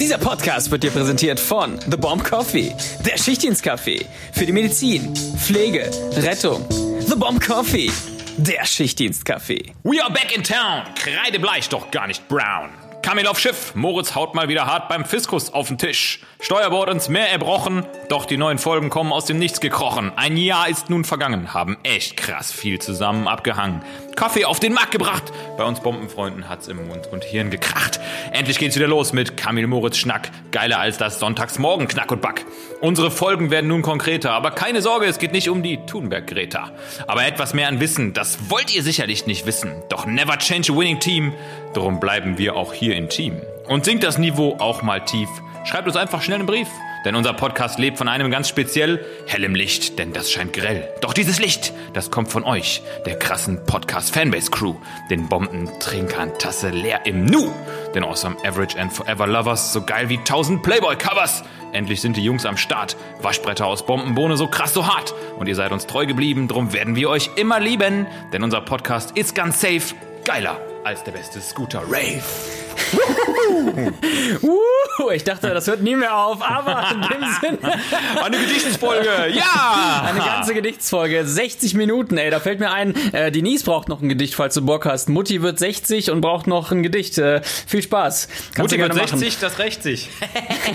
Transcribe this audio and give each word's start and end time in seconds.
Dieser 0.00 0.18
Podcast 0.18 0.70
wird 0.70 0.82
dir 0.82 0.90
präsentiert 0.90 1.40
von 1.40 1.78
The 1.90 1.96
Bomb 1.96 2.24
Coffee, 2.24 2.74
der 3.04 3.18
Schichtdienstkaffee 3.18 4.06
für 4.32 4.46
die 4.46 4.52
Medizin, 4.52 5.14
Pflege, 5.36 5.90
Rettung. 6.16 6.64
The 7.00 7.16
Bomb 7.16 7.44
Coffee, 7.44 7.90
der 8.36 8.64
Schichtdienstkaffee. 8.64 9.74
We 9.82 10.02
are 10.02 10.12
back 10.12 10.34
in 10.36 10.42
town. 10.42 10.82
Kreidebleich, 10.94 11.68
doch 11.68 11.90
gar 11.90 12.06
nicht 12.06 12.26
brown. 12.28 12.70
Kamil 13.06 13.28
auf 13.28 13.38
Schiff, 13.38 13.72
Moritz 13.76 14.16
haut 14.16 14.34
mal 14.34 14.48
wieder 14.48 14.66
hart 14.66 14.88
beim 14.88 15.04
Fiskus 15.04 15.54
auf 15.54 15.68
den 15.68 15.78
Tisch. 15.78 16.18
Steuerbord 16.40 16.90
ins 16.90 17.08
Meer 17.08 17.30
erbrochen, 17.30 17.86
doch 18.08 18.24
die 18.24 18.36
neuen 18.36 18.58
Folgen 18.58 18.90
kommen 18.90 19.12
aus 19.12 19.26
dem 19.26 19.38
Nichts 19.38 19.60
gekrochen. 19.60 20.10
Ein 20.16 20.36
Jahr 20.36 20.68
ist 20.68 20.90
nun 20.90 21.04
vergangen, 21.04 21.54
haben 21.54 21.78
echt 21.84 22.16
krass 22.16 22.50
viel 22.50 22.80
zusammen 22.80 23.28
abgehangen. 23.28 23.80
Kaffee 24.16 24.44
auf 24.44 24.58
den 24.58 24.72
Markt 24.72 24.90
gebracht, 24.90 25.22
bei 25.56 25.62
uns 25.62 25.80
Bombenfreunden 25.80 26.48
hat's 26.48 26.66
im 26.66 26.88
Mund 26.88 27.06
und 27.12 27.22
Hirn 27.22 27.50
gekracht. 27.50 28.00
Endlich 28.32 28.58
geht's 28.58 28.74
wieder 28.74 28.88
los 28.88 29.12
mit 29.12 29.36
Kamil 29.36 29.68
Moritz 29.68 29.98
Schnack, 29.98 30.30
geiler 30.50 30.80
als 30.80 30.98
das 30.98 31.20
Sonntagsmorgen 31.20 31.86
Knack 31.86 32.10
und 32.10 32.22
Back. 32.22 32.44
Unsere 32.80 33.10
Folgen 33.10 33.50
werden 33.50 33.68
nun 33.68 33.82
konkreter, 33.82 34.32
aber 34.32 34.50
keine 34.50 34.82
Sorge, 34.82 35.06
es 35.06 35.18
geht 35.18 35.32
nicht 35.32 35.48
um 35.48 35.62
die 35.62 35.78
Thunberg-Greta. 35.86 36.72
Aber 37.06 37.24
etwas 37.24 37.54
mehr 37.54 37.68
an 37.68 37.80
Wissen, 37.80 38.14
das 38.14 38.50
wollt 38.50 38.74
ihr 38.74 38.82
sicherlich 38.82 39.26
nicht 39.26 39.46
wissen. 39.46 39.82
Doch 39.90 40.06
never 40.06 40.38
change 40.38 40.72
a 40.72 40.76
winning 40.76 40.98
team, 40.98 41.32
darum 41.72 42.00
bleiben 42.00 42.36
wir 42.38 42.56
auch 42.56 42.72
hier 42.72 42.95
im 42.96 43.08
Team. 43.08 43.40
Und 43.68 43.84
sinkt 43.84 44.04
das 44.04 44.18
Niveau 44.18 44.56
auch 44.58 44.82
mal 44.82 45.04
tief, 45.04 45.28
schreibt 45.64 45.86
uns 45.86 45.96
einfach 45.96 46.22
schnell 46.22 46.38
einen 46.38 46.46
Brief. 46.46 46.68
Denn 47.06 47.14
unser 47.14 47.34
Podcast 47.34 47.78
lebt 47.78 47.98
von 47.98 48.08
einem 48.08 48.32
ganz 48.32 48.48
speziell 48.48 49.04
hellem 49.28 49.54
Licht, 49.54 49.96
denn 50.00 50.12
das 50.12 50.28
scheint 50.28 50.52
grell. 50.52 50.88
Doch 51.02 51.12
dieses 51.12 51.38
Licht, 51.38 51.72
das 51.92 52.10
kommt 52.10 52.32
von 52.32 52.42
euch, 52.42 52.82
der 53.06 53.16
krassen 53.16 53.64
Podcast-Fanbase-Crew, 53.64 54.74
den 55.08 55.28
Bombentrinkern 55.28 56.36
Tasse 56.40 56.70
leer 56.70 57.06
im 57.06 57.24
Nu, 57.24 57.52
den 57.94 58.02
Awesome 58.02 58.36
Average 58.44 58.76
and 58.76 58.92
Forever 58.92 59.28
Lovers, 59.28 59.72
so 59.72 59.82
geil 59.82 60.08
wie 60.08 60.18
1000 60.18 60.64
Playboy-Covers. 60.64 61.44
Endlich 61.72 62.00
sind 62.00 62.16
die 62.16 62.24
Jungs 62.24 62.44
am 62.44 62.56
Start, 62.56 62.96
Waschbretter 63.22 63.66
aus 63.66 63.86
Bombenbohne 63.86 64.36
so 64.36 64.48
krass, 64.48 64.74
so 64.74 64.88
hart. 64.88 65.14
Und 65.38 65.46
ihr 65.46 65.54
seid 65.54 65.70
uns 65.70 65.86
treu 65.86 66.06
geblieben, 66.06 66.48
drum 66.48 66.72
werden 66.72 66.96
wir 66.96 67.08
euch 67.08 67.30
immer 67.36 67.60
lieben, 67.60 68.08
denn 68.32 68.42
unser 68.42 68.62
Podcast 68.62 69.16
ist 69.16 69.36
ganz 69.36 69.60
safe, 69.60 69.94
geiler 70.24 70.58
als 70.86 71.02
der 71.02 71.10
beste 71.10 71.40
Scooter 71.40 71.82
Rave. 71.82 72.22
Uh, 74.42 75.10
ich 75.10 75.24
dachte, 75.24 75.50
das 75.50 75.66
hört 75.66 75.82
nie 75.82 75.96
mehr 75.96 76.16
auf, 76.16 76.42
aber 76.42 76.88
in 76.92 77.00
dem 77.00 77.24
Sinne. 77.40 77.58
Eine 78.22 78.38
Gedichtsfolge, 78.38 79.08
ja! 79.30 80.04
Eine 80.06 80.20
ganze 80.20 80.54
Gedichtsfolge, 80.54 81.24
60 81.24 81.74
Minuten, 81.74 82.18
ey. 82.18 82.30
Da 82.30 82.40
fällt 82.40 82.60
mir 82.60 82.70
ein, 82.70 82.94
äh, 83.12 83.30
Denise 83.30 83.64
braucht 83.64 83.88
noch 83.88 84.00
ein 84.00 84.08
Gedicht, 84.08 84.34
falls 84.34 84.54
du 84.54 84.64
Bock 84.64 84.84
hast. 84.84 85.08
Mutti 85.08 85.42
wird 85.42 85.58
60 85.58 86.10
und 86.10 86.20
braucht 86.20 86.46
noch 86.46 86.70
ein 86.70 86.82
Gedicht. 86.82 87.18
Äh, 87.18 87.42
viel 87.42 87.82
Spaß. 87.82 88.28
Kannst 88.54 88.58
Mutti 88.58 88.78
wird 88.78 88.94
gerne 88.94 89.08
60, 89.08 89.38
das 89.38 89.58
rächt 89.58 89.82
sich. 89.82 90.08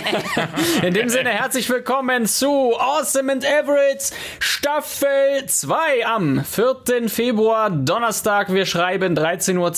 In 0.83 0.93
dem 0.93 1.09
Sinne, 1.09 1.29
herzlich 1.29 1.69
willkommen 1.69 2.25
zu 2.25 2.73
Awesome 2.77 3.31
and 3.31 3.45
Average 3.45 4.13
Staffel 4.39 5.45
2 5.47 6.05
am 6.05 6.43
4. 6.43 7.09
Februar, 7.09 7.69
Donnerstag. 7.69 8.53
Wir 8.53 8.65
schreiben 8.65 9.17
13.32 9.17 9.57
Uhr 9.57 9.73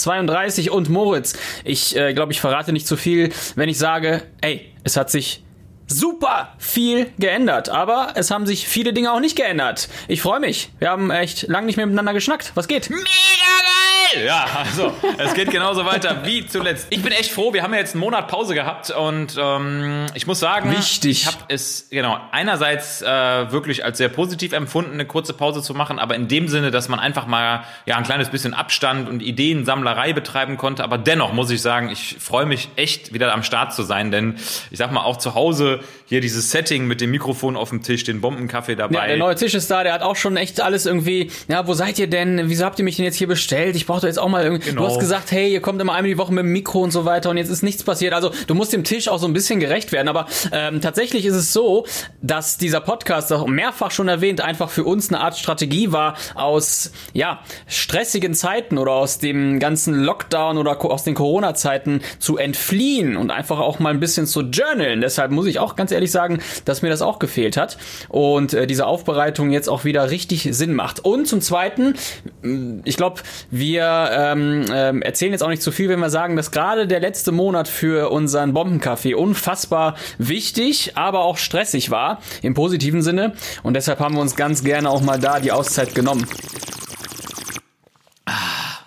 und 0.72 0.90
Moritz, 0.90 1.34
ich 1.64 1.96
äh, 1.96 2.14
glaube, 2.14 2.32
ich 2.32 2.42
verrate 2.42 2.74
nicht 2.74 2.88
zu 2.88 2.98
viel, 2.98 3.32
wenn 3.56 3.70
ich 3.70 3.78
sage, 3.78 4.24
ey, 4.42 4.74
es 4.84 4.98
hat 4.98 5.10
sich 5.10 5.44
super 5.88 6.54
viel 6.58 7.12
geändert, 7.20 7.70
aber 7.70 8.14
es 8.16 8.32
haben 8.32 8.46
sich 8.46 8.68
viele 8.68 8.94
Dinge 8.94 9.12
auch 9.12 9.20
nicht 9.20 9.36
geändert. 9.36 9.90
Ich 10.08 10.22
freue 10.22 10.40
mich. 10.40 10.70
Wir 10.80 10.90
haben 10.90 11.12
echt 11.12 11.48
lang 11.48 11.66
nicht 11.66 11.78
mehr 11.78 11.86
miteinander 11.86 12.14
geschnackt. 12.14 12.52
Was 12.56 12.68
geht? 12.68 12.90
Mega 12.90 13.04
geil! 13.04 13.93
Ja, 14.26 14.46
also, 14.54 14.94
es 15.18 15.34
geht 15.34 15.52
genauso 15.52 15.86
weiter 15.86 16.26
wie 16.26 16.46
zuletzt. 16.46 16.88
Ich 16.90 17.02
bin 17.02 17.12
echt 17.12 17.32
froh, 17.32 17.54
wir 17.54 17.64
haben 17.64 17.74
ja 17.74 17.80
jetzt 17.80 17.94
einen 17.94 18.02
Monat 18.02 18.28
Pause 18.28 18.54
gehabt 18.54 18.92
und 18.92 19.36
ähm, 19.38 20.06
ich 20.14 20.28
muss 20.28 20.40
sagen, 20.40 20.72
Wichtig. 20.72 21.24
ich 21.24 21.28
habe 21.28 21.38
es, 21.48 21.88
genau, 21.90 22.20
einerseits 22.32 23.02
äh, 23.02 23.06
wirklich 23.52 23.84
als 23.84 23.98
sehr 23.98 24.10
positiv 24.10 24.54
empfunden, 24.54 24.94
eine 24.94 25.06
kurze 25.06 25.34
Pause 25.34 25.62
zu 25.62 25.74
machen, 25.74 26.00
aber 26.00 26.16
in 26.16 26.28
dem 26.28 26.48
Sinne, 26.48 26.72
dass 26.72 26.90
man 26.90 27.00
einfach 27.00 27.26
mal 27.26 27.64
ja 27.86 27.98
ein 27.98 28.04
kleines 28.04 28.30
bisschen 28.30 28.54
Abstand 28.54 29.10
und 29.10 29.22
Ideensammlerei 29.22 30.14
betreiben 30.14 30.58
konnte, 30.58 30.84
aber 30.84 30.98
dennoch 30.98 31.34
muss 31.34 31.50
ich 31.50 31.62
sagen, 31.62 31.90
ich 31.90 32.18
freue 32.20 32.46
mich 32.46 32.70
echt 32.76 33.14
wieder 33.14 33.34
am 33.34 33.44
Start 33.44 33.74
zu 33.74 33.84
sein, 33.84 34.12
denn 34.12 34.36
ich 34.72 34.78
sag 34.78 34.92
mal 34.92 35.04
auch 35.04 35.18
zu 35.18 35.36
Hause 35.36 35.80
hier 36.14 36.22
dieses 36.22 36.52
Setting 36.52 36.86
mit 36.86 37.02
dem 37.02 37.10
Mikrofon 37.10 37.58
auf 37.58 37.70
dem 37.70 37.82
Tisch, 37.82 38.04
den 38.04 38.22
Bombenkaffee 38.22 38.76
dabei. 38.76 38.94
Ja, 39.00 39.08
der 39.08 39.18
neue 39.18 39.34
Tisch 39.34 39.56
ist 39.56 39.72
da, 39.72 39.82
der 39.84 39.94
hat 39.94 40.04
auch 40.04 40.16
schon 40.16 40.38
echt 40.38 40.62
alles 40.62 40.86
irgendwie, 40.86 41.32
ja, 41.48 41.66
wo 41.68 41.74
seid 41.74 41.98
ihr 41.98 42.06
denn? 42.06 42.50
Wieso 42.50 42.66
habt 42.66 42.78
ihr 42.78 42.86
mich 42.86 42.98
denn 42.98 43.06
jetzt 43.06 43.16
hier 43.16 43.26
bestellt? 43.26 43.76
Ich 43.76 43.88
brauche 43.88 44.02
doch 44.02 44.08
jetzt 44.08 44.20
auch 44.20 44.30
mal 44.30 44.44
irgendwie, 44.44 44.70
Genau. 44.70 44.84
du 44.84 44.88
hast 44.90 45.00
gesagt, 45.00 45.32
hey, 45.32 45.52
ihr 45.52 45.60
kommt 45.60 45.82
immer 45.82 45.94
einmal 45.96 46.12
die 46.12 46.20
Woche 46.20 46.32
mit 46.32 46.44
dem 46.44 46.52
Mikro 46.52 46.82
und 46.82 46.92
so 46.92 47.06
weiter 47.06 47.32
und 47.32 47.38
jetzt 47.38 47.50
ist 47.50 47.64
nichts 47.64 47.82
passiert. 47.84 48.14
Also 48.14 48.30
du 48.46 48.54
musst 48.54 48.74
dem 48.74 48.84
Tisch 48.84 49.08
auch 49.08 49.18
so 49.18 49.26
ein 49.26 49.34
bisschen 49.34 49.60
gerecht 49.60 49.92
werden, 49.92 50.08
aber 50.08 50.28
ähm, 50.52 50.82
tatsächlich 50.82 51.26
ist 51.26 51.34
es 51.34 51.52
so, 51.52 51.88
dass 52.22 52.60
dieser 52.60 52.80
Podcast, 52.80 53.34
auch 53.34 53.48
mehrfach 53.48 53.90
schon 53.90 54.08
erwähnt, 54.08 54.40
einfach 54.40 54.70
für 54.70 54.84
uns 54.84 55.10
eine 55.10 55.20
Art 55.20 55.36
Strategie 55.36 55.92
war, 55.92 56.16
aus, 56.36 56.92
ja, 57.14 57.40
stressigen 57.66 58.36
Zeiten 58.36 58.78
oder 58.78 58.92
aus 58.92 59.18
dem 59.18 59.60
ganzen 59.60 59.96
Lockdown 60.04 60.60
oder 60.60 60.80
aus 60.86 61.04
den 61.06 61.16
Corona-Zeiten 61.16 62.02
zu 62.20 62.38
entfliehen 62.38 63.18
und 63.18 63.32
einfach 63.32 63.58
auch 63.58 63.80
mal 63.80 63.90
ein 63.92 64.00
bisschen 64.00 64.28
zu 64.28 64.42
journalen. 64.42 65.02
Deshalb 65.02 65.32
muss 65.32 65.48
ich 65.48 65.58
auch 65.58 65.76
ganz 65.76 65.92
ehrlich 65.92 66.03
sagen, 66.12 66.40
dass 66.66 66.82
mir 66.82 66.90
das 66.90 67.02
auch 67.02 67.20
gefehlt 67.20 67.58
hat 67.58 67.78
und 68.10 68.54
äh, 68.54 68.68
diese 68.68 68.86
Aufbereitung 68.86 69.52
jetzt 69.52 69.70
auch 69.70 69.86
wieder 69.86 70.10
richtig 70.10 70.50
Sinn 70.52 70.74
macht. 70.74 71.00
Und 71.00 71.28
zum 71.28 71.42
Zweiten, 71.42 71.96
mh, 72.42 72.82
ich 72.86 72.98
glaube, 72.98 73.22
wir 73.52 74.10
ähm, 74.12 74.66
ähm, 74.72 75.02
erzählen 75.02 75.32
jetzt 75.32 75.44
auch 75.44 75.50
nicht 75.50 75.62
zu 75.62 75.72
viel, 75.72 75.90
wenn 75.90 76.00
wir 76.00 76.10
sagen, 76.10 76.36
dass 76.36 76.52
gerade 76.52 76.88
der 76.88 77.00
letzte 77.00 77.32
Monat 77.32 77.68
für 77.68 78.12
unseren 78.12 78.54
Bombenkaffee 78.54 79.16
unfassbar 79.16 79.96
wichtig, 80.18 80.94
aber 80.96 81.22
auch 81.22 81.38
stressig 81.38 81.92
war, 81.92 82.20
im 82.42 82.54
positiven 82.54 83.02
Sinne. 83.02 83.34
Und 83.64 83.76
deshalb 83.76 84.00
haben 84.00 84.16
wir 84.16 84.22
uns 84.22 84.36
ganz 84.36 84.64
gerne 84.64 84.90
auch 84.90 85.02
mal 85.02 85.20
da 85.20 85.40
die 85.40 85.52
Auszeit 85.52 85.96
genommen. 85.96 86.26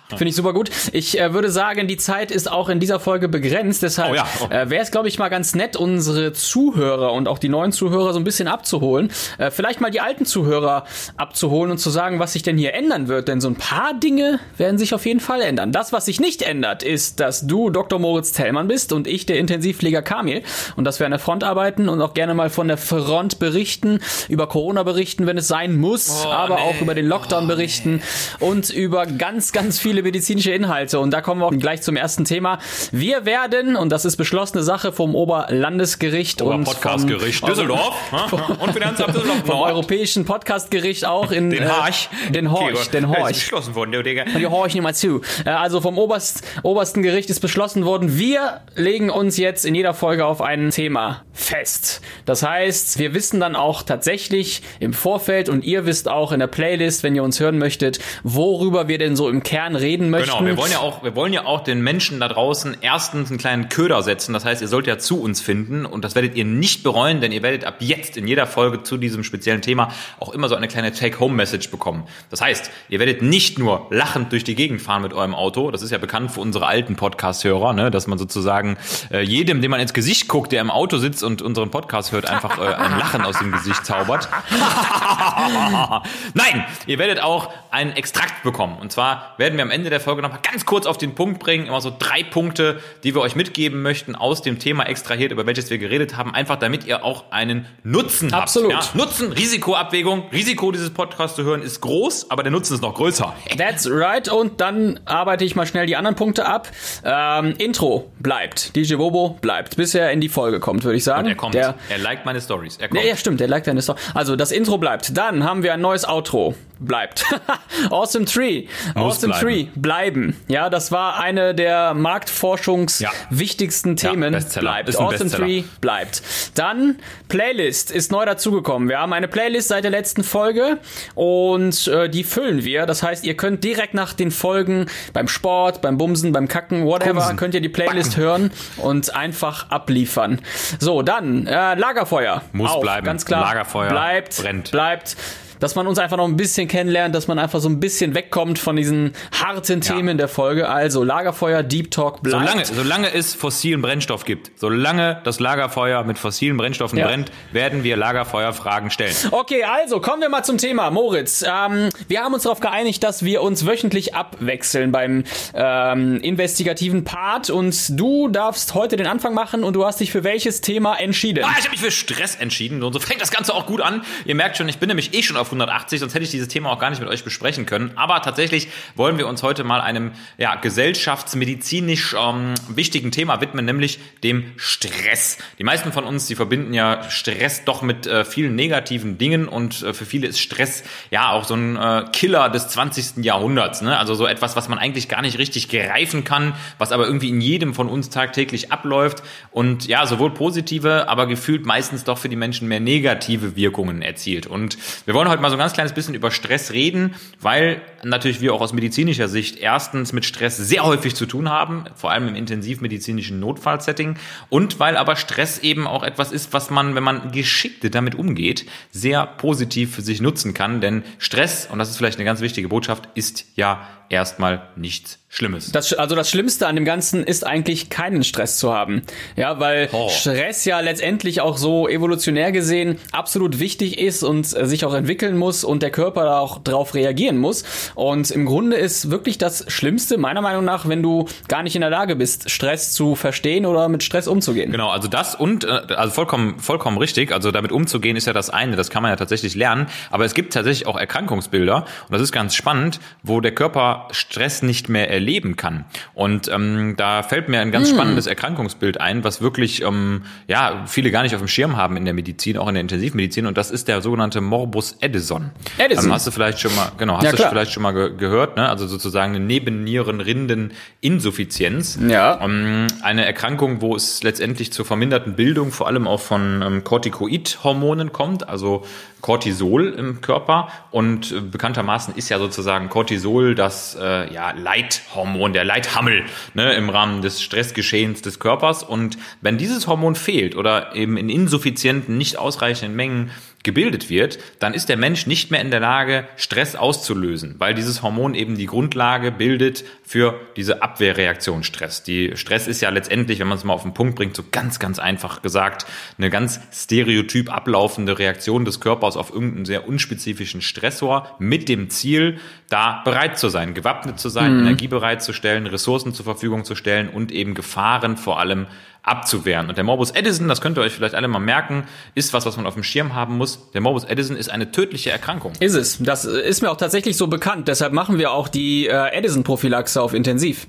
Finde 0.09 0.29
ich 0.29 0.35
super 0.35 0.53
gut. 0.53 0.69
Ich 0.93 1.19
äh, 1.19 1.33
würde 1.33 1.49
sagen, 1.51 1.87
die 1.87 1.97
Zeit 1.97 2.31
ist 2.31 2.49
auch 2.49 2.69
in 2.69 2.79
dieser 2.79 2.99
Folge 2.99 3.27
begrenzt. 3.27 3.83
Deshalb 3.83 4.11
Oh 4.11 4.15
ja. 4.15 4.25
Oh. 4.41 4.45
äh, 4.53 4.69
wäre 4.69 4.81
es, 4.81 4.91
glaube 4.91 5.09
ich, 5.09 5.19
mal 5.19 5.27
ganz 5.27 5.53
nett, 5.53 5.75
unsere 5.75 6.31
Zuhörer 6.31 7.11
und 7.11 7.27
auch 7.27 7.39
die 7.39 7.49
neuen 7.49 7.73
Zuhörer 7.73 8.13
so 8.13 8.19
ein 8.19 8.23
bisschen 8.23 8.47
abzuholen. 8.47 9.11
Äh, 9.37 9.51
vielleicht 9.51 9.81
mal 9.81 9.91
die 9.91 9.99
alten 9.99 10.25
Zuhörer 10.25 10.85
abzuholen 11.17 11.71
und 11.71 11.77
zu 11.79 11.89
sagen, 11.89 12.19
was 12.19 12.31
sich 12.33 12.41
denn 12.43 12.57
hier 12.57 12.73
ändern 12.73 13.09
wird. 13.09 13.27
Denn 13.27 13.41
so 13.41 13.49
ein 13.49 13.55
paar 13.57 13.93
Dinge 13.95 14.39
werden 14.57 14.77
sich 14.77 14.93
auf 14.93 15.05
jeden 15.05 15.19
Fall 15.19 15.41
ändern. 15.41 15.73
Das, 15.73 15.91
was 15.91 16.05
sich 16.05 16.21
nicht 16.21 16.41
ändert, 16.41 16.83
ist, 16.83 17.19
dass 17.19 17.45
du 17.45 17.69
Dr. 17.69 17.99
Moritz 17.99 18.31
Tellmann 18.31 18.69
bist 18.69 18.93
und 18.93 19.07
ich 19.07 19.25
der 19.25 19.37
Intensivpfleger 19.39 20.01
Kamil. 20.03 20.41
Und 20.77 20.85
dass 20.85 20.99
wir 20.99 21.05
an 21.05 21.11
der 21.11 21.19
Front 21.19 21.43
arbeiten 21.43 21.89
und 21.89 22.01
auch 22.01 22.13
gerne 22.13 22.33
mal 22.33 22.49
von 22.49 22.69
der 22.69 22.77
Front 22.77 23.39
berichten, 23.39 23.99
über 24.29 24.47
Corona 24.47 24.83
berichten, 24.83 25.27
wenn 25.27 25.37
es 25.37 25.49
sein 25.49 25.75
muss, 25.75 26.23
Oh, 26.25 26.29
aber 26.31 26.55
nee. 26.55 26.61
auch 26.61 26.81
über 26.81 26.95
den 26.95 27.07
Lockdown 27.07 27.47
berichten 27.47 28.01
und 28.39 28.69
über 28.69 29.05
ganz, 29.05 29.51
ganz 29.51 29.79
viele 29.79 29.96
medizinische 30.03 30.51
Inhalte. 30.51 30.99
Und 30.99 31.11
da 31.11 31.21
kommen 31.21 31.41
wir 31.41 31.45
auch 31.47 31.51
gleich 31.57 31.81
zum 31.81 31.95
ersten 31.95 32.25
Thema. 32.25 32.59
Wir 32.91 33.25
werden, 33.25 33.75
und 33.75 33.89
das 33.91 34.05
ist 34.05 34.17
beschlossene 34.17 34.63
Sache 34.63 34.91
vom 34.91 35.15
Oberlandesgericht 35.15 36.41
und 36.41 36.63
Podcastgericht 36.65 37.39
vom, 37.39 37.49
Düsseldorf 37.49 37.95
ha? 38.11 38.25
und 38.59 38.73
Finanzamt 38.73 39.15
Düsseldorf. 39.15 39.43
vom 39.45 39.59
Europäischen 39.61 40.25
Podcastgericht 40.25 41.05
auch 41.05 41.31
in 41.31 41.49
Den 41.49 41.63
äh, 41.63 41.67
Horch. 41.69 42.09
Den 42.29 42.51
Horch, 42.51 42.89
den 42.89 43.05
ist 43.05 43.09
Horch. 43.09 43.27
beschlossen 43.33 43.75
worden, 43.75 43.91
der 43.91 44.03
Digga. 44.03 44.25
Die 44.25 44.45
horchen 44.47 44.83
mal 44.83 44.93
zu. 44.93 45.21
Äh, 45.45 45.49
Also 45.49 45.81
vom 45.81 45.97
Oberst, 45.97 46.43
obersten 46.63 47.01
Gericht 47.01 47.29
ist 47.29 47.39
beschlossen 47.39 47.85
worden, 47.85 48.17
wir 48.17 48.61
legen 48.75 49.09
uns 49.09 49.37
jetzt 49.37 49.65
in 49.65 49.75
jeder 49.75 49.93
Folge 49.93 50.25
auf 50.25 50.41
ein 50.41 50.69
Thema 50.71 51.23
fest. 51.33 52.01
Das 52.25 52.43
heißt, 52.43 52.99
wir 52.99 53.13
wissen 53.13 53.39
dann 53.39 53.55
auch 53.55 53.83
tatsächlich 53.83 54.61
im 54.79 54.93
Vorfeld 54.93 55.49
und 55.49 55.63
ihr 55.63 55.85
wisst 55.85 56.07
auch 56.09 56.31
in 56.31 56.39
der 56.39 56.47
Playlist, 56.47 57.03
wenn 57.03 57.15
ihr 57.15 57.23
uns 57.23 57.39
hören 57.39 57.57
möchtet, 57.57 57.99
worüber 58.23 58.87
wir 58.87 58.97
denn 58.97 59.15
so 59.15 59.29
im 59.29 59.43
Kern 59.43 59.75
reden 59.75 59.86
möchten. 60.09 60.29
Genau, 60.29 60.45
wir 60.45 60.57
wollen 60.57 60.71
ja 60.71 60.79
auch, 60.79 61.03
wir 61.03 61.15
wollen 61.15 61.31
ja 61.31 61.45
auch 61.45 61.63
den 61.63 61.81
Menschen 61.81 62.19
da 62.19 62.27
draußen 62.27 62.77
erstens 62.81 63.29
einen 63.29 63.37
kleinen 63.37 63.69
Köder 63.69 64.03
setzen. 64.03 64.33
Das 64.33 64.43
heißt, 64.43 64.61
ihr 64.61 64.67
sollt 64.67 64.85
ja 64.85 64.97
zu 64.97 65.21
uns 65.21 65.39
finden 65.39 65.85
und 65.85 66.03
das 66.03 66.15
werdet 66.15 66.35
ihr 66.35 66.43
nicht 66.43 66.83
bereuen, 66.83 67.21
denn 67.21 67.31
ihr 67.31 67.43
werdet 67.43 67.63
ab 67.63 67.75
jetzt 67.79 68.17
in 68.17 68.27
jeder 68.27 68.45
Folge 68.45 68.83
zu 68.83 68.97
diesem 68.97 69.23
speziellen 69.23 69.61
Thema 69.61 69.89
auch 70.19 70.33
immer 70.33 70.49
so 70.49 70.55
eine 70.55 70.67
kleine 70.67 70.91
Take-Home-Message 70.91 71.71
bekommen. 71.71 72.03
Das 72.29 72.41
heißt, 72.41 72.69
ihr 72.89 72.99
werdet 72.99 73.21
nicht 73.21 73.57
nur 73.57 73.87
lachend 73.89 74.33
durch 74.33 74.43
die 74.43 74.55
Gegend 74.55 74.81
fahren 74.81 75.01
mit 75.01 75.13
eurem 75.13 75.33
Auto. 75.33 75.71
Das 75.71 75.81
ist 75.81 75.91
ja 75.91 75.97
bekannt 75.97 76.31
für 76.31 76.41
unsere 76.41 76.67
alten 76.67 76.97
Podcast-Hörer, 76.97 77.71
ne? 77.71 77.89
dass 77.89 78.07
man 78.07 78.17
sozusagen 78.17 78.77
äh, 79.11 79.21
jedem, 79.21 79.61
dem 79.61 79.71
man 79.71 79.79
ins 79.79 79.93
Gesicht 79.93 80.27
guckt, 80.27 80.51
der 80.51 80.59
im 80.59 80.69
Auto 80.69 80.97
sitzt 80.97 81.23
und 81.23 81.37
und 81.37 81.47
unseren 81.47 81.69
Podcast 81.69 82.11
hört, 82.11 82.27
einfach 82.29 82.57
äh, 82.57 82.73
ein 82.73 82.97
Lachen 82.97 83.21
aus 83.23 83.37
dem 83.39 83.51
Gesicht 83.51 83.85
zaubert. 83.85 84.27
Nein, 86.33 86.65
ihr 86.87 86.97
werdet 86.97 87.21
auch 87.21 87.51
einen 87.69 87.91
Extrakt 87.91 88.43
bekommen. 88.43 88.77
Und 88.79 88.91
zwar 88.91 89.35
werden 89.37 89.57
wir 89.57 89.63
am 89.63 89.71
Ende 89.71 89.76
der 89.83 89.99
Folge 89.99 90.21
nochmal 90.21 90.39
ganz 90.49 90.65
kurz 90.65 90.85
auf 90.85 90.97
den 90.97 91.15
Punkt 91.15 91.39
bringen, 91.39 91.67
immer 91.67 91.81
so 91.81 91.93
drei 91.97 92.23
Punkte, 92.23 92.79
die 93.03 93.15
wir 93.15 93.21
euch 93.21 93.35
mitgeben 93.35 93.81
möchten 93.81 94.15
aus 94.15 94.41
dem 94.41 94.59
Thema 94.59 94.83
extrahiert, 94.83 95.31
über 95.31 95.45
welches 95.45 95.69
wir 95.69 95.77
geredet 95.77 96.17
haben, 96.17 96.33
einfach 96.33 96.57
damit 96.57 96.85
ihr 96.85 97.03
auch 97.03 97.31
einen 97.31 97.65
Nutzen 97.83 98.33
Absolut. 98.33 98.73
habt. 98.73 98.95
Ja? 98.95 98.97
Nutzen, 98.97 99.31
Risikoabwägung. 99.31 100.25
Risiko 100.31 100.71
dieses 100.71 100.91
Podcasts 100.91 101.35
zu 101.35 101.43
hören 101.43 101.61
ist 101.61 101.81
groß, 101.81 102.31
aber 102.31 102.43
der 102.43 102.51
Nutzen 102.51 102.73
ist 102.75 102.81
noch 102.81 102.95
größer. 102.95 103.33
That's 103.57 103.89
right. 103.89 104.29
Und 104.29 104.61
dann 104.61 104.99
arbeite 105.05 105.45
ich 105.45 105.55
mal 105.55 105.65
schnell 105.65 105.85
die 105.85 105.95
anderen 105.95 106.15
Punkte 106.15 106.45
ab. 106.45 106.69
Ähm, 107.03 107.53
Intro 107.57 108.11
bleibt. 108.19 108.75
DJ 108.75 108.95
Bobo 108.95 109.37
bleibt, 109.41 109.77
bis 109.77 109.95
er 109.95 110.11
in 110.11 110.21
die 110.21 110.29
Folge 110.29 110.59
kommt, 110.59 110.83
würde 110.83 110.97
ich 110.97 111.03
sagen. 111.03 111.25
Und 111.25 111.29
er 111.29 111.35
kommt. 111.35 111.53
Der, 111.53 111.75
er 111.89 111.97
liked 111.97 112.25
meine 112.25 112.41
Stories. 112.41 112.77
Er 112.77 112.89
kommt. 112.89 113.01
ja, 113.01 113.07
ja, 113.07 113.15
stimmt, 113.15 113.39
der 113.39 113.47
liked 113.47 113.67
deine 113.67 113.81
Story. 113.81 113.99
Also 114.13 114.35
das 114.35 114.51
Intro 114.51 114.77
bleibt. 114.77 115.17
Dann 115.17 115.43
haben 115.43 115.63
wir 115.63 115.73
ein 115.73 115.81
neues 115.81 116.07
Outro. 116.07 116.55
Bleibt. 116.79 117.25
awesome 117.89 118.25
Tree. 118.25 118.67
Muss 118.95 119.17
awesome 119.17 119.33
bleiben. 119.33 119.47
Tree. 119.47 119.67
Bleiben. 119.75 120.37
Ja, 120.47 120.69
das 120.69 120.91
war 120.91 121.19
eine 121.19 121.55
der 121.55 121.93
Marktforschungs 121.93 122.99
Ja. 122.99 123.09
wichtigsten 123.29 123.95
Themen. 123.95 124.31
Bestseller. 124.33 124.61
bleibt. 124.83 124.89
Awesome 124.89 125.09
Bestseller. 125.09 125.37
Tree 125.45 125.63
bleibt. 125.81 126.21
Dann 126.55 126.97
Playlist 127.29 127.91
ist 127.91 128.11
neu 128.11 128.25
dazugekommen. 128.25 128.89
Wir 128.89 128.99
haben 128.99 129.13
eine 129.13 129.27
Playlist 129.27 129.69
seit 129.69 129.83
der 129.83 129.91
letzten 129.91 130.23
Folge 130.23 130.77
und 131.15 131.87
äh, 131.87 132.09
die 132.09 132.23
füllen 132.23 132.63
wir. 132.63 132.85
Das 132.85 133.03
heißt, 133.03 133.23
ihr 133.25 133.35
könnt 133.35 133.63
direkt 133.63 133.93
nach 133.93 134.13
den 134.13 134.31
Folgen 134.31 134.87
beim 135.13 135.27
Sport, 135.27 135.81
beim 135.81 135.97
Bumsen, 135.97 136.31
beim 136.31 136.47
Kacken, 136.47 136.85
whatever, 136.85 137.13
Bumsen. 137.15 137.37
könnt 137.37 137.53
ihr 137.55 137.61
die 137.61 137.69
Playlist 137.69 138.17
hören 138.17 138.51
und 138.77 139.15
einfach 139.15 139.69
abliefern. 139.69 140.41
So, 140.79 141.01
dann 141.01 141.47
äh, 141.47 141.75
Lagerfeuer. 141.75 142.41
Muss 142.53 142.71
Auch, 142.71 142.81
bleiben. 142.81 143.05
Ganz 143.05 143.25
klar. 143.25 143.41
Lagerfeuer 143.41 143.89
bleibt, 143.89 144.37
brennt. 144.41 144.71
Bleibt. 144.71 145.15
Dass 145.59 145.75
man 145.75 145.87
uns 145.87 145.99
einfach 145.99 146.17
noch 146.17 146.27
ein 146.27 146.37
bisschen 146.37 146.67
kennenlernt, 146.67 147.15
dass 147.15 147.27
man 147.27 147.39
einfach 147.39 147.59
so 147.59 147.69
ein 147.69 147.79
bisschen 147.79 148.13
wegkommt 148.15 148.59
von 148.59 148.75
diesen 148.75 149.13
harten 149.31 149.81
Themen 149.81 150.17
der 150.17 150.27
Folge. 150.27 150.69
Also 150.69 151.03
Lagerfeuer, 151.03 151.63
Deep 151.63 151.91
Talk 151.91 152.21
bleibt. 152.23 152.47
Solange, 152.47 152.65
solange 152.65 153.13
es 153.13 153.33
fossilen 153.33 153.81
Brennstoff 153.81 154.25
gibt, 154.25 154.51
solange 154.59 155.21
das 155.23 155.39
Lagerfeuer 155.39 156.03
mit 156.03 156.17
fossilen 156.17 156.57
Brennstoffen 156.57 156.97
Ja. 156.99 157.07
brennt, 157.07 157.31
werden 157.51 157.83
wir 157.83 157.97
Lagerfeuerfragen 157.97 158.91
stellen. 158.91 159.15
Okay, 159.31 159.63
also 159.63 159.99
kommen 159.99 160.21
wir 160.21 160.29
mal 160.29 160.43
zum 160.43 160.57
Thema. 160.57 160.91
Moritz, 160.91 161.43
ähm, 161.47 161.89
wir 162.07 162.21
haben 162.21 162.33
uns 162.33 162.43
darauf 162.43 162.59
geeinigt, 162.59 163.03
dass 163.03 163.23
wir 163.23 163.41
uns 163.41 163.65
wöchentlich 163.65 164.15
abwechseln 164.15 164.91
beim 164.91 165.23
ähm, 165.53 166.19
investigativen 166.21 167.03
Part 167.03 167.49
und 167.49 167.99
du 167.99 168.27
darfst 168.27 168.73
heute 168.73 168.95
den 168.97 169.07
Anfang 169.07 169.33
machen 169.33 169.63
und 169.63 169.73
du 169.73 169.85
hast 169.85 169.99
dich 169.99 170.11
für 170.11 170.23
welches 170.23 170.61
Thema 170.61 170.95
entschieden. 170.95 171.43
Ah, 171.43 171.49
ich 171.57 171.63
habe 171.65 171.71
mich 171.71 171.79
für 171.81 171.91
Stress 171.91 172.35
entschieden 172.35 172.83
und 172.83 172.93
so 172.93 172.99
fängt 172.99 173.21
das 173.21 173.31
Ganze 173.31 173.53
auch 173.53 173.65
gut 173.65 173.81
an. 173.81 174.03
Ihr 174.25 174.35
merkt 174.35 174.57
schon, 174.57 174.67
ich 174.69 174.77
bin 174.77 174.87
nämlich 174.87 175.13
eh 175.13 175.23
schon 175.23 175.37
auf 175.37 175.46
180, 175.47 175.99
sonst 175.99 176.13
hätte 176.13 176.23
ich 176.23 176.31
dieses 176.31 176.47
Thema 176.47 176.71
auch 176.71 176.79
gar 176.79 176.89
nicht 176.89 176.99
mit 176.99 177.09
euch 177.09 177.23
besprechen 177.23 177.65
können. 177.65 177.91
Aber 177.95 178.21
tatsächlich 178.21 178.67
wollen 178.95 179.17
wir 179.17 179.27
uns 179.27 179.43
heute 179.43 179.63
mal 179.63 179.81
einem 179.81 180.11
ja, 180.37 180.55
gesellschaftsmedizinisch 180.55 182.15
ähm, 182.19 182.53
wichtigen 182.69 183.11
Thema 183.11 183.41
widmen, 183.41 183.65
nämlich 183.65 183.99
dem 184.23 184.53
Stress. 184.57 185.37
Die 185.59 185.63
meisten 185.63 185.91
von 185.91 186.03
uns, 186.03 186.27
die 186.27 186.35
verbinden 186.35 186.73
ja 186.73 187.09
Stress 187.09 187.63
doch 187.65 187.81
mit 187.81 188.07
äh, 188.07 188.25
vielen 188.25 188.55
negativen 188.55 189.17
Dingen 189.17 189.47
und 189.47 189.83
äh, 189.83 189.93
für 189.93 190.05
viele 190.05 190.27
ist 190.27 190.39
Stress 190.39 190.83
ja 191.11 191.31
auch 191.31 191.45
so 191.45 191.55
ein 191.55 191.75
äh, 191.75 192.05
Killer 192.11 192.49
des 192.49 192.69
20. 192.69 193.23
Jahrhunderts. 193.23 193.81
Ne? 193.81 193.97
Also 193.97 194.15
so 194.15 194.25
etwas, 194.25 194.55
was 194.55 194.69
man 194.69 194.79
eigentlich 194.79 195.09
gar 195.09 195.21
nicht 195.21 195.37
richtig 195.37 195.69
greifen 195.69 196.23
kann, 196.23 196.53
was 196.77 196.91
aber 196.91 197.05
irgendwie 197.05 197.29
in 197.29 197.41
jedem 197.41 197.73
von 197.73 197.89
uns 197.89 198.09
tagtäglich 198.09 198.71
abläuft 198.71 199.23
und 199.51 199.87
ja, 199.87 200.05
sowohl 200.05 200.31
positive, 200.33 201.09
aber 201.09 201.27
gefühlt 201.27 201.65
meistens 201.65 202.03
doch 202.03 202.17
für 202.17 202.29
die 202.29 202.35
Menschen 202.35 202.67
mehr 202.67 202.79
negative 202.79 203.55
Wirkungen 203.55 204.01
erzielt. 204.01 204.47
Und 204.47 204.77
wir 205.05 205.13
wollen 205.13 205.29
heute 205.29 205.36
mal 205.41 205.49
so 205.49 205.55
ein 205.55 205.59
ganz 205.59 205.73
kleines 205.73 205.93
bisschen 205.93 206.15
über 206.15 206.31
Stress 206.31 206.71
reden, 206.71 207.15
weil 207.41 207.81
natürlich 208.03 208.41
wir 208.41 208.53
auch 208.53 208.61
aus 208.61 208.73
medizinischer 208.73 209.27
Sicht 209.27 209.57
erstens 209.57 210.13
mit 210.13 210.25
Stress 210.25 210.57
sehr 210.57 210.83
häufig 210.83 211.15
zu 211.15 211.25
tun 211.25 211.49
haben, 211.49 211.85
vor 211.95 212.11
allem 212.11 212.27
im 212.27 212.35
intensivmedizinischen 212.35 213.39
Notfallsetting 213.39 214.15
und 214.49 214.79
weil 214.79 214.97
aber 214.97 215.15
Stress 215.15 215.59
eben 215.59 215.87
auch 215.87 216.03
etwas 216.03 216.31
ist, 216.31 216.53
was 216.53 216.69
man, 216.69 216.95
wenn 216.95 217.03
man 217.03 217.31
geschickt 217.31 217.83
damit 217.93 218.15
umgeht, 218.15 218.65
sehr 218.91 219.25
positiv 219.25 219.95
für 219.95 220.01
sich 220.01 220.21
nutzen 220.21 220.53
kann, 220.53 220.81
denn 220.81 221.03
Stress, 221.17 221.67
und 221.71 221.79
das 221.79 221.89
ist 221.89 221.97
vielleicht 221.97 222.17
eine 222.17 222.25
ganz 222.25 222.41
wichtige 222.41 222.67
Botschaft, 222.69 223.09
ist 223.15 223.45
ja 223.55 223.87
erstmal 224.09 224.61
nichts 224.75 225.19
Schlimmes. 225.29 225.71
Das, 225.73 225.91
also 225.93 226.15
das 226.15 226.29
Schlimmste 226.29 226.67
an 226.67 226.75
dem 226.75 226.85
Ganzen 226.85 227.23
ist 227.23 227.45
eigentlich 227.45 227.89
keinen 227.89 228.23
Stress 228.23 228.57
zu 228.57 228.73
haben. 228.73 229.01
Ja, 229.35 229.59
weil 229.59 229.89
Oh. 229.91 230.09
Stress 230.09 230.63
ja 230.65 230.79
letztendlich 230.79 231.41
auch 231.41 231.57
so 231.57 231.87
evolutionär 231.89 232.51
gesehen 232.53 232.97
absolut 233.11 233.59
wichtig 233.59 233.99
ist 233.99 234.23
und 234.23 234.55
äh, 234.55 234.65
sich 234.65 234.85
auch 234.85 234.93
entwickeln 234.93 235.37
muss 235.37 235.63
und 235.65 235.83
der 235.83 235.91
Körper 235.91 236.23
da 236.23 236.39
auch 236.39 236.59
drauf 236.63 236.95
reagieren 236.95 237.37
muss. 237.37 237.65
Und 237.93 238.31
im 238.31 238.45
Grunde 238.45 238.77
ist 238.77 239.11
wirklich 239.11 239.37
das 239.37 239.65
Schlimmste, 239.67 240.17
meiner 240.17 240.41
Meinung 240.41 240.63
nach, 240.63 240.87
wenn 240.87 241.03
du 241.03 241.27
gar 241.49 241.61
nicht 241.61 241.75
in 241.75 241.81
der 241.81 241.89
Lage 241.89 242.15
bist, 242.15 242.49
Stress 242.49 242.93
zu 242.93 243.15
verstehen 243.15 243.65
oder 243.65 243.89
mit 243.89 244.03
Stress 244.03 244.27
umzugehen. 244.29 244.71
Genau, 244.71 244.89
also 244.89 245.09
das 245.09 245.35
und 245.35 245.65
äh, 245.65 245.67
also 245.67 246.13
vollkommen 246.13 246.59
vollkommen 246.59 246.97
richtig. 246.97 247.33
Also 247.33 247.51
damit 247.51 247.73
umzugehen 247.73 248.15
ist 248.15 248.27
ja 248.27 248.33
das 248.33 248.49
eine, 248.49 248.77
das 248.77 248.89
kann 248.89 249.03
man 249.03 249.11
ja 249.11 249.17
tatsächlich 249.17 249.55
lernen. 249.55 249.87
Aber 250.09 250.23
es 250.23 250.33
gibt 250.33 250.53
tatsächlich 250.53 250.87
auch 250.87 250.97
Erkrankungsbilder 250.97 251.85
und 252.07 252.11
das 252.11 252.21
ist 252.21 252.31
ganz 252.31 252.55
spannend, 252.55 253.01
wo 253.23 253.41
der 253.41 253.53
Körper 253.53 253.96
Stress 254.11 254.63
nicht 254.63 254.89
mehr 254.89 255.09
erleben 255.09 255.55
kann. 255.55 255.85
Und 256.13 256.49
ähm, 256.49 256.95
da 256.97 257.23
fällt 257.23 257.47
mir 257.49 257.61
ein 257.61 257.71
ganz 257.71 257.89
spannendes 257.89 258.27
Erkrankungsbild 258.27 258.99
ein, 258.99 259.23
was 259.23 259.41
wirklich 259.41 259.81
ähm, 259.81 260.23
ja 260.47 260.83
viele 260.87 261.09
gar 261.11 261.23
nicht 261.23 261.33
auf 261.35 261.41
dem 261.41 261.47
Schirm 261.47 261.77
haben 261.77 261.95
in 261.97 262.05
der 262.05 262.13
Medizin, 262.13 262.57
auch 262.57 262.67
in 262.67 262.75
der 262.75 262.81
Intensivmedizin. 262.81 263.45
Und 263.45 263.57
das 263.57 263.71
ist 263.71 263.87
der 263.87 264.01
sogenannte 264.01 264.41
Morbus 264.41 264.97
Addison. 265.01 265.51
Addison. 265.77 266.05
Ähm, 266.05 266.13
hast 266.13 266.27
du 266.27 266.31
vielleicht 266.31 266.59
schon 266.59 266.75
mal 266.75 266.91
genau, 266.97 267.17
hast 267.17 267.25
Ja, 267.25 267.31
du 267.31 267.49
vielleicht 267.49 267.71
schon 267.71 267.83
mal 267.83 267.93
ge 267.93 268.11
gehört, 268.17 268.57
ne? 268.57 268.67
Also 268.69 268.87
sozusagen 268.87 269.35
eine 269.35 269.45
Nebenniereninsuffizienz. 269.45 271.99
Ja. 272.07 272.39
Ähm, 272.41 272.87
eine 273.01 273.25
Erkrankung, 273.25 273.81
wo 273.81 273.95
es 273.95 274.23
letztendlich 274.23 274.73
zur 274.73 274.85
verminderten 274.85 275.35
Bildung 275.35 275.71
vor 275.71 275.87
allem 275.87 276.07
auch 276.07 276.21
von 276.21 276.61
ähm, 276.61 276.83
Corticoid-Hormonen 276.83 278.11
kommt, 278.11 278.47
also 278.47 278.85
Cortisol 279.27 279.89
im 279.89 280.21
Körper. 280.21 280.69
Und 280.89 281.33
äh, 281.33 281.41
bekanntermaßen 281.41 282.15
ist 282.15 282.29
ja 282.29 282.39
sozusagen 282.39 282.87
Cortisol 282.87 283.55
das 283.55 283.97
äh, 283.99 284.33
ja, 284.33 284.51
Leithormon, 284.51 285.51
der 285.51 285.65
Leithammel 285.65 286.23
ne, 286.53 286.73
im 286.75 286.89
Rahmen 286.89 287.21
des 287.21 287.41
Stressgeschehens 287.41 288.21
des 288.21 288.39
Körpers. 288.39 288.83
Und 288.83 289.17
wenn 289.41 289.57
dieses 289.57 289.85
Hormon 289.85 290.15
fehlt 290.15 290.55
oder 290.55 290.95
eben 290.95 291.17
in 291.17 291.27
insuffizienten, 291.27 292.17
nicht 292.17 292.37
ausreichenden 292.37 292.95
Mengen 292.95 293.31
gebildet 293.67 294.09
wird, 294.09 294.39
dann 294.59 294.73
ist 294.73 294.87
der 294.87 294.95
Mensch 294.95 295.27
nicht 295.27 295.51
mehr 295.51 295.59
in 295.59 295.71
der 295.71 295.81
Lage, 295.81 296.25
Stress 296.37 296.77
auszulösen, 296.77 297.55
weil 297.57 297.73
dieses 297.73 298.01
Hormon 298.01 298.33
eben 298.33 298.55
die 298.55 298.65
Grundlage 298.65 299.29
bildet 299.29 299.83
für 300.03 300.39
diese 300.55 300.81
Abwehrreaktion 300.81 301.63
Stress. 301.63 302.01
Die 302.01 302.37
Stress 302.37 302.67
ist 302.67 302.79
ja 302.79 302.89
letztendlich, 302.89 303.39
wenn 303.39 303.47
man 303.47 303.57
es 303.57 303.65
mal 303.65 303.73
auf 303.73 303.83
den 303.83 303.93
Punkt 303.93 304.15
bringt, 304.15 304.37
so 304.37 304.43
ganz, 304.49 304.79
ganz 304.79 304.99
einfach 304.99 305.41
gesagt, 305.41 305.85
eine 306.17 306.29
ganz 306.29 306.61
stereotyp 306.71 307.53
ablaufende 307.53 308.17
Reaktion 308.17 308.63
des 308.63 308.79
Körpers 308.79 309.17
auf 309.17 309.33
irgendeinen 309.33 309.65
sehr 309.65 309.85
unspezifischen 309.85 310.61
Stressor 310.61 311.35
mit 311.37 311.67
dem 311.67 311.89
Ziel, 311.89 312.39
da 312.69 313.01
bereit 313.03 313.37
zu 313.37 313.49
sein, 313.49 313.73
gewappnet 313.73 314.17
zu 314.17 314.29
sein, 314.29 314.59
Energie 314.59 314.87
bereitzustellen, 314.87 315.67
Ressourcen 315.67 316.13
zur 316.13 316.23
Verfügung 316.23 316.63
zu 316.63 316.75
stellen 316.75 317.09
und 317.09 317.33
eben 317.33 317.53
Gefahren 317.53 318.15
vor 318.15 318.39
allem 318.39 318.67
abzuwehren. 319.07 319.69
Und 319.69 319.77
der 319.77 319.83
Morbus 319.83 320.15
Addison, 320.15 320.47
das 320.47 320.61
könnt 320.61 320.77
ihr 320.77 320.81
euch 320.81 320.93
vielleicht 320.93 321.15
alle 321.15 321.27
mal 321.27 321.39
merken, 321.39 321.85
ist 322.15 322.33
was, 322.33 322.45
was 322.45 322.57
man 322.57 322.65
auf 322.65 322.73
dem 322.73 322.83
Schirm 322.83 323.15
haben 323.15 323.37
muss. 323.37 323.71
Der 323.71 323.81
Morbus 323.81 324.05
Addison 324.05 324.35
ist 324.35 324.49
eine 324.49 324.71
tödliche 324.71 325.11
Erkrankung. 325.11 325.53
Ist 325.59 325.75
es. 325.75 325.97
Das 325.99 326.25
äh, 326.25 326.39
ist 326.39 326.61
mir 326.61 326.71
auch 326.71 326.77
tatsächlich 326.77 327.17
so 327.17 327.27
bekannt. 327.27 327.67
Deshalb 327.67 327.93
machen 327.93 328.17
wir 328.17 328.31
auch 328.31 328.47
die 328.47 328.87
äh, 328.87 329.13
Edison-Prophylaxe 329.13 330.01
auf 330.01 330.13
Intensiv. 330.13 330.67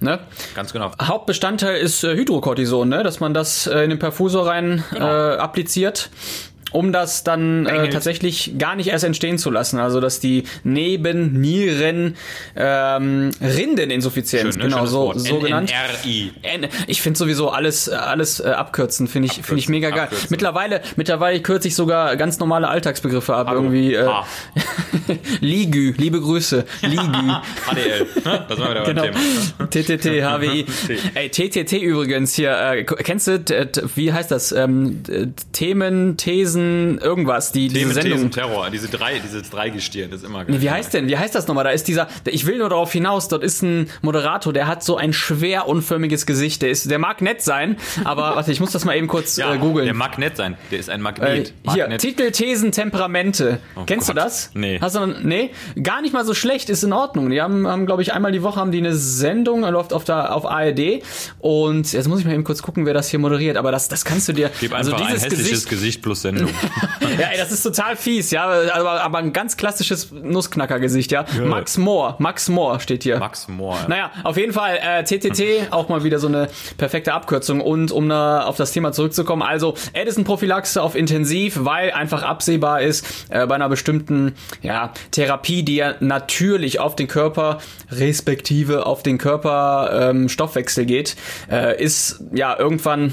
Ne? 0.00 0.18
Ganz 0.54 0.72
genau. 0.72 0.90
Hauptbestandteil 1.00 1.76
ist 1.76 2.02
äh, 2.04 2.14
Hydrocortison, 2.14 2.88
ne? 2.88 3.02
dass 3.02 3.20
man 3.20 3.34
das 3.34 3.66
äh, 3.66 3.84
in 3.84 3.90
den 3.90 3.98
Perfusor 3.98 4.46
rein 4.46 4.82
äh, 4.94 4.98
appliziert. 4.98 6.10
Um 6.72 6.92
das 6.92 7.24
dann 7.24 7.66
äh, 7.66 7.88
tatsächlich 7.90 8.54
gar 8.58 8.76
nicht 8.76 8.88
erst 8.88 9.04
entstehen 9.04 9.38
zu 9.38 9.50
lassen. 9.50 9.78
Also 9.78 10.00
dass 10.00 10.20
die 10.20 10.44
Nebennieren 10.64 12.16
ähm, 12.56 13.30
Rindeninsuffizienz, 13.40 14.54
Schön, 14.54 14.62
ne? 14.62 14.68
genau 14.68 14.86
so, 14.86 15.12
so 15.16 15.38
genannt. 15.40 15.72
N- 16.42 16.66
Ich 16.86 17.02
finde 17.02 17.18
sowieso 17.18 17.50
alles 17.50 17.88
alles 17.88 18.40
äh, 18.40 18.48
abkürzen 18.48 19.06
finde 19.08 19.26
ich 19.26 19.42
finde 19.42 19.60
ich 19.60 19.68
mega 19.68 19.90
geil. 19.90 20.00
abkürzen. 20.04 20.28
Mittlerweile 20.30 20.80
mittlerweile 20.96 21.40
kürze 21.40 21.68
ich 21.68 21.74
sogar 21.74 22.16
ganz 22.16 22.38
normale 22.38 22.68
Alltagsbegriffe 22.68 23.34
ab 23.34 23.48
Hallo. 23.48 23.60
irgendwie 23.62 23.94
äh, 23.94 24.06
Ah. 24.06 24.26
Ligü, 25.40 25.92
liebe 25.96 26.20
Grüße, 26.20 26.64
Ligü. 26.82 27.02
HDL. 27.70 28.06
Das 28.48 28.58
wir 28.58 28.70
wieder 28.70 28.84
Genau. 28.84 29.02
Thema. 29.02 29.18
TTT, 29.68 30.04
HWI. 30.22 30.66
Ey, 31.14 31.28
TTT 31.30 31.72
übrigens 31.82 32.34
hier, 32.34 32.52
äh, 32.58 32.84
kennst 32.84 33.26
du, 33.26 33.42
t- 33.44 33.66
wie 33.96 34.12
heißt 34.12 34.30
das? 34.30 34.52
Ähm, 34.52 35.02
Themen, 35.52 36.16
Thesen, 36.16 36.61
Thesen, 36.62 36.98
irgendwas, 36.98 37.52
die, 37.52 37.68
diese 37.68 37.80
Themen, 37.80 37.92
Sendung. 37.94 38.12
Thesen, 38.12 38.30
Terror, 38.30 38.70
diese 38.70 38.88
drei, 38.88 39.18
dieses 39.18 39.50
Dreigestirn, 39.50 40.10
das 40.10 40.20
ist 40.22 40.26
immer 40.26 40.44
geil. 40.44 40.54
Nee, 40.56 40.62
wie 40.62 40.70
heißt 40.70 40.94
denn? 40.94 41.08
Wie 41.08 41.16
heißt 41.16 41.34
das 41.34 41.46
nochmal? 41.46 41.64
Da 41.64 41.70
ist 41.70 41.88
dieser, 41.88 42.08
ich 42.26 42.46
will 42.46 42.58
nur 42.58 42.68
darauf 42.68 42.92
hinaus, 42.92 43.28
dort 43.28 43.42
ist 43.42 43.62
ein 43.62 43.88
Moderator, 44.02 44.52
der 44.52 44.66
hat 44.66 44.82
so 44.82 44.96
ein 44.96 45.12
schwer 45.12 45.68
unförmiges 45.68 46.26
Gesicht. 46.26 46.62
Der 46.62 46.70
ist, 46.70 46.90
der 46.90 46.98
mag 46.98 47.20
nett 47.22 47.42
sein, 47.42 47.76
aber 48.04 48.22
warte, 48.36 48.52
ich 48.52 48.60
muss 48.60 48.72
das 48.72 48.84
mal 48.84 48.96
eben 48.96 49.08
kurz 49.08 49.36
ja, 49.36 49.54
äh, 49.54 49.58
googeln. 49.58 49.86
Der 49.86 49.94
mag 49.94 50.18
nett 50.18 50.36
sein, 50.36 50.56
der 50.70 50.78
ist 50.78 50.90
ein 50.90 51.00
Äh, 51.00 51.02
Magnet. 51.02 51.54
hier, 51.64 51.82
Magnet. 51.84 52.00
Titel, 52.00 52.30
Thesen, 52.30 52.72
Temperamente. 52.72 53.58
Kennst 53.86 54.06
Gott. 54.06 54.16
du 54.16 54.20
das? 54.20 54.50
Nee. 54.54 54.78
Hast 54.80 54.96
du, 54.96 55.06
nee? 55.06 55.50
Gar 55.82 56.02
nicht 56.02 56.12
mal 56.12 56.24
so 56.24 56.34
schlecht, 56.34 56.70
ist 56.70 56.82
in 56.82 56.92
Ordnung. 56.92 57.30
Die 57.30 57.40
haben, 57.40 57.66
haben 57.66 57.86
glaube 57.86 58.02
ich, 58.02 58.12
einmal 58.12 58.32
die 58.32 58.42
Woche 58.42 58.60
haben 58.60 58.72
die 58.72 58.78
eine 58.78 58.94
Sendung, 58.94 59.62
läuft 59.62 59.92
auf, 59.92 60.04
der, 60.04 60.34
auf 60.34 60.46
ARD. 60.46 61.02
Und 61.38 61.92
jetzt 61.92 62.08
muss 62.08 62.20
ich 62.20 62.24
mal 62.24 62.34
eben 62.34 62.44
kurz 62.44 62.62
gucken, 62.62 62.86
wer 62.86 62.94
das 62.94 63.08
hier 63.08 63.18
moderiert. 63.18 63.56
Aber 63.56 63.72
das, 63.72 63.88
das 63.88 64.04
kannst 64.04 64.28
du 64.28 64.32
dir. 64.32 64.50
Gib 64.60 64.72
also 64.74 64.92
einfach 64.92 65.06
ein 65.06 65.12
dieses 65.14 65.24
hässliches 65.24 65.48
Gesicht, 65.50 65.68
Gesicht, 65.70 66.02
plus 66.02 66.22
Sendung. 66.22 66.48
ja, 67.18 67.28
ey, 67.28 67.38
das 67.38 67.52
ist 67.52 67.62
total 67.62 67.96
fies, 67.96 68.30
ja. 68.30 68.44
Aber, 68.44 69.02
aber 69.02 69.18
ein 69.18 69.32
ganz 69.32 69.56
klassisches 69.56 70.10
Nussknacker-Gesicht, 70.10 71.12
ja. 71.12 71.24
Max 71.44 71.78
Mohr, 71.78 72.16
Max 72.18 72.48
Mohr 72.48 72.80
steht 72.80 73.02
hier. 73.02 73.18
Max 73.18 73.48
Mohr. 73.48 73.78
Naja, 73.88 74.10
auf 74.24 74.36
jeden 74.36 74.52
Fall, 74.52 74.78
äh, 74.82 75.04
TTT, 75.04 75.72
auch 75.72 75.88
mal 75.88 76.04
wieder 76.04 76.18
so 76.18 76.28
eine 76.28 76.48
perfekte 76.78 77.12
Abkürzung. 77.12 77.60
Und 77.60 77.92
um 77.92 78.06
na, 78.06 78.44
auf 78.44 78.56
das 78.56 78.72
Thema 78.72 78.92
zurückzukommen, 78.92 79.42
also 79.42 79.74
Edison-Prophylaxe 79.92 80.82
auf 80.82 80.94
Intensiv, 80.94 81.58
weil 81.60 81.92
einfach 81.92 82.22
absehbar 82.22 82.82
ist, 82.82 83.06
äh, 83.30 83.46
bei 83.46 83.54
einer 83.54 83.68
bestimmten 83.68 84.34
ja, 84.62 84.92
Therapie, 85.10 85.62
die 85.62 85.76
ja 85.76 85.94
natürlich 86.00 86.80
auf 86.80 86.96
den 86.96 87.08
Körper, 87.08 87.58
respektive 87.90 88.86
auf 88.86 89.02
den 89.02 89.18
Körper 89.18 90.10
ähm, 90.10 90.28
Stoffwechsel 90.28 90.86
geht, 90.86 91.16
äh, 91.50 91.82
ist 91.82 92.22
ja 92.32 92.58
irgendwann 92.58 93.12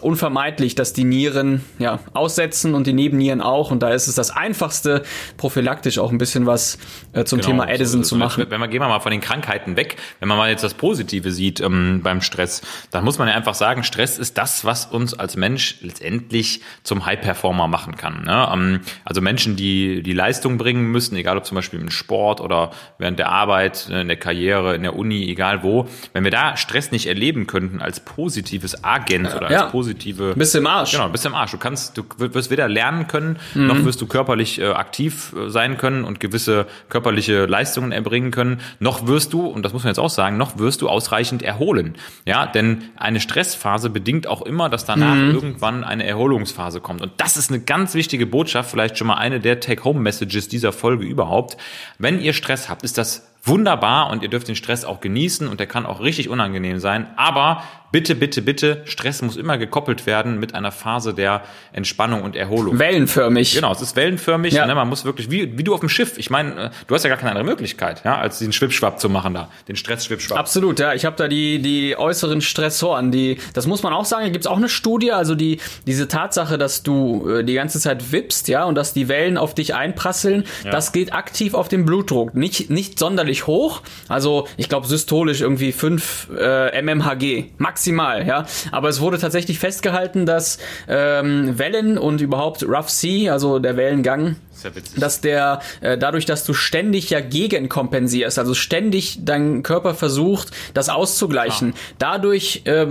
unvermeidlich, 0.00 0.74
dass 0.74 0.92
die 0.92 1.04
Nieren 1.04 1.64
ja 1.78 1.98
aussetzen 2.14 2.74
und 2.74 2.86
die 2.86 2.92
Nebennieren 2.92 3.40
auch 3.40 3.70
und 3.70 3.82
da 3.82 3.90
ist 3.90 4.08
es 4.08 4.14
das 4.14 4.30
einfachste 4.30 5.02
prophylaktisch 5.36 5.98
auch 5.98 6.10
ein 6.10 6.18
bisschen 6.18 6.46
was 6.46 6.78
äh, 7.12 7.24
zum 7.24 7.40
Thema 7.40 7.64
Genau, 7.64 7.68
so 7.68 7.74
Edison 7.74 8.00
es. 8.02 8.08
zu 8.08 8.16
machen. 8.16 8.46
Wenn 8.48 8.60
wir 8.60 8.68
gehen 8.68 8.80
wir 8.80 8.88
mal 8.88 9.00
von 9.00 9.12
den 9.12 9.20
Krankheiten 9.20 9.76
weg, 9.76 9.96
wenn 10.20 10.28
man 10.28 10.38
mal 10.38 10.50
jetzt 10.50 10.64
das 10.64 10.74
Positive 10.74 11.30
sieht 11.32 11.60
ähm, 11.60 12.00
beim 12.02 12.20
Stress, 12.22 12.62
dann 12.90 13.04
muss 13.04 13.18
man 13.18 13.28
ja 13.28 13.34
einfach 13.34 13.54
sagen, 13.54 13.82
Stress 13.84 14.18
ist 14.18 14.38
das, 14.38 14.64
was 14.64 14.86
uns 14.86 15.14
als 15.14 15.36
Mensch 15.36 15.76
letztendlich 15.82 16.62
zum 16.82 17.04
High-Performer 17.06 17.68
machen 17.68 17.96
kann. 17.96 18.24
Ne? 18.24 18.48
Ähm, 18.52 18.80
also 19.04 19.20
Menschen, 19.20 19.56
die 19.56 20.02
die 20.02 20.12
Leistung 20.12 20.56
bringen 20.58 20.84
müssen, 20.90 21.16
egal 21.16 21.36
ob 21.36 21.44
zum 21.44 21.56
Beispiel 21.56 21.80
im 21.80 21.90
Sport 21.90 22.40
oder 22.40 22.70
während 22.98 23.18
der 23.18 23.28
Arbeit, 23.30 23.88
äh, 23.90 24.00
in 24.02 24.08
der 24.08 24.16
Karriere, 24.16 24.74
in 24.74 24.82
der 24.82 24.96
Uni, 24.96 25.28
egal 25.28 25.62
wo, 25.62 25.86
wenn 26.12 26.24
wir 26.24 26.30
da 26.30 26.56
Stress 26.56 26.90
nicht 26.92 27.06
erleben 27.06 27.46
könnten 27.46 27.80
als 27.82 28.00
positives 28.00 28.84
Agent 28.84 29.34
oder 29.34 29.46
als 29.46 29.52
Ja. 29.54 29.66
Positive 29.80 30.34
Bist 30.34 30.54
im 30.54 30.66
Arsch. 30.66 30.92
Genau, 30.92 31.08
bist 31.08 31.24
im 31.24 31.34
Arsch. 31.34 31.52
Du 31.52 31.58
kannst, 31.58 31.96
du 31.96 32.04
wirst 32.18 32.50
weder 32.50 32.68
lernen 32.68 33.06
können, 33.06 33.38
noch 33.54 33.82
wirst 33.84 34.00
du 34.02 34.06
körperlich 34.06 34.60
äh, 34.60 34.66
aktiv 34.66 35.34
äh, 35.34 35.48
sein 35.48 35.78
können 35.78 36.04
und 36.04 36.20
gewisse 36.20 36.66
körperliche 36.90 37.46
Leistungen 37.46 37.90
erbringen 37.90 38.30
können, 38.30 38.60
noch 38.78 39.06
wirst 39.06 39.32
du, 39.32 39.46
und 39.46 39.64
das 39.64 39.72
muss 39.72 39.84
man 39.84 39.90
jetzt 39.90 39.98
auch 39.98 40.10
sagen, 40.10 40.36
noch 40.36 40.58
wirst 40.58 40.82
du 40.82 40.88
ausreichend 40.90 41.42
erholen. 41.42 41.94
Ja, 42.26 42.46
denn 42.46 42.84
eine 42.96 43.20
Stressphase 43.20 43.88
bedingt 43.88 44.26
auch 44.26 44.42
immer, 44.42 44.68
dass 44.68 44.84
danach 44.84 45.16
irgendwann 45.16 45.82
eine 45.82 46.04
Erholungsphase 46.04 46.80
kommt. 46.80 47.00
Und 47.00 47.12
das 47.16 47.38
ist 47.38 47.50
eine 47.50 47.60
ganz 47.60 47.94
wichtige 47.94 48.26
Botschaft, 48.26 48.70
vielleicht 48.70 48.98
schon 48.98 49.06
mal 49.06 49.14
eine 49.14 49.40
der 49.40 49.60
Take-Home-Messages 49.60 50.48
dieser 50.48 50.72
Folge 50.72 51.06
überhaupt. 51.06 51.56
Wenn 51.98 52.20
ihr 52.20 52.34
Stress 52.34 52.68
habt, 52.68 52.82
ist 52.82 52.98
das 52.98 53.30
wunderbar 53.42 54.10
und 54.10 54.22
ihr 54.22 54.28
dürft 54.28 54.48
den 54.48 54.56
Stress 54.56 54.84
auch 54.84 55.00
genießen 55.00 55.48
und 55.48 55.60
der 55.60 55.66
kann 55.66 55.86
auch 55.86 56.00
richtig 56.00 56.28
unangenehm 56.28 56.78
sein. 56.78 57.06
Aber 57.16 57.62
bitte, 57.92 58.14
bitte, 58.14 58.42
bitte, 58.42 58.82
Stress 58.84 59.22
muss 59.22 59.36
immer 59.36 59.58
gekoppelt 59.58 60.06
werden 60.06 60.38
mit 60.38 60.54
einer 60.54 60.72
Phase 60.72 61.14
der 61.14 61.42
Entspannung 61.72 62.22
und 62.22 62.36
Erholung. 62.36 62.78
Wellenförmig. 62.78 63.54
Genau, 63.54 63.72
es 63.72 63.80
ist 63.80 63.96
wellenförmig. 63.96 64.54
Ja. 64.54 64.66
Ne, 64.66 64.74
man 64.74 64.88
muss 64.88 65.04
wirklich, 65.04 65.30
wie, 65.30 65.56
wie 65.58 65.64
du 65.64 65.74
auf 65.74 65.80
dem 65.80 65.88
Schiff. 65.88 66.18
Ich 66.18 66.30
meine, 66.30 66.66
äh, 66.66 66.70
du 66.86 66.94
hast 66.94 67.04
ja 67.04 67.08
gar 67.08 67.18
keine 67.18 67.30
andere 67.30 67.44
Möglichkeit, 67.44 68.02
ja, 68.04 68.18
als 68.18 68.38
den 68.38 68.52
Schwippschwapp 68.52 69.00
zu 69.00 69.08
machen 69.08 69.34
da, 69.34 69.48
den 69.68 69.76
Stress-Schwippschwapp. 69.76 70.38
Absolut, 70.38 70.78
ja. 70.78 70.94
Ich 70.94 71.04
habe 71.04 71.16
da 71.16 71.28
die, 71.28 71.60
die 71.60 71.96
äußeren 71.96 72.40
Stressoren. 72.40 73.10
Die, 73.10 73.38
das 73.54 73.66
muss 73.66 73.82
man 73.82 73.92
auch 73.92 74.04
sagen. 74.04 74.24
Da 74.24 74.30
gibt's 74.30 74.46
auch 74.46 74.56
eine 74.56 74.68
Studie, 74.68 75.12
also 75.12 75.34
die, 75.34 75.58
diese 75.86 76.08
Tatsache, 76.08 76.58
dass 76.58 76.82
du 76.82 77.28
äh, 77.28 77.44
die 77.44 77.54
ganze 77.54 77.80
Zeit 77.80 78.12
wippst, 78.12 78.48
ja, 78.48 78.64
und 78.64 78.74
dass 78.74 78.92
die 78.92 79.08
Wellen 79.08 79.36
auf 79.36 79.54
dich 79.54 79.74
einprasseln, 79.74 80.44
das 80.70 80.92
geht 80.92 81.12
aktiv 81.12 81.54
auf 81.54 81.68
den 81.68 81.84
Blutdruck. 81.84 82.34
Nicht, 82.34 82.70
nicht 82.70 82.98
sonderlich 82.98 83.46
hoch. 83.46 83.82
Also 84.08 84.46
ich 84.56 84.68
glaube 84.68 84.86
systolisch 84.86 85.40
irgendwie 85.40 85.72
5 85.72 86.28
äh, 86.38 86.82
mmHg. 86.82 87.50
Maximal, 87.80 88.26
ja. 88.26 88.44
Aber 88.72 88.88
es 88.90 89.00
wurde 89.00 89.18
tatsächlich 89.18 89.58
festgehalten, 89.58 90.26
dass 90.26 90.58
ähm, 90.86 91.58
Wellen 91.58 91.96
und 91.96 92.20
überhaupt 92.20 92.62
Rough 92.62 92.90
Sea, 92.90 93.32
also 93.32 93.58
der 93.58 93.76
Wellengang, 93.78 94.36
ist 94.52 94.64
ja 94.64 94.70
dass 94.98 95.20
der 95.22 95.60
äh, 95.80 95.96
dadurch, 95.96 96.26
dass 96.26 96.44
du 96.44 96.52
ständig 96.52 97.08
ja 97.08 97.20
gegenkompensierst, 97.20 98.38
also 98.38 98.52
ständig 98.52 99.20
dein 99.24 99.62
Körper 99.62 99.94
versucht, 99.94 100.50
das 100.74 100.90
auszugleichen, 100.90 101.72
dadurch 101.98 102.62
äh, 102.66 102.86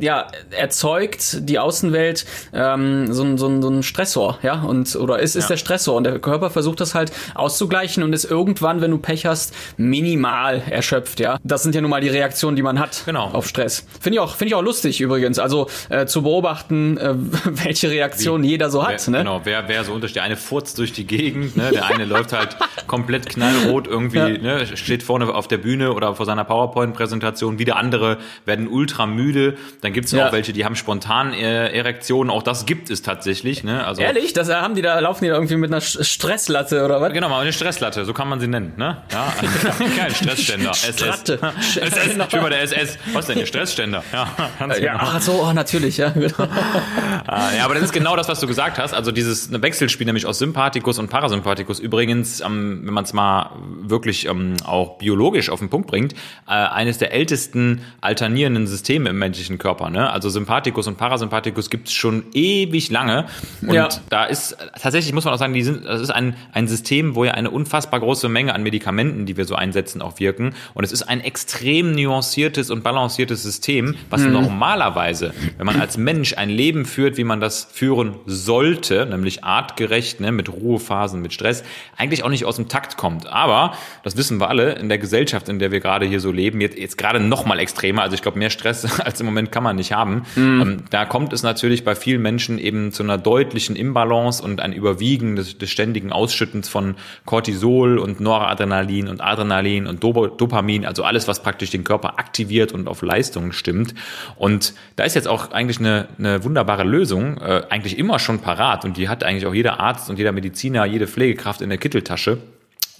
ja 0.00 0.28
erzeugt 0.50 1.46
die 1.48 1.58
Außenwelt 1.58 2.24
ähm, 2.54 3.12
so, 3.12 3.22
ein- 3.24 3.36
so, 3.36 3.60
so 3.60 3.68
ein 3.68 3.82
Stressor, 3.82 4.38
ja, 4.42 4.62
und 4.62 4.96
oder 4.96 5.18
ist 5.18 5.36
ist 5.36 5.44
Ja. 5.44 5.48
der 5.48 5.56
Stressor 5.58 5.96
und 5.96 6.04
der 6.04 6.18
Körper 6.18 6.48
versucht 6.48 6.80
das 6.80 6.94
halt 6.94 7.12
auszugleichen 7.34 8.02
und 8.02 8.14
ist 8.14 8.24
irgendwann, 8.24 8.80
wenn 8.80 8.90
du 8.90 8.98
Pech 8.98 9.26
hast, 9.26 9.52
minimal 9.76 10.62
erschöpft, 10.70 11.20
ja. 11.20 11.38
Das 11.44 11.62
sind 11.62 11.74
ja 11.74 11.82
nun 11.82 11.90
mal 11.90 12.00
die 12.00 12.08
Reaktionen, 12.08 12.56
die 12.56 12.62
man 12.62 12.78
hat 12.78 13.02
Genau. 13.04 13.26
auf 13.32 13.46
Stress. 13.46 13.84
Finde 14.00 14.14
ich 14.16 14.20
auch 14.20 14.29
finde 14.36 14.48
ich 14.50 14.54
auch 14.54 14.62
lustig 14.62 15.00
übrigens, 15.00 15.38
also 15.38 15.68
äh, 15.88 16.06
zu 16.06 16.22
beobachten, 16.22 16.96
äh, 16.98 17.14
welche 17.44 17.90
Reaktion 17.90 18.44
jeder 18.44 18.70
so 18.70 18.86
hat, 18.86 19.06
wer, 19.06 19.10
ne? 19.12 19.18
Genau, 19.18 19.40
wer, 19.44 19.68
wer 19.68 19.84
so 19.84 19.92
unterschied. 19.92 20.16
Der 20.16 20.22
eine 20.24 20.36
furzt 20.36 20.78
durch 20.78 20.92
die 20.92 21.06
Gegend, 21.06 21.56
ne? 21.56 21.70
der 21.72 21.86
eine 21.86 22.04
läuft 22.04 22.32
halt 22.32 22.56
komplett 22.86 23.28
knallrot 23.28 23.86
irgendwie, 23.86 24.18
Ja. 24.18 24.28
ne? 24.28 24.76
steht 24.76 25.02
vorne 25.02 25.32
auf 25.32 25.48
der 25.48 25.58
Bühne 25.58 25.92
oder 25.92 26.14
vor 26.14 26.26
seiner 26.26 26.44
PowerPoint-Präsentation. 26.44 27.58
Wieder 27.58 27.76
andere 27.76 28.18
werden 28.44 28.68
ultra 28.68 29.06
müde. 29.06 29.56
Dann 29.82 29.92
gibt's 29.92 30.12
Ja. 30.12 30.28
auch 30.28 30.32
welche, 30.32 30.52
die 30.52 30.64
haben 30.64 30.76
spontan 30.76 31.32
äh, 31.32 31.68
Erektionen. 31.76 32.30
Auch 32.30 32.42
das 32.42 32.66
gibt 32.66 32.90
es 32.90 33.02
tatsächlich. 33.02 33.64
Ne? 33.64 33.84
Also, 33.86 34.02
Ehrlich, 34.02 34.32
das 34.32 34.48
äh, 34.48 34.54
haben 34.54 34.74
die 34.74 34.82
da 34.82 34.98
laufen 34.98 35.24
die 35.24 35.28
da 35.30 35.34
irgendwie 35.34 35.56
mit 35.56 35.70
einer 35.70 35.80
Stresslatte 35.80 36.84
oder 36.84 37.00
was? 37.00 37.12
Genau, 37.12 37.28
mal 37.28 37.40
eine 37.40 37.52
Stresslatte, 37.52 38.04
so 38.04 38.12
kann 38.12 38.28
man 38.28 38.40
sie 38.40 38.46
nennen, 38.48 38.72
ne? 38.76 38.98
Ja, 39.12 39.32
kein 39.96 40.10
Stressständer. 40.14 40.70
SS. 40.70 40.98
Stratte. 40.98 41.38
SS, 41.80 42.28
bin 42.30 42.40
bei 42.42 42.48
der 42.50 42.62
SS. 42.62 42.98
Was 43.12 43.26
denn, 43.26 43.38
ihr 43.38 43.46
Stressständer? 43.46 44.02
Ja, 44.12 44.19
ganz 44.58 44.78
Ja, 44.78 44.92
genau. 44.98 45.04
ach 45.14 45.20
so, 45.20 45.32
oh, 45.42 45.52
natürlich, 45.52 45.96
ja. 45.98 46.12
Ah, 47.26 47.50
ja, 47.56 47.64
aber 47.64 47.74
das 47.74 47.84
ist 47.84 47.92
genau 47.92 48.16
das, 48.16 48.28
was 48.28 48.40
du 48.40 48.46
gesagt 48.46 48.78
hast. 48.78 48.92
Also 48.94 49.12
dieses 49.12 49.50
Wechselspiel 49.52 50.06
nämlich 50.06 50.26
aus 50.26 50.38
Sympathikus 50.38 50.98
und 50.98 51.08
Parasympathikus. 51.10 51.78
Übrigens, 51.78 52.40
ähm, 52.40 52.80
wenn 52.84 52.94
man 52.94 53.04
es 53.04 53.12
mal 53.12 53.50
wirklich 53.82 54.26
ähm, 54.26 54.56
auch 54.64 54.98
biologisch 54.98 55.48
auf 55.50 55.60
den 55.60 55.68
Punkt 55.70 55.86
bringt, 55.88 56.14
äh, 56.48 56.52
eines 56.52 56.98
der 56.98 57.12
ältesten 57.12 57.82
alternierenden 58.00 58.66
Systeme 58.66 59.10
im 59.10 59.18
menschlichen 59.18 59.58
Körper. 59.58 59.90
Ne? 59.90 60.10
Also 60.10 60.28
Sympathikus 60.28 60.86
und 60.86 60.96
Parasympathikus 60.96 61.70
gibt 61.70 61.88
es 61.88 61.94
schon 61.94 62.24
ewig 62.32 62.90
lange. 62.90 63.26
Und 63.62 63.74
Ja. 63.74 63.88
da 64.08 64.24
ist 64.24 64.56
tatsächlich, 64.80 65.12
muss 65.12 65.24
man 65.24 65.34
auch 65.34 65.38
sagen, 65.38 65.52
die 65.52 65.62
sind, 65.62 65.84
das 65.84 66.00
ist 66.00 66.10
ein, 66.10 66.34
ein 66.52 66.66
System, 66.66 67.14
wo 67.14 67.24
ja 67.24 67.32
eine 67.32 67.50
unfassbar 67.50 68.00
große 68.00 68.28
Menge 68.28 68.54
an 68.54 68.62
Medikamenten, 68.62 69.26
die 69.26 69.36
wir 69.36 69.44
so 69.44 69.54
einsetzen, 69.54 70.02
auch 70.02 70.18
wirken. 70.18 70.54
Und 70.74 70.84
es 70.84 70.90
ist 70.92 71.02
ein 71.02 71.20
extrem 71.20 71.92
nuanciertes 71.92 72.70
und 72.70 72.82
balanciertes 72.82 73.42
System, 73.42 73.94
was 74.10 74.22
normalerweise, 74.22 75.32
wenn 75.56 75.66
man 75.66 75.80
als 75.80 75.96
Mensch 75.96 76.36
ein 76.36 76.50
Leben 76.50 76.84
führt, 76.84 77.16
wie 77.16 77.24
man 77.24 77.40
das 77.40 77.68
führen 77.72 78.14
sollte, 78.26 79.06
nämlich 79.06 79.44
artgerecht, 79.44 80.20
ne, 80.20 80.32
mit 80.32 80.48
Ruhephasen, 80.52 81.20
mit 81.22 81.32
Stress, 81.32 81.62
eigentlich 81.96 82.24
auch 82.24 82.28
nicht 82.28 82.44
aus 82.44 82.56
dem 82.56 82.68
Takt 82.68 82.96
kommt. 82.96 83.26
Aber, 83.26 83.72
das 84.02 84.16
wissen 84.16 84.40
wir 84.40 84.48
alle, 84.48 84.72
in 84.74 84.88
der 84.88 84.98
Gesellschaft, 84.98 85.48
in 85.48 85.58
der 85.58 85.70
wir 85.70 85.80
gerade 85.80 86.06
hier 86.06 86.20
so 86.20 86.32
leben, 86.32 86.60
jetzt, 86.60 86.78
jetzt 86.78 86.98
gerade 86.98 87.20
noch 87.20 87.44
mal 87.46 87.58
extremer, 87.58 88.02
also 88.02 88.14
ich 88.14 88.22
glaube, 88.22 88.38
mehr 88.38 88.50
Stress 88.50 89.00
als 89.00 89.20
im 89.20 89.26
Moment 89.26 89.52
kann 89.52 89.62
man 89.62 89.76
nicht 89.76 89.92
haben. 89.92 90.22
Ähm, 90.36 90.82
da 90.90 91.04
kommt 91.04 91.32
es 91.32 91.42
natürlich 91.42 91.84
bei 91.84 91.94
vielen 91.94 92.22
Menschen 92.22 92.58
eben 92.58 92.92
zu 92.92 93.02
einer 93.02 93.18
deutlichen 93.18 93.76
Imbalance 93.76 94.42
und 94.42 94.60
ein 94.60 94.72
Überwiegen 94.72 95.36
des, 95.36 95.58
des 95.58 95.70
ständigen 95.70 96.12
Ausschüttens 96.12 96.68
von 96.68 96.96
Cortisol 97.24 97.98
und 97.98 98.20
Noradrenalin 98.20 99.08
und 99.08 99.20
Adrenalin 99.20 99.86
und 99.86 100.02
Dopa- 100.02 100.36
Dopamin, 100.36 100.84
also 100.84 101.04
alles, 101.04 101.28
was 101.28 101.42
praktisch 101.42 101.70
den 101.70 101.84
Körper 101.84 102.18
aktiviert 102.18 102.72
und 102.72 102.88
auf 102.88 103.02
Leistung 103.02 103.52
stimmt. 103.52 103.94
Und 104.36 104.74
da 104.96 105.04
ist 105.04 105.14
jetzt 105.14 105.28
auch 105.28 105.52
eigentlich 105.52 105.78
eine, 105.78 106.08
eine 106.18 106.44
wunderbare 106.44 106.84
Lösung, 106.84 107.38
äh, 107.38 107.62
eigentlich 107.70 107.98
immer 107.98 108.18
schon 108.18 108.40
parat 108.40 108.84
und 108.84 108.96
die 108.96 109.08
hat 109.08 109.24
eigentlich 109.24 109.46
auch 109.46 109.54
jeder 109.54 109.80
Arzt 109.80 110.10
und 110.10 110.18
jeder 110.18 110.32
Mediziner, 110.32 110.84
jede 110.84 111.06
Pflegekraft 111.06 111.60
in 111.60 111.68
der 111.68 111.78
Kitteltasche. 111.78 112.38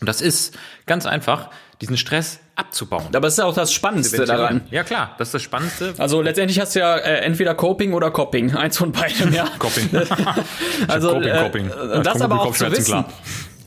Und 0.00 0.08
das 0.08 0.20
ist 0.20 0.56
ganz 0.86 1.06
einfach, 1.06 1.50
diesen 1.80 1.96
Stress 1.96 2.40
abzubauen. 2.56 3.06
Aber 3.14 3.28
es 3.28 3.34
ist 3.34 3.40
auch 3.40 3.54
das 3.54 3.72
Spannendste 3.72 4.24
daran. 4.24 4.62
Ja 4.70 4.82
klar, 4.82 5.14
das 5.18 5.28
ist 5.28 5.34
das 5.34 5.42
Spannendste. 5.42 5.94
Also 5.96 6.20
letztendlich 6.20 6.60
hast 6.60 6.74
du 6.74 6.80
ja 6.80 6.96
äh, 6.96 7.20
entweder 7.20 7.54
Coping 7.54 7.94
oder 7.94 8.10
Copping. 8.10 8.54
Eins 8.54 8.76
von 8.76 8.92
beidem, 8.92 9.32
ja. 9.32 9.46
Coping. 9.58 9.88
Also 10.88 11.12
Coping, 11.14 11.32
Coping. 11.32 11.66
äh, 11.66 12.02
das 12.02 12.12
Komm, 12.14 12.22
aber 12.22 12.42
auch 12.42 12.54
zu 12.54 12.70
wissen. 12.70 12.84
klar. 12.84 13.08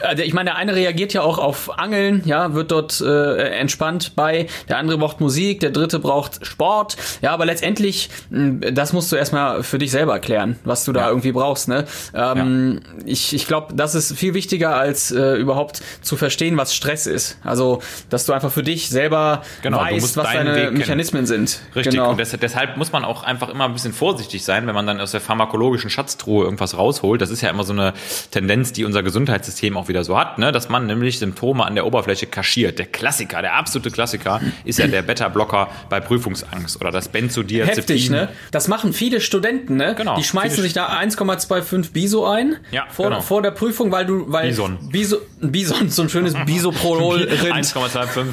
Äh, 0.03 0.21
Ich 0.23 0.33
meine, 0.33 0.51
der 0.51 0.55
eine 0.57 0.75
reagiert 0.75 1.13
ja 1.13 1.21
auch 1.21 1.37
auf 1.39 1.79
Angeln, 1.79 2.21
ja, 2.25 2.53
wird 2.53 2.71
dort 2.71 3.01
äh, 3.01 3.49
entspannt 3.57 4.13
bei, 4.15 4.47
der 4.69 4.77
andere 4.77 4.97
braucht 4.97 5.19
Musik, 5.21 5.59
der 5.59 5.71
dritte 5.71 5.99
braucht 5.99 6.45
Sport, 6.45 6.97
ja, 7.21 7.31
aber 7.31 7.45
letztendlich, 7.45 8.09
mh, 8.29 8.71
das 8.71 8.93
musst 8.93 9.11
du 9.11 9.15
erstmal 9.15 9.63
für 9.63 9.77
dich 9.77 9.91
selber 9.91 10.19
klären, 10.19 10.59
was 10.63 10.85
du 10.85 10.91
da 10.93 11.01
Ja. 11.01 11.07
irgendwie 11.09 11.31
brauchst, 11.31 11.67
ne? 11.67 11.85
Ähm, 12.13 12.81
Ich, 13.05 13.33
ich 13.33 13.47
glaube, 13.47 13.73
das 13.75 13.95
ist 13.95 14.17
viel 14.17 14.33
wichtiger, 14.33 14.75
als 14.75 15.11
äh, 15.11 15.33
überhaupt 15.35 15.81
zu 16.01 16.15
verstehen, 16.17 16.57
was 16.57 16.73
Stress 16.75 17.05
ist. 17.07 17.37
Also, 17.43 17.81
dass 18.09 18.25
du 18.25 18.33
einfach 18.33 18.51
für 18.51 18.63
dich 18.63 18.89
selber 18.89 19.41
Genau, 19.61 19.79
weißt, 19.79 20.17
was 20.17 20.31
deine 20.31 20.55
Weg 20.55 20.63
kennen. 20.65 20.77
Mechanismen 20.77 21.25
sind. 21.25 21.59
Richtig, 21.75 21.93
Genau. 21.95 22.11
und 22.11 22.19
des, 22.19 22.31
deshalb 22.39 22.77
muss 22.77 22.91
man 22.91 23.03
auch 23.05 23.23
einfach 23.23 23.49
immer 23.49 23.65
ein 23.65 23.73
bisschen 23.73 23.93
vorsichtig 23.93 24.43
sein, 24.43 24.65
wenn 24.67 24.73
man 24.75 24.87
dann 24.87 24.99
aus 25.01 25.11
der 25.11 25.21
pharmakologischen 25.21 25.89
Schatztruhe 25.89 26.45
irgendwas 26.45 26.77
rausholt. 26.77 27.21
Das 27.21 27.29
ist 27.29 27.41
ja 27.41 27.49
immer 27.49 27.63
so 27.63 27.73
eine 27.73 27.93
Tendenz, 28.31 28.71
die 28.73 28.85
unser 28.85 29.03
Gesundheitssystem 29.03 29.77
auch 29.77 29.87
wieder 29.89 29.92
so 30.03 30.17
hat, 30.17 30.39
ne? 30.39 30.51
dass 30.51 30.69
man 30.69 30.87
nämlich 30.87 31.19
Symptome 31.19 31.65
an 31.65 31.75
der 31.75 31.85
Oberfläche 31.85 32.25
kaschiert. 32.25 32.79
Der 32.79 32.85
Klassiker, 32.85 33.41
der 33.41 33.55
absolute 33.55 33.91
Klassiker 33.91 34.41
ist 34.65 34.79
ja 34.79 34.87
der 34.87 35.01
Beta-Blocker 35.01 35.69
bei 35.89 35.99
Prüfungsangst 35.99 36.79
oder 36.79 36.91
das 36.91 37.09
Benzodiazepin. 37.09 37.75
Heftig, 37.75 38.09
ne? 38.09 38.29
Das 38.51 38.67
machen 38.67 38.93
viele 38.93 39.21
Studenten, 39.21 39.75
ne? 39.75 39.93
Genau. 39.95 40.15
Die 40.15 40.23
schmeißen 40.23 40.63
sich 40.63 40.73
da 40.73 40.87
1,25 40.87 41.91
Biso 41.91 42.25
ein 42.25 42.57
Ja, 42.71 42.85
vor, 42.89 43.09
genau. 43.09 43.21
vor 43.21 43.41
der 43.41 43.51
Prüfung, 43.51 43.91
weil 43.91 44.05
du, 44.05 44.25
weil 44.31 44.47
Bison. 44.47 44.77
Biso, 44.89 45.17
Bison, 45.41 45.89
so 45.89 46.03
ein 46.03 46.09
schönes 46.09 46.33
Bisoprolol-Rind. 46.45 47.53
1,25 47.53 48.23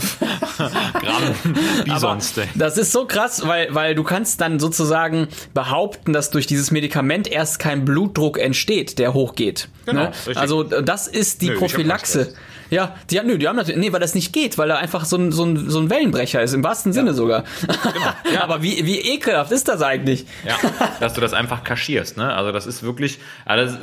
Gramm 1.01 1.55
Bisonsteak. 1.85 2.49
Das 2.55 2.77
ist 2.77 2.93
so 2.93 3.07
krass, 3.07 3.47
weil, 3.47 3.75
weil 3.75 3.95
du 3.95 4.05
kannst 4.05 4.41
dann 4.41 4.59
sozusagen 4.61 5.29
behaupten, 5.55 6.13
dass 6.13 6.31
durch 6.31 6.47
dieses 6.47 6.71
Medikament 6.71 7.29
erst 7.29 7.59
kein 7.59 7.85
Blutdruck 7.85 8.39
entsteht, 8.39 8.99
der 8.99 9.15
hochgeht. 9.15 9.69
Genau, 9.87 10.05
ne? 10.05 10.13
Also 10.35 10.63
das 10.63 11.07
ist 11.07 11.43
die 11.43 11.50
Nö, 11.51 11.55
hab 11.55 11.61
keinen 11.61 11.71
Prophylaxe. 11.71 12.35
Ja, 12.71 12.95
die 13.11 13.19
haben, 13.19 13.27
nö, 13.27 13.37
die 13.37 13.49
haben 13.49 13.57
natürlich, 13.57 13.81
nee, 13.81 13.93
weil 13.93 13.99
das 13.99 14.15
nicht 14.15 14.33
geht, 14.33 14.57
weil 14.57 14.71
er 14.71 14.79
einfach 14.79 15.05
so 15.05 15.17
ein, 15.17 15.33
so 15.33 15.45
ein, 15.45 15.69
so 15.69 15.81
ein 15.81 15.91
Wellenbrecher 15.91 16.41
ist, 16.41 16.55
im 16.55 16.63
wahrsten 16.63 16.93
Sinne 16.93 17.15
sogar. 17.15 17.43
Genau. 17.67 17.75
Ja. 18.33 18.43
Aber 18.45 18.63
wie, 18.63 18.87
wie 18.87 18.99
ekelhaft 19.01 19.51
ist 19.51 19.67
das 19.67 19.83
eigentlich? 19.83 20.25
Ja, 20.47 20.55
dass 21.01 21.15
du 21.15 21.21
das 21.21 21.33
einfach 21.33 21.65
kaschierst. 21.65 22.17
Ne? 22.17 22.33
Also 22.33 22.53
das 22.53 22.65
ist 22.67 22.85
wirklich, 22.85 23.19
also 23.45 23.77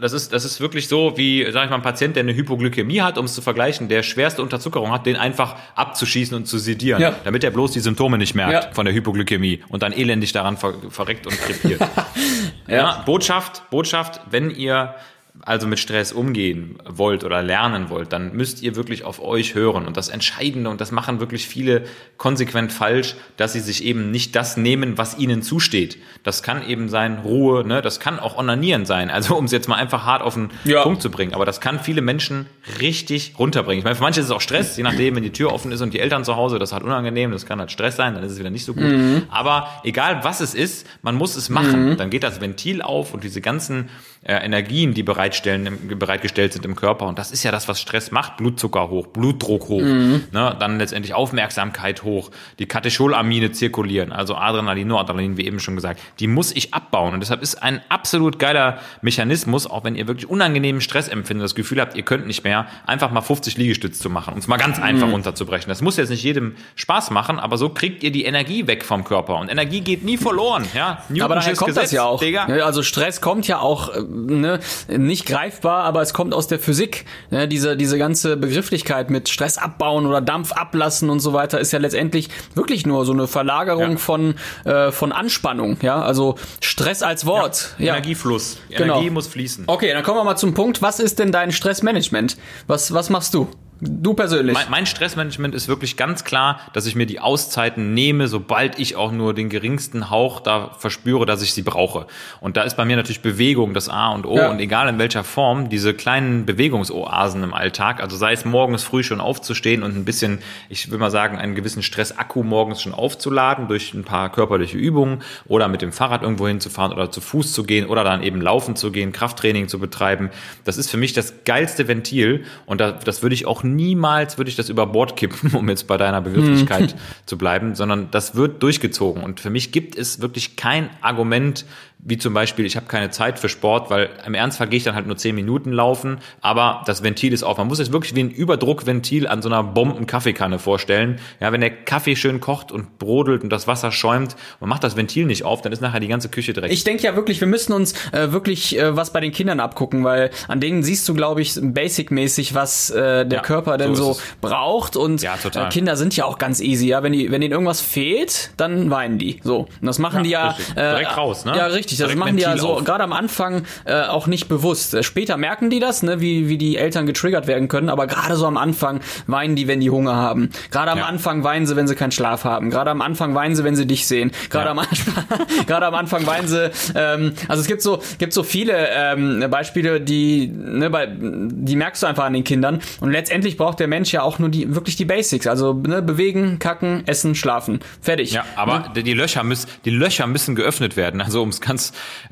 das, 0.00 0.12
ist, 0.12 0.32
das 0.32 0.44
ist 0.44 0.60
wirklich 0.60 0.88
so, 0.88 1.16
wie, 1.16 1.46
sag 1.52 1.64
ich 1.64 1.70
mal, 1.70 1.76
ein 1.76 1.82
Patient, 1.82 2.16
der 2.16 2.22
eine 2.24 2.34
Hypoglykämie 2.34 3.00
hat, 3.00 3.16
um 3.16 3.26
es 3.26 3.34
zu 3.34 3.42
vergleichen, 3.42 3.88
der 3.88 4.02
schwerste 4.02 4.42
Unterzuckerung 4.42 4.90
hat, 4.90 5.06
den 5.06 5.14
einfach 5.14 5.54
abzuschießen 5.76 6.36
und 6.36 6.46
zu 6.46 6.58
sedieren, 6.58 7.00
Ja. 7.00 7.14
damit 7.22 7.44
er 7.44 7.52
bloß 7.52 7.70
die 7.70 7.80
Symptome 7.80 8.18
nicht 8.18 8.34
merkt 8.34 8.52
Ja. 8.52 8.72
von 8.72 8.86
der 8.86 8.94
Hypoglykämie 8.94 9.62
und 9.68 9.84
dann 9.84 9.92
elendig 9.92 10.32
daran 10.32 10.56
ver 10.56 10.74
verreckt 10.90 11.26
und 11.28 11.38
krepiert. 11.38 11.80
ja. 12.66 13.02
Botschaft, 13.06 13.70
Botschaft, 13.70 14.20
wenn 14.30 14.50
ihr 14.50 14.96
also 15.40 15.66
mit 15.66 15.78
Stress 15.78 16.12
umgehen 16.12 16.78
wollt 16.86 17.24
oder 17.24 17.42
lernen 17.42 17.88
wollt, 17.88 18.12
dann 18.12 18.36
müsst 18.36 18.62
ihr 18.62 18.76
wirklich 18.76 19.04
auf 19.04 19.20
euch 19.20 19.54
hören. 19.54 19.86
Und 19.86 19.96
das 19.96 20.08
Entscheidende, 20.08 20.68
und 20.68 20.80
das 20.80 20.92
machen 20.92 21.20
wirklich 21.20 21.46
viele 21.48 21.84
konsequent 22.18 22.70
falsch, 22.70 23.16
dass 23.38 23.54
sie 23.54 23.60
sich 23.60 23.82
eben 23.84 24.10
nicht 24.10 24.36
das 24.36 24.56
nehmen, 24.58 24.98
was 24.98 25.18
ihnen 25.18 25.42
zusteht. 25.42 25.98
Das 26.22 26.42
kann 26.42 26.68
eben 26.68 26.88
sein 26.90 27.18
Ruhe, 27.24 27.66
ne? 27.66 27.80
das 27.80 27.98
kann 27.98 28.20
auch 28.20 28.36
Onanieren 28.36 28.84
sein. 28.84 29.10
Also 29.10 29.34
um 29.36 29.46
es 29.46 29.52
jetzt 29.52 29.68
mal 29.68 29.76
einfach 29.76 30.04
hart 30.04 30.22
auf 30.22 30.34
den 30.34 30.50
Ja. 30.64 30.82
Punkt 30.82 31.00
zu 31.00 31.10
bringen. 31.10 31.32
Aber 31.34 31.46
das 31.46 31.60
kann 31.60 31.80
viele 31.80 32.02
Menschen 32.02 32.46
richtig 32.80 33.34
runterbringen. 33.38 33.78
Ich 33.78 33.84
meine, 33.84 33.96
für 33.96 34.02
manche 34.02 34.20
ist 34.20 34.26
es 34.26 34.32
auch 34.32 34.40
Stress, 34.42 34.76
je 34.76 34.82
nachdem, 34.82 35.16
wenn 35.16 35.22
die 35.22 35.32
Tür 35.32 35.52
offen 35.52 35.72
ist 35.72 35.80
und 35.80 35.94
die 35.94 35.98
Eltern 36.00 36.24
zu 36.24 36.36
Hause, 36.36 36.58
das 36.58 36.68
ist 36.68 36.72
halt 36.74 36.84
unangenehm, 36.84 37.32
das 37.32 37.46
kann 37.46 37.58
halt 37.58 37.72
Stress 37.72 37.96
sein, 37.96 38.14
dann 38.14 38.22
ist 38.22 38.32
es 38.32 38.38
wieder 38.38 38.50
nicht 38.50 38.64
so 38.66 38.74
gut. 38.74 38.84
Aber 39.30 39.68
egal 39.82 40.22
was 40.24 40.40
es 40.40 40.54
ist, 40.54 40.86
man 41.00 41.16
muss 41.16 41.36
es 41.36 41.48
machen. 41.48 41.96
Dann 41.96 42.10
geht 42.10 42.22
das 42.22 42.40
Ventil 42.40 42.82
auf 42.82 43.14
und 43.14 43.24
diese 43.24 43.40
ganzen 43.40 43.88
äh, 44.24 44.34
Energien, 44.34 44.94
die 44.94 45.02
bereitstellen, 45.02 45.66
im, 45.66 45.98
bereitgestellt 45.98 46.52
sind 46.52 46.64
im 46.64 46.76
Körper. 46.76 47.06
Und 47.06 47.18
das 47.18 47.32
ist 47.32 47.42
ja 47.42 47.50
das, 47.50 47.66
was 47.66 47.80
Stress 47.80 48.12
macht. 48.12 48.36
Blutzucker 48.36 48.88
hoch, 48.88 49.08
Blutdruck 49.08 49.68
hoch, 49.68 49.82
ne? 49.82 50.56
dann 50.58 50.78
letztendlich 50.78 51.14
Aufmerksamkeit 51.14 52.04
hoch, 52.04 52.30
die 52.58 52.66
Katecholamine 52.66 53.50
zirkulieren, 53.50 54.12
also 54.12 54.36
Adrenalin, 54.36 54.86
Noradrenalin, 54.86 55.36
wie 55.36 55.46
eben 55.46 55.58
schon 55.58 55.74
gesagt. 55.74 56.00
Die 56.20 56.28
muss 56.28 56.52
ich 56.52 56.72
abbauen. 56.72 57.14
Und 57.14 57.20
deshalb 57.20 57.42
ist 57.42 57.62
ein 57.62 57.80
absolut 57.88 58.38
geiler 58.38 58.78
Mechanismus, 59.00 59.66
auch 59.66 59.82
wenn 59.82 59.96
ihr 59.96 60.06
wirklich 60.06 60.30
unangenehmen 60.30 60.80
Stress 60.80 61.08
empfindet, 61.08 61.44
das 61.44 61.54
Gefühl 61.54 61.80
habt, 61.80 61.96
ihr 61.96 62.04
könnt 62.04 62.26
nicht 62.26 62.44
mehr, 62.44 62.66
einfach 62.86 63.10
mal 63.10 63.22
50 63.22 63.56
Liegestütze 63.56 64.00
zu 64.00 64.10
machen, 64.10 64.34
um 64.34 64.38
es 64.38 64.46
mal 64.46 64.56
ganz 64.56 64.78
einfach 64.80 65.10
runterzubrechen. 65.10 65.68
Das 65.68 65.82
muss 65.82 65.96
jetzt 65.96 66.10
nicht 66.10 66.22
jedem 66.22 66.54
Spaß 66.76 67.10
machen, 67.10 67.40
aber 67.40 67.58
so 67.58 67.70
kriegt 67.70 68.04
ihr 68.04 68.12
die 68.12 68.24
Energie 68.24 68.68
weg 68.68 68.84
vom 68.84 69.02
Körper. 69.02 69.38
Und 69.38 69.50
Energie 69.50 69.80
geht 69.80 70.04
nie 70.04 70.16
verloren. 70.16 70.64
Ja? 70.74 71.02
Aber 71.20 71.34
daher 71.34 71.54
kommt 71.56 71.70
das 71.70 71.76
Gesetz, 71.76 71.92
ja 71.92 72.04
auch. 72.04 72.20
Digga. 72.20 72.46
Ne, 72.46 72.64
Also 72.64 72.82
Stress 72.84 73.20
kommt 73.20 73.48
ja 73.48 73.58
auch 73.58 73.94
äh, 73.94 74.11
ne, 74.12 74.60
nicht 74.88 75.26
greifbar, 75.26 75.84
aber 75.84 76.02
es 76.02 76.12
kommt 76.14 76.34
aus 76.34 76.46
der 76.46 76.58
Physik. 76.58 77.04
Ne, 77.30 77.48
diese, 77.48 77.76
diese 77.76 77.98
ganze 77.98 78.36
Begrifflichkeit 78.36 79.10
mit 79.10 79.28
Stress 79.28 79.58
abbauen 79.58 80.06
oder 80.06 80.20
Dampf 80.20 80.52
ablassen 80.52 81.10
und 81.10 81.20
so 81.20 81.32
weiter 81.32 81.58
ist 81.60 81.72
ja 81.72 81.78
letztendlich 81.78 82.28
wirklich 82.54 82.86
nur 82.86 83.04
so 83.04 83.12
eine 83.12 83.26
Verlagerung 83.26 83.92
Ja. 83.92 83.96
von, 83.96 84.34
äh, 84.64 84.90
von 84.92 85.12
Anspannung. 85.12 85.78
Ja, 85.82 86.00
also 86.02 86.36
Stress 86.60 87.02
als 87.02 87.26
Wort. 87.26 87.74
Ja. 87.78 87.94
Energiefluss. 87.94 88.58
Genau. 88.70 88.94
Energie 88.94 89.10
muss 89.10 89.26
fließen. 89.26 89.64
Okay, 89.66 89.92
dann 89.92 90.02
kommen 90.02 90.18
wir 90.18 90.24
mal 90.24 90.36
zum 90.36 90.54
Punkt. 90.54 90.82
Was 90.82 91.00
ist 91.00 91.18
denn 91.18 91.32
dein 91.32 91.52
Stressmanagement? 91.52 92.36
Was, 92.66 92.92
was 92.92 93.10
machst 93.10 93.34
du? 93.34 93.48
Du 93.84 94.14
persönlich. 94.14 94.54
Mein, 94.54 94.70
mein 94.70 94.86
Stressmanagement 94.86 95.56
ist 95.56 95.66
wirklich 95.66 95.96
ganz 95.96 96.22
klar, 96.22 96.60
dass 96.72 96.86
ich 96.86 96.94
mir 96.94 97.04
die 97.04 97.18
Auszeiten 97.18 97.94
nehme, 97.94 98.28
sobald 98.28 98.78
ich 98.78 98.94
auch 98.94 99.10
nur 99.10 99.34
den 99.34 99.48
geringsten 99.48 100.08
Hauch 100.08 100.38
da 100.38 100.70
verspüre, 100.78 101.26
dass 101.26 101.42
ich 101.42 101.52
sie 101.52 101.62
brauche. 101.62 102.06
Und 102.40 102.56
da 102.56 102.62
ist 102.62 102.76
bei 102.76 102.84
mir 102.84 102.94
natürlich 102.94 103.22
Bewegung 103.22 103.74
das 103.74 103.88
A 103.88 104.10
und 104.10 104.24
O. 104.24 104.36
Ja. 104.36 104.50
Und 104.50 104.60
egal 104.60 104.88
in 104.88 105.00
welcher 105.00 105.24
Form, 105.24 105.68
diese 105.68 105.94
kleinen 105.94 106.46
Bewegungsoasen 106.46 107.42
im 107.42 107.54
Alltag, 107.54 108.00
also 108.00 108.16
sei 108.16 108.32
es 108.32 108.44
morgens 108.44 108.84
früh 108.84 109.02
schon 109.02 109.20
aufzustehen 109.20 109.82
und 109.82 109.96
ein 109.96 110.04
bisschen, 110.04 110.38
ich 110.68 110.88
will 110.92 110.98
mal 110.98 111.10
sagen, 111.10 111.36
einen 111.36 111.56
gewissen 111.56 111.82
Stressakku 111.82 112.44
morgens 112.44 112.82
schon 112.82 112.94
aufzuladen 112.94 113.66
durch 113.66 113.94
ein 113.94 114.04
paar 114.04 114.30
körperliche 114.30 114.78
Übungen 114.78 115.22
oder 115.48 115.66
mit 115.66 115.82
dem 115.82 115.90
Fahrrad 115.90 116.22
irgendwo 116.22 116.46
hinzufahren 116.46 116.92
oder 116.92 117.10
zu 117.10 117.20
Fuß 117.20 117.52
zu 117.52 117.64
gehen 117.64 117.86
oder 117.86 118.04
dann 118.04 118.22
eben 118.22 118.40
laufen 118.40 118.76
zu 118.76 118.92
gehen, 118.92 119.10
Krafttraining 119.10 119.66
zu 119.66 119.80
betreiben. 119.80 120.30
Das 120.62 120.78
ist 120.78 120.88
für 120.88 120.98
mich 120.98 121.14
das 121.14 121.42
geilste 121.44 121.88
Ventil 121.88 122.44
und 122.64 122.80
da, 122.80 122.92
das 122.92 123.22
würde 123.22 123.34
ich 123.34 123.44
auch 123.44 123.64
niemals, 123.74 124.38
würde 124.38 124.50
ich 124.50 124.56
das 124.56 124.68
über 124.68 124.86
Bord 124.86 125.16
kippen, 125.16 125.50
um 125.56 125.68
jetzt 125.68 125.86
bei 125.86 125.96
deiner 125.96 126.20
Begrifflichkeit 126.20 126.94
zu 127.26 127.38
bleiben, 127.38 127.74
sondern 127.74 128.10
das 128.10 128.34
wird 128.34 128.62
durchgezogen. 128.62 129.22
Und 129.22 129.40
für 129.40 129.50
mich 129.50 129.72
gibt 129.72 129.96
es 129.96 130.20
wirklich 130.20 130.56
kein 130.56 130.90
Argument, 131.00 131.64
wie 132.04 132.18
zum 132.18 132.34
Beispiel, 132.34 132.66
ich 132.66 132.74
habe 132.76 132.86
keine 132.86 133.10
Zeit 133.10 133.38
für 133.38 133.48
Sport, 133.48 133.88
weil 133.88 134.10
im 134.26 134.34
Ernstfall 134.34 134.66
gehe 134.66 134.76
ich 134.76 134.82
dann 134.84 134.96
halt 134.96 135.06
nur 135.06 135.16
10 135.16 135.34
Minuten 135.34 135.70
laufen, 135.70 136.18
aber 136.40 136.82
das 136.84 137.02
Ventil 137.04 137.32
ist 137.32 137.44
auf. 137.44 137.58
Man 137.58 137.68
muss 137.68 137.78
es 137.78 137.92
wirklich 137.92 138.14
wie 138.16 138.24
ein 138.24 138.30
Überdruckventil 138.30 139.28
an 139.28 139.40
so 139.40 139.48
einer 139.48 139.62
Bomben-Kaffeekanne 139.62 140.58
vorstellen. 140.58 141.20
Ja, 141.40 141.52
wenn 141.52 141.60
der 141.60 141.70
Kaffee 141.70 142.16
schön 142.16 142.40
kocht 142.40 142.72
und 142.72 142.98
brodelt 142.98 143.42
und 143.44 143.50
das 143.50 143.66
Wasser 143.68 143.92
schäumt 143.92 144.34
und 144.58 144.68
macht 144.68 144.82
das 144.82 144.96
Ventil 144.96 145.26
nicht 145.26 145.44
auf, 145.44 145.62
dann 145.62 145.72
ist 145.72 145.80
nachher 145.80 146.00
die 146.00 146.08
ganze 146.08 146.28
Küche 146.28 146.52
dreckig. 146.52 146.72
Ich 146.76 146.84
denke 146.84 147.04
ja 147.04 147.14
wirklich, 147.14 147.40
wir 147.40 147.46
müssen 147.48 147.72
uns 147.72 147.92
äh, 148.12 148.32
wirklich 148.32 148.76
äh, 148.76 148.96
was 148.96 149.12
bei 149.12 149.20
den 149.20 149.30
Kindern 149.32 149.60
abgucken, 149.60 150.02
weil 150.02 150.30
an 150.48 150.58
denen 150.60 150.82
siehst 150.82 151.08
du, 151.08 151.14
glaube 151.14 151.40
ich, 151.40 151.54
basic-mäßig, 151.60 152.54
was 152.54 152.90
äh, 152.90 153.24
der 153.26 153.38
Ja, 153.38 153.42
Körper 153.42 153.78
denn 153.78 153.94
so 153.94 154.14
so, 154.14 154.20
braucht. 154.40 154.96
Und 154.96 155.22
Ja. 155.22 155.36
Äh, 155.54 155.68
Kinder 155.68 155.96
sind 155.96 156.16
ja 156.16 156.24
auch 156.24 156.38
ganz 156.38 156.60
easy, 156.60 156.88
ja. 156.88 157.02
Wenn 157.02 157.12
die, 157.12 157.30
wenn 157.30 157.40
denen 157.40 157.52
irgendwas 157.52 157.80
fehlt, 157.80 158.50
dann 158.56 158.90
weinen 158.90 159.18
die. 159.18 159.40
So. 159.44 159.68
Und 159.80 159.86
das 159.86 159.98
machen 159.98 160.18
Ja, 160.18 160.22
die 160.24 160.30
ja 160.30 160.48
richtig. 160.48 160.74
Direkt 160.74 161.16
raus, 161.16 161.44
ne? 161.44 161.56
Ja, 161.56 161.66
richtig. 161.66 161.91
Das 161.96 162.06
Direkt 162.08 162.18
machen 162.18 162.36
die 162.36 162.42
ja 162.42 162.56
so 162.56 162.74
auf. 162.74 162.84
gerade 162.84 163.04
am 163.04 163.12
Anfang 163.12 163.64
äh, 163.84 164.02
auch 164.02 164.26
nicht 164.26 164.48
bewusst. 164.48 164.94
Äh, 164.94 165.02
Später 165.02 165.36
merken 165.36 165.70
die 165.70 165.80
das, 165.80 166.02
ne, 166.02 166.20
wie, 166.20 166.48
wie 166.48 166.58
die 166.58 166.76
Eltern 166.76 167.06
getriggert 167.06 167.46
werden 167.46 167.68
können, 167.68 167.88
aber 167.88 168.06
gerade 168.06 168.36
so 168.36 168.46
am 168.46 168.56
Anfang 168.56 169.00
weinen 169.26 169.56
die, 169.56 169.68
wenn 169.68 169.80
die 169.80 169.90
Hunger 169.90 170.14
haben. 170.16 170.50
Gerade 170.70 170.90
am 170.92 170.98
Ja. 170.98 171.06
Anfang 171.06 171.44
weinen 171.44 171.66
sie, 171.66 171.76
wenn 171.76 171.86
sie 171.88 171.94
keinen 171.94 172.12
Schlaf 172.12 172.44
haben. 172.44 172.70
Gerade 172.70 172.90
am 172.90 173.02
Anfang 173.02 173.34
weinen 173.34 173.54
sie, 173.56 173.64
wenn 173.64 173.76
sie 173.76 173.86
dich 173.86 174.06
sehen. 174.06 174.30
Gerade 174.50 174.66
Ja. 174.66 174.70
am 174.72 174.78
Anfang, 174.78 175.24
gerade 175.66 175.86
am 175.86 175.94
Anfang 175.94 176.26
weinen 176.26 176.48
sie. 176.48 176.70
Ähm, 176.94 177.32
also 177.48 177.60
es 177.60 177.66
gibt 177.66 177.82
so, 177.82 178.00
gibt 178.18 178.32
so 178.32 178.42
viele 178.42 178.88
ähm, 178.94 179.44
Beispiele, 179.50 180.00
die, 180.00 180.48
ne, 180.48 180.90
bei, 180.90 181.08
die 181.10 181.76
merkst 181.76 182.02
du 182.02 182.06
einfach 182.06 182.24
an 182.24 182.32
den 182.32 182.44
Kindern. 182.44 182.80
Und 183.00 183.10
letztendlich 183.12 183.56
braucht 183.56 183.80
der 183.80 183.88
Mensch 183.88 184.12
ja 184.12 184.22
auch 184.22 184.38
nur 184.38 184.48
die 184.48 184.74
wirklich 184.74 184.96
die 184.96 185.04
Basics. 185.04 185.46
Also 185.46 185.72
ne, 185.74 186.02
bewegen, 186.02 186.58
kacken, 186.58 187.02
essen, 187.06 187.34
schlafen. 187.34 187.80
Fertig. 188.00 188.32
Ja, 188.32 188.44
aber 188.56 188.90
die 188.96 189.02
die 189.02 189.14
Löcher 189.14 189.42
müssen, 189.42 189.68
die 189.84 189.90
Löcher 189.90 190.26
müssen 190.26 190.54
geöffnet 190.54 190.96
werden. 190.96 191.20
Also 191.20 191.42
um 191.42 191.48
es 191.48 191.60
ganz, 191.60 191.81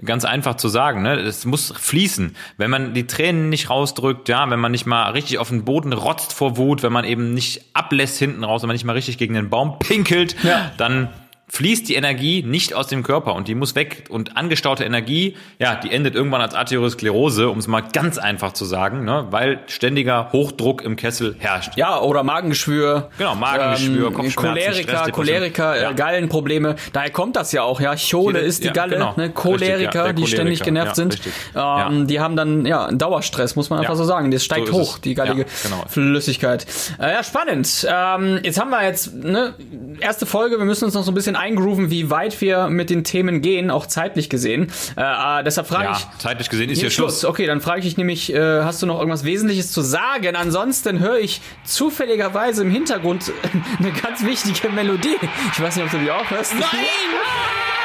ganz 0.04 0.24
einfach 0.24 0.54
zu 0.56 0.68
sagen, 0.68 1.02
ne, 1.02 1.14
es 1.18 1.44
muss 1.44 1.72
fließen. 1.76 2.36
Wenn 2.56 2.70
man 2.70 2.94
die 2.94 3.06
Tränen 3.06 3.48
nicht 3.48 3.70
rausdrückt, 3.70 4.28
ja, 4.28 4.48
wenn 4.50 4.60
man 4.60 4.70
nicht 4.72 4.86
mal 4.86 5.10
richtig 5.10 5.38
auf 5.38 5.48
den 5.48 5.64
Boden 5.64 5.92
rotzt 5.92 6.32
vor 6.32 6.56
Wut, 6.56 6.82
wenn 6.82 6.92
man 6.92 7.04
eben 7.04 7.34
nicht 7.34 7.62
ablässt 7.74 8.18
hinten 8.18 8.44
raus, 8.44 8.62
wenn 8.62 8.68
man 8.68 8.74
nicht 8.74 8.84
mal 8.84 8.92
richtig 8.92 9.18
gegen 9.18 9.34
den 9.34 9.50
Baum 9.50 9.78
pinkelt, 9.78 10.36
Ja. 10.44 10.70
dann 10.76 11.08
fließt 11.52 11.88
die 11.88 11.94
Energie 11.94 12.42
nicht 12.42 12.74
aus 12.74 12.86
dem 12.86 13.02
Körper 13.02 13.34
und 13.34 13.48
die 13.48 13.54
muss 13.54 13.74
weg. 13.74 14.04
Und 14.08 14.36
angestaute 14.36 14.84
Energie, 14.84 15.36
ja, 15.58 15.74
die 15.76 15.90
endet 15.90 16.14
irgendwann 16.14 16.40
als 16.40 16.54
Arteriosklerose, 16.54 17.48
um 17.48 17.58
es 17.58 17.66
mal 17.66 17.82
ganz 17.92 18.18
einfach 18.18 18.52
zu 18.52 18.64
sagen, 18.64 19.04
ne? 19.04 19.26
weil 19.30 19.60
ständiger 19.66 20.30
Hochdruck 20.32 20.82
im 20.82 20.96
Kessel 20.96 21.34
herrscht. 21.38 21.76
Ja, 21.76 21.98
oder 22.00 22.22
Magengeschwür. 22.22 23.10
Genau, 23.18 23.34
Magengeschwür, 23.34 24.08
ähm, 24.08 24.14
Kopfschmerzen, 24.14 24.54
Choleriker, 24.54 24.72
Stressdepression. 24.82 25.12
Choleriker, 25.36 25.80
Ja. 25.82 25.90
äh, 25.90 25.94
Gallenprobleme. 25.94 26.76
Daher 26.92 27.10
kommt 27.10 27.36
das 27.36 27.52
ja 27.52 27.62
auch, 27.62 27.80
ja. 27.80 27.94
Chole 27.96 28.38
ist 28.38 28.62
die 28.62 28.68
ja, 28.68 28.72
Galle, 28.72 28.96
genau. 28.96 29.14
ne? 29.16 29.30
Choleriker, 29.30 29.76
Richtig, 29.78 29.94
ja, 29.94 30.12
die 30.12 30.26
ständig 30.26 30.62
genervt 30.62 30.88
ja, 30.90 30.94
sind. 30.94 31.20
Ähm, 31.24 31.30
Ja. 31.54 31.90
Die 32.04 32.20
haben 32.20 32.36
dann, 32.36 32.64
ja, 32.66 32.86
einen 32.86 32.98
Dauerstress, 32.98 33.56
muss 33.56 33.70
man 33.70 33.80
einfach 33.80 33.94
Ja. 33.94 33.96
so 33.98 34.04
sagen. 34.04 34.30
Das 34.30 34.44
steigt 34.44 34.68
So 34.68 34.74
hoch, 34.74 34.98
die 34.98 35.14
gallige 35.14 35.42
Ja, 35.42 35.46
genau. 35.64 35.84
Flüssigkeit. 35.88 36.66
Äh, 37.00 37.12
ja, 37.12 37.24
spannend. 37.24 37.86
Ähm, 37.90 38.38
jetzt 38.42 38.60
haben 38.60 38.70
wir 38.70 38.84
jetzt, 38.84 39.14
ne, 39.14 39.54
erste 40.00 40.26
Folge, 40.26 40.58
wir 40.58 40.64
müssen 40.64 40.84
uns 40.84 40.94
noch 40.94 41.02
so 41.02 41.10
ein 41.10 41.14
bisschen 41.14 41.36
eingrooven, 41.40 41.90
wie 41.90 42.11
weit 42.11 42.40
wir 42.40 42.68
mit 42.68 42.90
den 42.90 43.05
Themen 43.05 43.40
gehen, 43.40 43.70
auch 43.70 43.87
zeitlich 43.87 44.29
gesehen. 44.29 44.70
Äh, 44.96 45.40
äh, 45.40 45.44
deshalb 45.44 45.66
frage 45.66 45.85
Ja, 45.85 45.92
ich, 45.96 46.18
zeitlich 46.18 46.50
gesehen 46.50 46.68
ist 46.70 46.79
hier 46.79 46.90
hier 46.90 46.94
Schluss. 46.94 47.24
Okay, 47.24 47.46
dann 47.46 47.61
frage 47.61 47.87
ich 47.87 47.96
nämlich, 47.96 48.33
äh, 48.33 48.62
hast 48.62 48.83
du 48.83 48.87
noch 48.87 48.98
irgendwas 48.98 49.24
Wesentliches 49.24 49.72
zu 49.72 49.81
sagen? 49.83 50.37
Ansonsten 50.37 51.00
höre 51.00 51.18
ich 51.18 51.40
zufälligerweise 51.64 52.62
im 52.62 52.70
Hintergrund 52.70 53.33
eine 53.79 53.92
ganz 53.92 54.24
wichtige 54.24 54.68
Melodie. 54.68 55.16
Ich 55.53 55.61
weiß 55.61 55.76
nicht, 55.76 55.85
ob 55.85 55.90
du 55.90 55.98
die 55.98 56.11
auch 56.11 56.31
hörst. 56.31 56.55
Nein! 56.55 56.68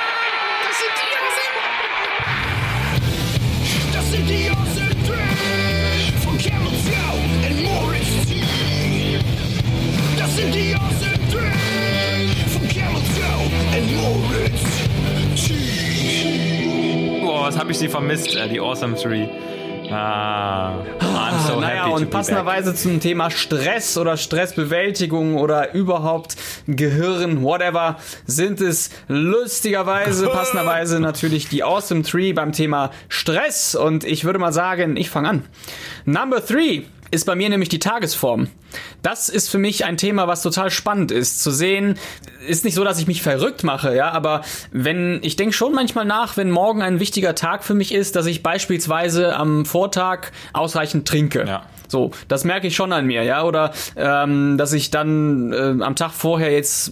was 17.45 17.59
habe 17.59 17.71
ich 17.71 17.77
sie 17.77 17.89
vermisst, 17.89 18.35
äh, 18.35 18.49
die 18.49 18.59
Awesome 18.59 18.95
Three. 18.95 19.27
Ah, 19.91 20.79
I'm 20.99 21.47
so 21.47 21.59
naja, 21.59 21.83
happy 21.83 21.93
und 21.93 22.09
passenderweise 22.09 22.73
zum 22.73 22.99
Thema 22.99 23.29
Stress 23.29 23.99
oder 23.99 24.17
Stressbewältigung 24.17 25.37
oder 25.37 25.75
überhaupt 25.75 26.37
Gehirn, 26.65 27.43
whatever, 27.43 27.97
sind 28.25 28.61
es 28.61 28.89
lustigerweise, 29.07 30.27
passenderweise 30.33 30.99
natürlich 30.99 31.47
die 31.47 31.63
Awesome 31.63 32.01
Tree 32.01 32.33
beim 32.33 32.51
Thema 32.51 32.89
Stress. 33.09 33.75
Und 33.75 34.05
ich 34.05 34.23
würde 34.23 34.39
mal 34.39 34.51
sagen, 34.51 34.97
ich 34.97 35.11
fange 35.11 35.29
an. 35.29 35.45
Number 36.05 36.43
three 36.43 36.81
ist 37.11 37.27
bei 37.27 37.35
mir 37.35 37.49
nämlich 37.49 37.69
die 37.69 37.79
Tagesform. 37.79 38.47
Das 39.01 39.29
ist 39.29 39.49
für 39.49 39.57
mich 39.57 39.85
ein 39.85 39.97
Thema, 39.97 40.27
was 40.27 40.41
total 40.41 40.69
spannend 40.71 41.11
ist. 41.11 41.41
Zu 41.41 41.51
sehen, 41.51 41.97
ist 42.47 42.65
nicht 42.65 42.75
so, 42.75 42.83
dass 42.83 42.99
ich 42.99 43.07
mich 43.07 43.21
verrückt 43.21 43.63
mache, 43.63 43.95
ja, 43.95 44.11
aber 44.11 44.41
wenn, 44.71 45.19
ich 45.23 45.35
denke 45.35 45.53
schon 45.53 45.73
manchmal 45.73 46.05
nach, 46.05 46.37
wenn 46.37 46.51
morgen 46.51 46.81
ein 46.81 46.99
wichtiger 46.99 47.35
Tag 47.35 47.63
für 47.63 47.73
mich 47.73 47.93
ist, 47.93 48.15
dass 48.15 48.25
ich 48.25 48.43
beispielsweise 48.43 49.35
am 49.35 49.65
Vortag 49.65 50.31
ausreichend 50.53 51.07
trinke. 51.07 51.45
Ja. 51.47 51.63
So, 51.87 52.11
das 52.27 52.43
merke 52.45 52.67
ich 52.67 52.75
schon 52.75 52.91
an 52.93 53.05
mir, 53.05 53.23
ja, 53.23 53.43
oder 53.43 53.71
ähm, 53.95 54.57
dass 54.57 54.73
ich 54.73 54.91
dann 54.91 55.53
äh, 55.53 55.83
am 55.83 55.95
Tag 55.95 56.11
vorher 56.11 56.51
jetzt 56.51 56.91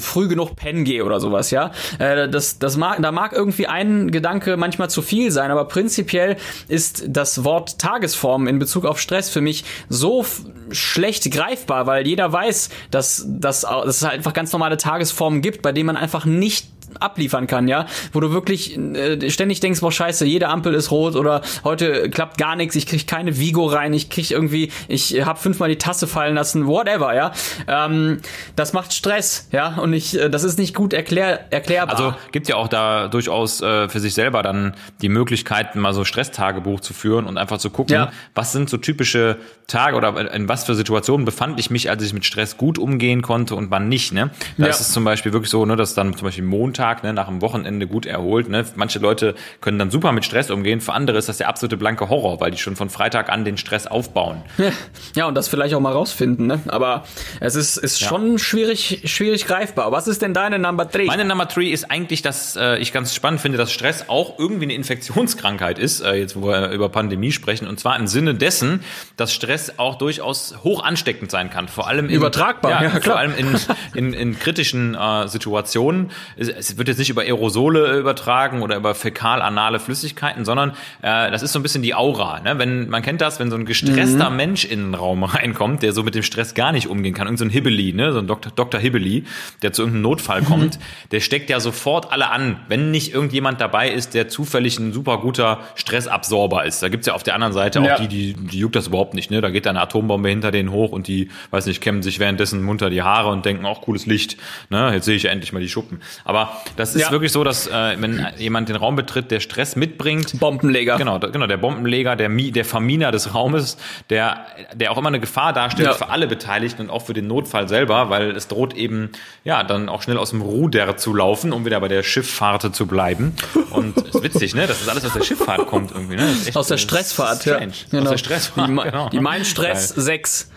früh 0.00 0.28
genug 0.28 0.56
pennen 0.56 0.84
gehe 0.84 1.04
oder 1.04 1.20
sowas, 1.20 1.50
ja. 1.50 1.70
Äh, 1.98 2.28
das, 2.28 2.58
das 2.58 2.76
mag, 2.76 3.00
da 3.00 3.10
mag 3.10 3.32
irgendwie 3.32 3.66
ein 3.66 4.10
Gedanke 4.10 4.56
manchmal 4.56 4.90
zu 4.90 5.02
viel 5.02 5.30
sein, 5.30 5.50
aber 5.50 5.64
prinzipiell 5.66 6.36
ist 6.68 7.04
das 7.08 7.44
Wort 7.44 7.78
Tagesform 7.78 8.46
in 8.46 8.58
Bezug 8.58 8.84
auf 8.84 9.00
Stress 9.00 9.30
für 9.30 9.40
mich 9.40 9.64
so 9.88 10.24
schlecht 10.70 11.30
greifbar, 11.30 11.86
weil 11.86 12.06
jeder 12.06 12.32
weiß, 12.32 12.70
dass, 12.90 13.24
dass, 13.26 13.62
dass 13.62 13.86
es 13.86 14.02
halt 14.02 14.14
einfach 14.14 14.32
ganz 14.32 14.52
normale 14.52 14.76
Tagesformen 14.76 15.40
gibt, 15.42 15.62
bei 15.62 15.72
denen 15.72 15.86
man 15.86 15.96
einfach 15.96 16.24
nicht 16.24 16.73
abliefern 17.00 17.46
kann, 17.46 17.68
ja, 17.68 17.86
wo 18.12 18.20
du 18.20 18.32
wirklich 18.32 18.76
äh, 18.78 19.30
ständig 19.30 19.60
denkst, 19.60 19.80
boah 19.80 19.92
scheiße, 19.92 20.24
jede 20.26 20.48
Ampel 20.48 20.74
ist 20.74 20.90
rot 20.90 21.16
oder 21.16 21.42
heute 21.64 22.10
klappt 22.10 22.38
gar 22.38 22.56
nichts, 22.56 22.74
ich 22.76 22.86
krieg 22.86 23.06
keine 23.06 23.38
Vigo 23.38 23.66
rein, 23.66 23.92
ich 23.92 24.10
krieg 24.10 24.30
irgendwie, 24.30 24.70
ich 24.88 25.24
habe 25.24 25.38
fünfmal 25.38 25.68
die 25.68 25.76
Tasse 25.78 26.06
fallen 26.06 26.34
lassen, 26.34 26.66
whatever, 26.66 27.14
ja. 27.14 27.32
Ähm, 27.68 28.20
das 28.56 28.72
macht 28.72 28.92
Stress, 28.92 29.48
ja, 29.52 29.76
und 29.76 29.92
ich, 29.92 30.18
äh, 30.18 30.28
das 30.30 30.44
ist 30.44 30.58
nicht 30.58 30.74
gut 30.74 30.92
erklär, 30.92 31.52
erklärbar. 31.52 31.96
Also 31.96 32.14
gibt 32.32 32.48
ja 32.48 32.56
auch 32.56 32.68
da 32.68 33.08
durchaus 33.08 33.60
äh, 33.60 33.88
für 33.88 34.00
sich 34.00 34.14
selber 34.14 34.42
dann 34.42 34.74
die 35.02 35.08
Möglichkeit, 35.08 35.74
mal 35.76 35.94
so 35.94 36.04
Stresstagebuch 36.04 36.80
zu 36.80 36.92
führen 36.94 37.26
und 37.26 37.38
einfach 37.38 37.58
zu 37.58 37.70
gucken, 37.70 37.94
Ja. 37.94 38.12
was 38.34 38.52
sind 38.52 38.68
so 38.70 38.76
typische 38.76 39.36
Tage 39.66 39.96
oder 39.96 40.32
in 40.34 40.48
was 40.48 40.64
für 40.64 40.74
Situationen 40.74 41.24
befand 41.24 41.58
ich 41.58 41.70
mich, 41.70 41.88
als 41.90 42.02
ich 42.02 42.12
mit 42.12 42.24
Stress 42.24 42.56
gut 42.56 42.78
umgehen 42.78 43.22
konnte 43.22 43.54
und 43.54 43.70
wann 43.70 43.88
nicht. 43.88 44.12
Ne? 44.12 44.30
Da 44.58 44.64
Ja. 44.66 44.70
ist 44.70 44.80
es 44.80 44.92
zum 44.92 45.04
Beispiel 45.04 45.32
wirklich 45.32 45.50
so, 45.50 45.64
ne, 45.64 45.76
dass 45.76 45.94
dann 45.94 46.14
zum 46.16 46.26
Beispiel 46.26 46.44
Montag 46.44 46.83
ne, 47.02 47.12
nach 47.12 47.28
dem 47.28 47.40
Wochenende 47.40 47.86
gut 47.86 48.06
erholt. 48.06 48.48
Ne? 48.48 48.64
Manche 48.76 48.98
Leute 48.98 49.34
können 49.60 49.78
dann 49.78 49.90
super 49.90 50.12
mit 50.12 50.24
Stress 50.24 50.50
umgehen, 50.50 50.80
für 50.80 50.92
andere 50.92 51.18
ist 51.18 51.28
das 51.28 51.38
der 51.38 51.48
absolute 51.48 51.76
blanke 51.76 52.08
Horror, 52.08 52.40
weil 52.40 52.50
die 52.50 52.58
schon 52.58 52.76
von 52.76 52.90
Freitag 52.90 53.30
an 53.30 53.44
den 53.44 53.56
Stress 53.56 53.86
aufbauen. 53.86 54.42
ja, 55.14 55.26
und 55.26 55.34
das 55.34 55.48
vielleicht 55.48 55.74
auch 55.74 55.80
mal 55.80 55.92
rausfinden, 55.92 56.46
ne? 56.46 56.60
Aber 56.68 57.04
es 57.40 57.54
ist, 57.54 57.76
ist 57.76 58.00
schon 58.00 58.38
schwierig, 58.38 59.02
schwierig 59.04 59.46
greifbar. 59.46 59.92
Was 59.92 60.08
ist 60.08 60.22
denn 60.22 60.34
deine 60.34 60.58
Number 60.58 60.90
three? 60.90 61.06
Meine 61.06 61.24
Number 61.24 61.48
three 61.48 61.70
ist 61.70 61.90
eigentlich, 61.90 62.22
dass 62.22 62.56
äh, 62.56 62.78
ich 62.78 62.92
ganz 62.92 63.14
spannend 63.14 63.40
finde, 63.40 63.58
dass 63.58 63.72
Stress 63.72 64.08
auch 64.08 64.38
irgendwie 64.38 64.64
eine 64.64 64.74
Infektionskrankheit 64.74 65.78
ist, 65.78 66.00
äh, 66.00 66.14
jetzt 66.14 66.36
wo 66.36 66.48
wir 66.48 66.70
über 66.70 66.88
Pandemie 66.88 67.32
sprechen, 67.32 67.66
und 67.66 67.80
zwar 67.80 67.96
im 67.98 68.06
Sinne 68.06 68.34
dessen, 68.34 68.80
dass 69.16 69.32
Stress 69.32 69.78
auch 69.78 69.96
durchaus 69.96 70.56
hoch 70.62 70.82
ansteckend 70.82 71.30
sein 71.30 71.50
kann, 71.50 71.68
vor 71.68 71.88
allem 71.88 72.08
in, 72.08 72.14
Übertragbar, 72.14 72.82
ja, 72.82 72.90
klar. 72.90 73.02
vor 73.02 73.16
allem 73.16 73.34
in, 73.36 73.56
in, 73.94 74.12
in 74.12 74.38
kritischen 74.38 74.94
äh, 74.94 75.28
Situationen. 75.28 76.10
Es, 76.36 76.48
es 76.70 76.78
wird 76.78 76.88
jetzt 76.88 76.98
nicht 76.98 77.10
über 77.10 77.22
Aerosole 77.22 77.98
übertragen 77.98 78.62
oder 78.62 78.76
über 78.76 78.94
fäkal-anale 78.94 79.78
Flüssigkeiten, 79.80 80.44
sondern 80.44 80.70
äh, 81.02 81.30
das 81.30 81.42
ist 81.42 81.52
so 81.52 81.58
ein 81.58 81.62
bisschen 81.62 81.82
die 81.82 81.94
Aura. 81.94 82.40
Ne? 82.40 82.58
Wenn 82.58 82.88
man 82.88 83.02
kennt 83.02 83.20
das, 83.20 83.38
wenn 83.40 83.50
so 83.50 83.56
ein 83.56 83.64
gestresster 83.66 84.30
Mhm. 84.30 84.36
Mensch 84.36 84.64
in 84.64 84.80
den 84.80 84.94
Raum 84.94 85.24
reinkommt, 85.24 85.82
der 85.82 85.92
so 85.92 86.02
mit 86.02 86.14
dem 86.14 86.22
Stress 86.22 86.54
gar 86.54 86.72
nicht 86.72 86.88
umgehen 86.88 87.14
kann, 87.14 87.26
irgend 87.26 87.38
so 87.38 87.44
ein 87.44 87.50
Hibbeli, 87.50 87.92
ne? 87.92 88.12
so 88.12 88.18
ein 88.18 88.26
Dr. 88.26 88.52
Dr. 88.54 88.80
Hibbeli, 88.80 89.24
der 89.62 89.72
zu 89.72 89.82
irgendeinem 89.82 90.02
Notfall 90.02 90.40
Mhm. 90.42 90.46
kommt, 90.46 90.78
der 91.12 91.20
steckt 91.20 91.50
ja 91.50 91.60
sofort 91.60 92.10
alle 92.12 92.30
an, 92.30 92.58
wenn 92.68 92.90
nicht 92.90 93.12
irgendjemand 93.14 93.60
dabei 93.60 93.90
ist, 93.90 94.14
der 94.14 94.28
zufällig 94.28 94.78
ein 94.78 94.92
super 94.92 95.18
guter 95.18 95.60
Stressabsorber 95.74 96.64
ist. 96.64 96.82
Da 96.82 96.88
gibt's 96.88 97.06
ja 97.06 97.14
auf 97.14 97.22
der 97.22 97.34
anderen 97.34 97.52
Seite 97.52 97.80
auch 97.80 97.84
Ja. 97.84 97.98
die, 97.98 98.08
die, 98.08 98.32
die 98.34 98.58
juckt 98.58 98.76
das 98.76 98.88
überhaupt 98.88 99.14
nicht. 99.14 99.30
Ne? 99.30 99.40
Da 99.40 99.50
geht 99.50 99.66
da 99.66 99.70
eine 99.70 99.80
Atombombe 99.80 100.28
hinter 100.28 100.50
denen 100.50 100.70
hoch 100.70 100.92
und 100.92 101.06
die, 101.06 101.28
weiß 101.50 101.66
nicht, 101.66 101.80
kämmen 101.80 102.02
sich 102.02 102.18
währenddessen 102.18 102.62
munter 102.62 102.90
die 102.90 103.02
Haare 103.02 103.28
und 103.30 103.44
denken, 103.44 103.64
auch 103.66 103.82
cooles 103.82 104.06
Licht. 104.06 104.36
Ne? 104.70 104.92
Jetzt 104.94 105.04
sehe 105.04 105.16
ich 105.16 105.24
ja 105.24 105.30
endlich 105.30 105.52
mal 105.52 105.60
die 105.60 105.68
Schuppen. 105.68 106.00
Aber 106.24 106.53
das 106.76 106.94
ist 106.94 107.02
Ja. 107.02 107.10
wirklich 107.10 107.32
so, 107.32 107.44
dass 107.44 107.66
äh, 107.66 107.96
wenn 108.00 108.26
jemand 108.38 108.68
den 108.68 108.76
Raum 108.76 108.96
betritt, 108.96 109.30
der 109.30 109.40
Stress 109.40 109.76
mitbringt, 109.76 110.38
Bombenleger. 110.40 110.96
Genau, 110.96 111.18
da- 111.18 111.28
genau, 111.28 111.46
der 111.46 111.56
Bombenleger, 111.56 112.16
der, 112.16 112.28
Mi, 112.28 112.50
der 112.52 112.64
Verminer 112.64 113.10
des 113.12 113.34
Raumes, 113.34 113.76
der, 114.10 114.46
der 114.74 114.90
auch 114.92 114.98
immer 114.98 115.08
eine 115.08 115.20
Gefahr 115.20 115.52
darstellt 115.52 115.88
Ja. 115.88 115.94
für 115.94 116.08
alle 116.08 116.26
Beteiligten 116.26 116.82
und 116.82 116.90
auch 116.90 117.02
für 117.06 117.14
den 117.14 117.26
Notfall 117.26 117.68
selber, 117.68 118.10
weil 118.10 118.30
es 118.32 118.48
droht 118.48 118.74
eben, 118.74 119.10
ja, 119.44 119.62
dann 119.62 119.88
auch 119.88 120.02
schnell 120.02 120.18
aus 120.18 120.30
dem 120.30 120.40
Ruder 120.42 120.96
zu 120.96 121.14
laufen, 121.14 121.52
um 121.52 121.64
wieder 121.64 121.80
bei 121.80 121.88
der 121.88 122.02
Schifffahrt 122.02 122.74
zu 122.74 122.86
bleiben. 122.86 123.34
Und 123.70 123.96
ist 123.98 124.22
witzig, 124.22 124.54
ne? 124.54 124.66
Das 124.66 124.80
ist 124.80 124.88
alles 124.88 125.04
aus 125.04 125.12
der 125.12 125.22
Schifffahrt 125.24 125.66
kommt 125.66 125.90
irgendwie, 125.92 126.16
ne? 126.16 126.28
Echt, 126.46 126.56
Aus 126.56 126.68
der 126.68 126.78
Stressfahrt, 126.78 127.44
ja. 127.46 127.58
Genau. 127.58 128.02
Aus 128.04 128.10
der 128.10 128.18
Stressfahrt, 128.18 128.68
Die, 128.68 128.74
genau. 128.90 129.08
die 129.08 129.20
Mein 129.20 129.44
Stress 129.44 129.94
Geil. 129.94 130.04
6. 130.04 130.50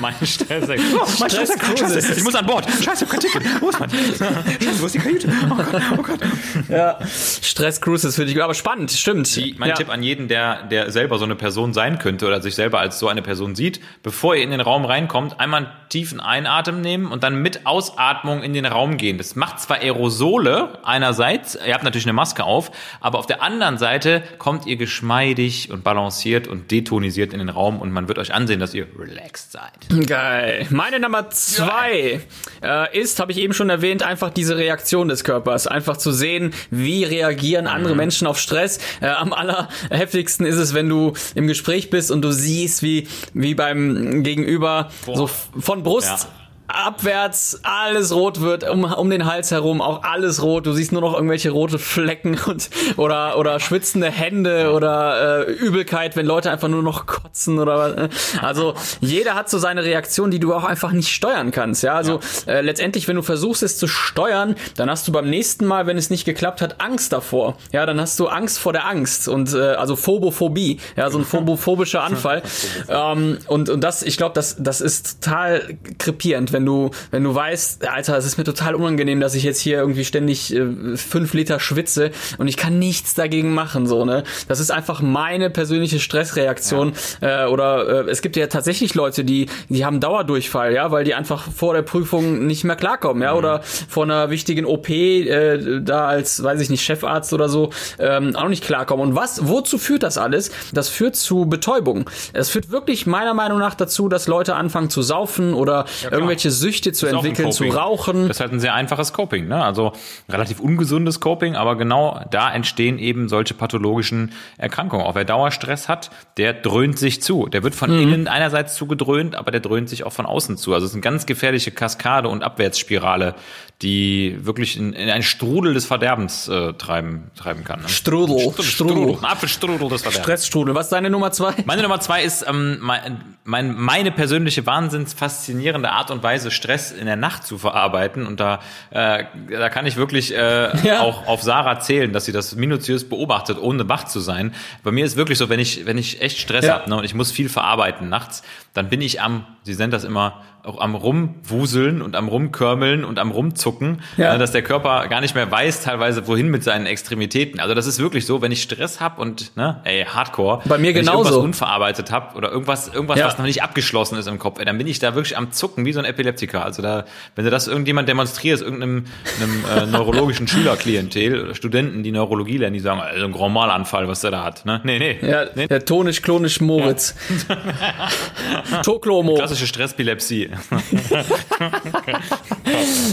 Mein 0.00 0.14
Stress. 0.24 0.64
Oh, 0.68 1.06
mein 1.20 1.30
Stress 1.30 1.52
Stress, 1.52 1.58
Cruises. 1.58 2.04
Scheiße, 2.04 2.18
ich 2.18 2.24
muss 2.24 2.34
an 2.34 2.46
Bord. 2.46 2.66
Scheiße, 2.82 3.06
kein 3.06 3.20
Ticket. 3.20 3.42
Wo 3.60 3.70
ist 3.70 3.80
man? 3.80 3.90
Scheiße, 3.90 4.80
wo 4.80 4.86
ist 4.86 4.94
die 4.94 4.98
Kajüte? 4.98 5.28
Oh 5.50 5.54
Gott, 5.54 5.82
oh 5.98 6.02
Gott. 6.02 6.20
Ja. 6.68 6.98
Stress 7.06 7.80
Cruises 7.80 8.14
finde 8.16 8.30
ich 8.30 8.34
gut, 8.34 8.42
aber 8.42 8.54
spannend, 8.54 8.90
stimmt. 8.90 9.34
Die, 9.36 9.54
mein 9.58 9.70
ja. 9.70 9.74
Tipp 9.74 9.90
an 9.90 10.02
jeden, 10.02 10.28
der, 10.28 10.64
der 10.64 10.90
selber 10.90 11.18
so 11.18 11.24
eine 11.24 11.36
Person 11.36 11.72
sein 11.72 11.98
könnte 11.98 12.26
oder 12.26 12.42
sich 12.42 12.54
selber 12.54 12.80
als 12.80 12.98
so 12.98 13.08
eine 13.08 13.22
Person 13.22 13.54
sieht, 13.54 13.80
bevor 14.02 14.34
ihr 14.34 14.42
in 14.42 14.50
den 14.50 14.60
Raum 14.60 14.84
reinkommt, 14.84 15.40
einmal 15.40 15.64
einen 15.64 15.72
tiefen 15.88 16.20
Einatmen 16.20 16.80
nehmen 16.80 17.12
und 17.12 17.22
dann 17.22 17.40
mit 17.40 17.66
Ausatmung 17.66 18.42
in 18.42 18.52
den 18.52 18.66
Raum 18.66 18.96
gehen. 18.96 19.18
Das 19.18 19.36
macht 19.36 19.60
zwar 19.60 19.78
Aerosole 19.78 20.80
einerseits, 20.84 21.56
ihr 21.64 21.74
habt 21.74 21.84
natürlich 21.84 22.06
eine 22.06 22.12
Maske 22.12 22.44
auf, 22.44 22.70
aber 23.00 23.18
auf 23.18 23.26
der 23.26 23.42
anderen 23.42 23.78
Seite 23.78 24.22
kommt 24.38 24.66
ihr 24.66 24.76
geschmeidig 24.76 25.70
und 25.70 25.84
balanciert 25.84 26.48
und 26.48 26.70
detonisiert 26.70 27.32
in 27.32 27.38
den 27.38 27.48
Raum 27.48 27.80
und 27.80 27.92
man 27.92 28.08
wird 28.08 28.18
euch 28.18 28.34
ansehen, 28.34 28.60
dass 28.60 28.74
ihr 28.74 28.86
relaxed 28.98 29.52
seid. 29.54 30.06
Geil. 30.08 30.66
Meine 30.70 30.98
Nummer 30.98 31.30
zwei 31.30 32.20
äh, 32.62 32.98
ist, 33.00 33.20
habe 33.20 33.30
ich 33.32 33.38
eben 33.38 33.52
schon 33.54 33.70
erwähnt, 33.70 34.02
einfach 34.02 34.30
diese 34.30 34.56
Reaktion 34.56 35.06
des 35.08 35.22
Körpers. 35.22 35.66
Einfach 35.68 35.96
zu 35.96 36.10
sehen, 36.12 36.52
wie 36.70 37.04
reagieren 37.04 37.66
andere 37.68 37.94
Menschen 37.94 38.26
auf 38.26 38.38
Stress. 38.38 38.78
Äh, 39.00 39.06
am 39.06 39.32
allerheftigsten 39.32 40.44
ist 40.44 40.56
es, 40.56 40.74
wenn 40.74 40.88
du 40.88 41.12
im 41.36 41.46
Gespräch 41.46 41.88
bist 41.90 42.10
und 42.10 42.22
du 42.22 42.32
siehst, 42.32 42.82
wie, 42.82 43.06
wie 43.32 43.54
beim 43.54 44.22
Gegenüber 44.24 44.90
so 45.06 45.26
f- 45.26 45.48
von 45.58 45.82
Brust 45.84 46.08
Ja. 46.08 46.28
Abwärts 46.68 47.60
alles 47.62 48.12
rot 48.14 48.40
wird, 48.40 48.68
um, 48.68 48.84
um 48.84 49.10
den 49.10 49.26
Hals 49.26 49.50
herum 49.50 49.80
auch 49.80 50.02
alles 50.02 50.42
rot. 50.42 50.66
Du 50.66 50.72
siehst 50.72 50.92
nur 50.92 51.00
noch 51.00 51.14
irgendwelche 51.14 51.50
rote 51.50 51.78
Flecken 51.78 52.38
und 52.46 52.70
oder 52.96 53.38
oder 53.38 53.60
schwitzende 53.60 54.10
Hände 54.10 54.72
oder 54.72 55.46
äh, 55.48 55.52
Übelkeit, 55.52 56.16
wenn 56.16 56.26
Leute 56.26 56.50
einfach 56.50 56.68
nur 56.68 56.82
noch 56.82 57.06
kotzen 57.06 57.58
oder 57.58 57.78
was. 57.78 57.96
ne? 57.96 58.08
Also 58.42 58.74
jeder 59.00 59.34
hat 59.34 59.48
so 59.50 59.58
seine 59.58 59.84
Reaktion, 59.84 60.30
die 60.30 60.40
du 60.40 60.54
auch 60.54 60.64
einfach 60.64 60.92
nicht 60.92 61.08
steuern 61.12 61.50
kannst. 61.50 61.82
Ja, 61.82 61.94
also 61.94 62.20
Äh, 62.46 62.60
letztendlich, 62.62 63.06
wenn 63.08 63.16
du 63.16 63.22
versuchst 63.22 63.62
es 63.62 63.78
zu 63.78 63.86
steuern, 63.86 64.54
dann 64.76 64.90
hast 64.90 65.06
du 65.08 65.12
beim 65.12 65.28
nächsten 65.30 65.66
Mal, 65.66 65.86
wenn 65.86 65.96
es 65.96 66.10
nicht 66.10 66.24
geklappt 66.24 66.60
hat, 66.62 66.80
Angst 66.80 67.12
davor. 67.12 67.56
Ja, 67.72 67.86
dann 67.86 68.00
hast 68.00 68.18
du 68.20 68.28
Angst 68.28 68.58
vor 68.58 68.72
der 68.72 68.86
Angst 68.86 69.28
und 69.28 69.54
äh, 69.54 69.60
also 69.74 69.96
Phobophobie, 69.96 70.80
ja, 70.96 71.10
so 71.10 71.18
ein 71.18 71.24
phobophobischer 71.24 72.02
Anfall. 72.02 72.42
ähm, 72.88 73.38
und 73.46 73.68
und 73.70 73.80
das, 73.82 74.02
ich 74.02 74.16
glaube, 74.16 74.34
das 74.34 74.56
das 74.58 74.80
ist 74.80 75.22
total 75.22 75.76
krepierend, 75.98 76.52
wenn 76.52 76.63
du 76.64 76.90
wenn 77.10 77.24
du 77.24 77.34
weißt, 77.34 77.88
Alter, 77.88 78.16
es 78.16 78.24
ist 78.24 78.38
mir 78.38 78.44
total 78.44 78.74
unangenehm, 78.74 79.20
dass 79.20 79.34
ich 79.34 79.42
jetzt 79.42 79.60
hier 79.60 79.78
irgendwie 79.78 80.04
ständig 80.04 80.54
äh, 80.54 80.96
fünf 80.96 81.34
Liter 81.34 81.60
schwitze 81.60 82.10
und 82.38 82.48
ich 82.48 82.56
kann 82.56 82.78
nichts 82.78 83.14
dagegen 83.14 83.54
machen, 83.54 83.86
so 83.86 84.04
ne. 84.04 84.24
Das 84.48 84.60
ist 84.60 84.70
einfach 84.70 85.00
meine 85.00 85.50
persönliche 85.50 86.00
Stressreaktion. 86.00 86.92
Äh, 87.20 87.46
oder 87.46 88.06
äh, 88.06 88.10
es 88.10 88.22
gibt 88.22 88.36
ja 88.36 88.46
tatsächlich 88.46 88.94
Leute, 88.94 89.24
die 89.24 89.46
die 89.68 89.84
haben 89.84 90.00
Dauerdurchfall, 90.00 90.72
ja, 90.72 90.90
weil 90.90 91.04
die 91.04 91.14
einfach 91.14 91.50
vor 91.50 91.74
der 91.74 91.82
Prüfung 91.82 92.46
nicht 92.46 92.64
mehr 92.64 92.76
klarkommen, 92.76 93.22
ja, 93.22 93.34
oder 93.34 93.62
vor 93.62 94.04
einer 94.04 94.30
wichtigen 94.30 94.64
OP 94.66 94.88
äh, 94.88 95.80
da 95.80 96.06
als, 96.06 96.42
weiß 96.42 96.60
ich 96.60 96.70
nicht, 96.70 96.82
Chefarzt 96.82 97.32
oder 97.32 97.48
so 97.48 97.70
ähm, 97.98 98.36
auch 98.36 98.48
nicht 98.48 98.64
klarkommen. 98.64 99.08
Und 99.08 99.16
was, 99.16 99.48
wozu 99.48 99.78
führt 99.78 100.02
das 100.02 100.18
alles? 100.18 100.50
Das 100.72 100.88
führt 100.88 101.16
zu 101.16 101.46
Betäubung. 101.46 102.08
Es 102.32 102.50
führt 102.50 102.70
wirklich 102.70 103.06
meiner 103.06 103.34
Meinung 103.34 103.58
nach 103.58 103.74
dazu, 103.74 104.08
dass 104.08 104.26
Leute 104.26 104.54
anfangen 104.54 104.90
zu 104.90 105.02
saufen 105.02 105.54
oder 105.54 105.84
irgendwelche 106.10 106.43
Süchte 106.50 106.92
zu 106.92 107.06
entwickeln, 107.06 107.52
zu 107.52 107.64
rauchen. 107.64 108.28
Das 108.28 108.36
ist 108.38 108.40
halt 108.40 108.52
ein 108.52 108.60
sehr 108.60 108.74
einfaches 108.74 109.12
Coping, 109.12 109.48
ne? 109.48 109.62
Also 109.64 109.92
relativ 110.28 110.60
ungesundes 110.60 111.20
Coping, 111.20 111.56
aber 111.56 111.76
genau 111.76 112.20
da 112.30 112.52
entstehen 112.52 112.98
eben 112.98 113.28
solche 113.28 113.54
pathologischen 113.54 114.32
Erkrankungen. 114.58 115.04
Auch 115.06 115.14
wer 115.14 115.24
Dauerstress 115.24 115.88
hat, 115.88 116.10
der 116.36 116.52
dröhnt 116.54 116.98
sich 116.98 117.22
zu. 117.22 117.46
Der 117.46 117.62
wird 117.62 117.74
von 117.74 117.90
Mhm. 117.94 117.98
innen 118.02 118.28
einerseits 118.28 118.74
zugedröhnt, 118.74 119.34
aber 119.34 119.50
der 119.50 119.60
dröhnt 119.60 119.88
sich 119.88 120.04
auch 120.04 120.12
von 120.12 120.26
außen 120.26 120.56
zu. 120.56 120.74
Also 120.74 120.86
es 120.86 120.90
ist 120.92 120.96
eine 120.96 121.02
ganz 121.02 121.26
gefährliche 121.26 121.70
Kaskade 121.70 122.28
und 122.28 122.42
Abwärtsspirale, 122.42 123.34
die 123.82 124.38
wirklich 124.40 124.76
in, 124.76 124.92
in 124.92 125.10
einen 125.10 125.22
Strudel 125.22 125.74
des 125.74 125.84
Verderbens 125.86 126.48
äh, 126.48 126.72
treiben, 126.74 127.30
treiben 127.36 127.64
kann. 127.64 127.82
Ne? 127.82 127.88
Strudel, 127.88 128.38
Strudel, 128.40 128.64
Strudel. 128.64 129.18
ein 129.20 129.24
Apfelstrudel 129.24 129.88
des 129.88 130.02
Verderbens. 130.02 130.24
Stressstrudel. 130.24 130.74
Was 130.74 130.86
ist 130.86 130.92
deine 130.92 131.10
Nummer 131.10 131.32
zwei? 131.32 131.52
Meine 131.66 131.82
Nummer 131.82 132.00
zwei 132.00 132.22
ist 132.22 132.44
ähm, 132.48 132.78
mein, 132.80 133.36
mein, 133.44 133.74
meine 133.74 134.10
persönliche 134.12 134.64
wahnsinns 134.66 135.12
faszinierende 135.12 135.90
Art 135.90 136.10
und 136.10 136.22
Weise, 136.22 136.33
Stress 136.50 136.92
in 136.92 137.06
der 137.06 137.16
Nacht 137.16 137.44
zu 137.46 137.58
verarbeiten. 137.58 138.26
Und 138.26 138.40
da, 138.40 138.60
äh, 138.90 139.24
da 139.50 139.68
kann 139.68 139.86
ich 139.86 139.96
wirklich 139.96 140.34
äh, 140.34 140.76
Ja. 140.86 141.00
auch 141.00 141.26
auf 141.26 141.42
Sarah 141.42 141.80
zählen, 141.80 142.12
dass 142.12 142.24
sie 142.24 142.32
das 142.32 142.54
minutiös 142.56 143.08
beobachtet, 143.08 143.58
ohne 143.58 143.88
wach 143.88 144.04
zu 144.04 144.20
sein. 144.20 144.54
Bei 144.82 144.90
mir 144.90 145.04
ist 145.04 145.16
wirklich 145.16 145.38
so, 145.38 145.48
wenn 145.48 145.60
ich, 145.60 145.86
wenn 145.86 145.98
ich 145.98 146.20
echt 146.20 146.38
Stress 146.38 146.64
Ja. 146.66 146.74
hab 146.74 146.88
ne, 146.88 146.96
und 146.96 147.04
ich 147.04 147.14
muss 147.14 147.30
viel 147.32 147.48
verarbeiten 147.48 148.08
nachts, 148.08 148.42
dann 148.72 148.88
bin 148.88 149.00
ich 149.00 149.20
am, 149.20 149.46
sie 149.62 149.74
nennt 149.74 149.92
das 149.92 150.04
immer, 150.04 150.42
am 150.64 150.94
Rumwuseln 150.94 152.00
und 152.02 152.16
am 152.16 152.28
Rumkörmeln 152.28 153.04
und 153.04 153.18
am 153.18 153.30
Rumzucken, 153.30 154.00
Ja. 154.16 154.34
äh, 154.34 154.38
dass 154.38 154.52
der 154.52 154.62
Körper 154.62 155.06
gar 155.08 155.20
nicht 155.20 155.34
mehr 155.34 155.50
weiß 155.50 155.82
teilweise, 155.82 156.26
wohin 156.26 156.48
mit 156.48 156.64
seinen 156.64 156.86
Extremitäten. 156.86 157.60
Also 157.60 157.74
das 157.74 157.86
ist 157.86 157.98
wirklich 157.98 158.24
so, 158.26 158.40
wenn 158.42 158.50
ich 158.52 158.62
Stress 158.62 159.00
hab 159.00 159.18
und, 159.18 159.56
ne, 159.56 159.80
ey, 159.84 160.04
Hardcore. 160.04 160.62
Bei 160.64 160.78
mir 160.78 160.94
wenn 160.94 161.02
genauso. 161.02 161.20
Ich 161.20 161.26
irgendwas 161.26 161.44
unverarbeitet 161.44 162.10
habe 162.10 162.34
oder 162.36 162.50
irgendwas, 162.50 162.88
irgendwas, 162.88 163.18
Ja. 163.18 163.26
was 163.26 163.38
noch 163.38 163.44
nicht 163.44 163.62
abgeschlossen 163.62 164.16
ist 164.18 164.26
im 164.26 164.38
Kopf, 164.38 164.58
ey, 164.58 164.64
dann 164.64 164.78
bin 164.78 164.86
ich 164.86 164.98
da 164.98 165.14
wirklich 165.14 165.36
am 165.36 165.52
Zucken 165.52 165.84
wie 165.84 165.92
so 165.92 165.98
ein 165.98 166.04
Epileptiker. 166.06 166.64
Also 166.64 166.80
da, 166.82 167.04
wenn 167.36 167.44
du 167.44 167.50
das 167.50 167.68
irgendjemand 167.68 168.08
demonstrierst, 168.08 168.62
irgendeinem 168.62 169.04
einem, 169.40 169.64
äh, 169.64 169.86
neurologischen 169.90 170.48
Schülerklientel 170.48 171.44
oder 171.44 171.54
Studenten, 171.54 172.02
die 172.02 172.10
Neurologie 172.12 172.56
lernen, 172.56 172.74
die 172.74 172.80
sagen, 172.80 173.00
also 173.00 173.24
ein 173.24 173.32
Grand 173.32 173.52
Mal-Anfall, 173.54 174.08
was 174.08 174.20
der 174.22 174.30
da 174.30 174.44
hat. 174.44 174.64
Ne? 174.64 174.80
Nee, 174.84 174.98
nee. 174.98 175.18
Ja, 175.20 175.44
nee. 175.54 175.66
der 175.66 175.84
tonisch-klonisch 175.84 176.60
Moritz. 176.60 177.14
Toklomo. 178.82 179.34
Klassische 179.34 179.66
Stresspilepsie. 179.66 180.50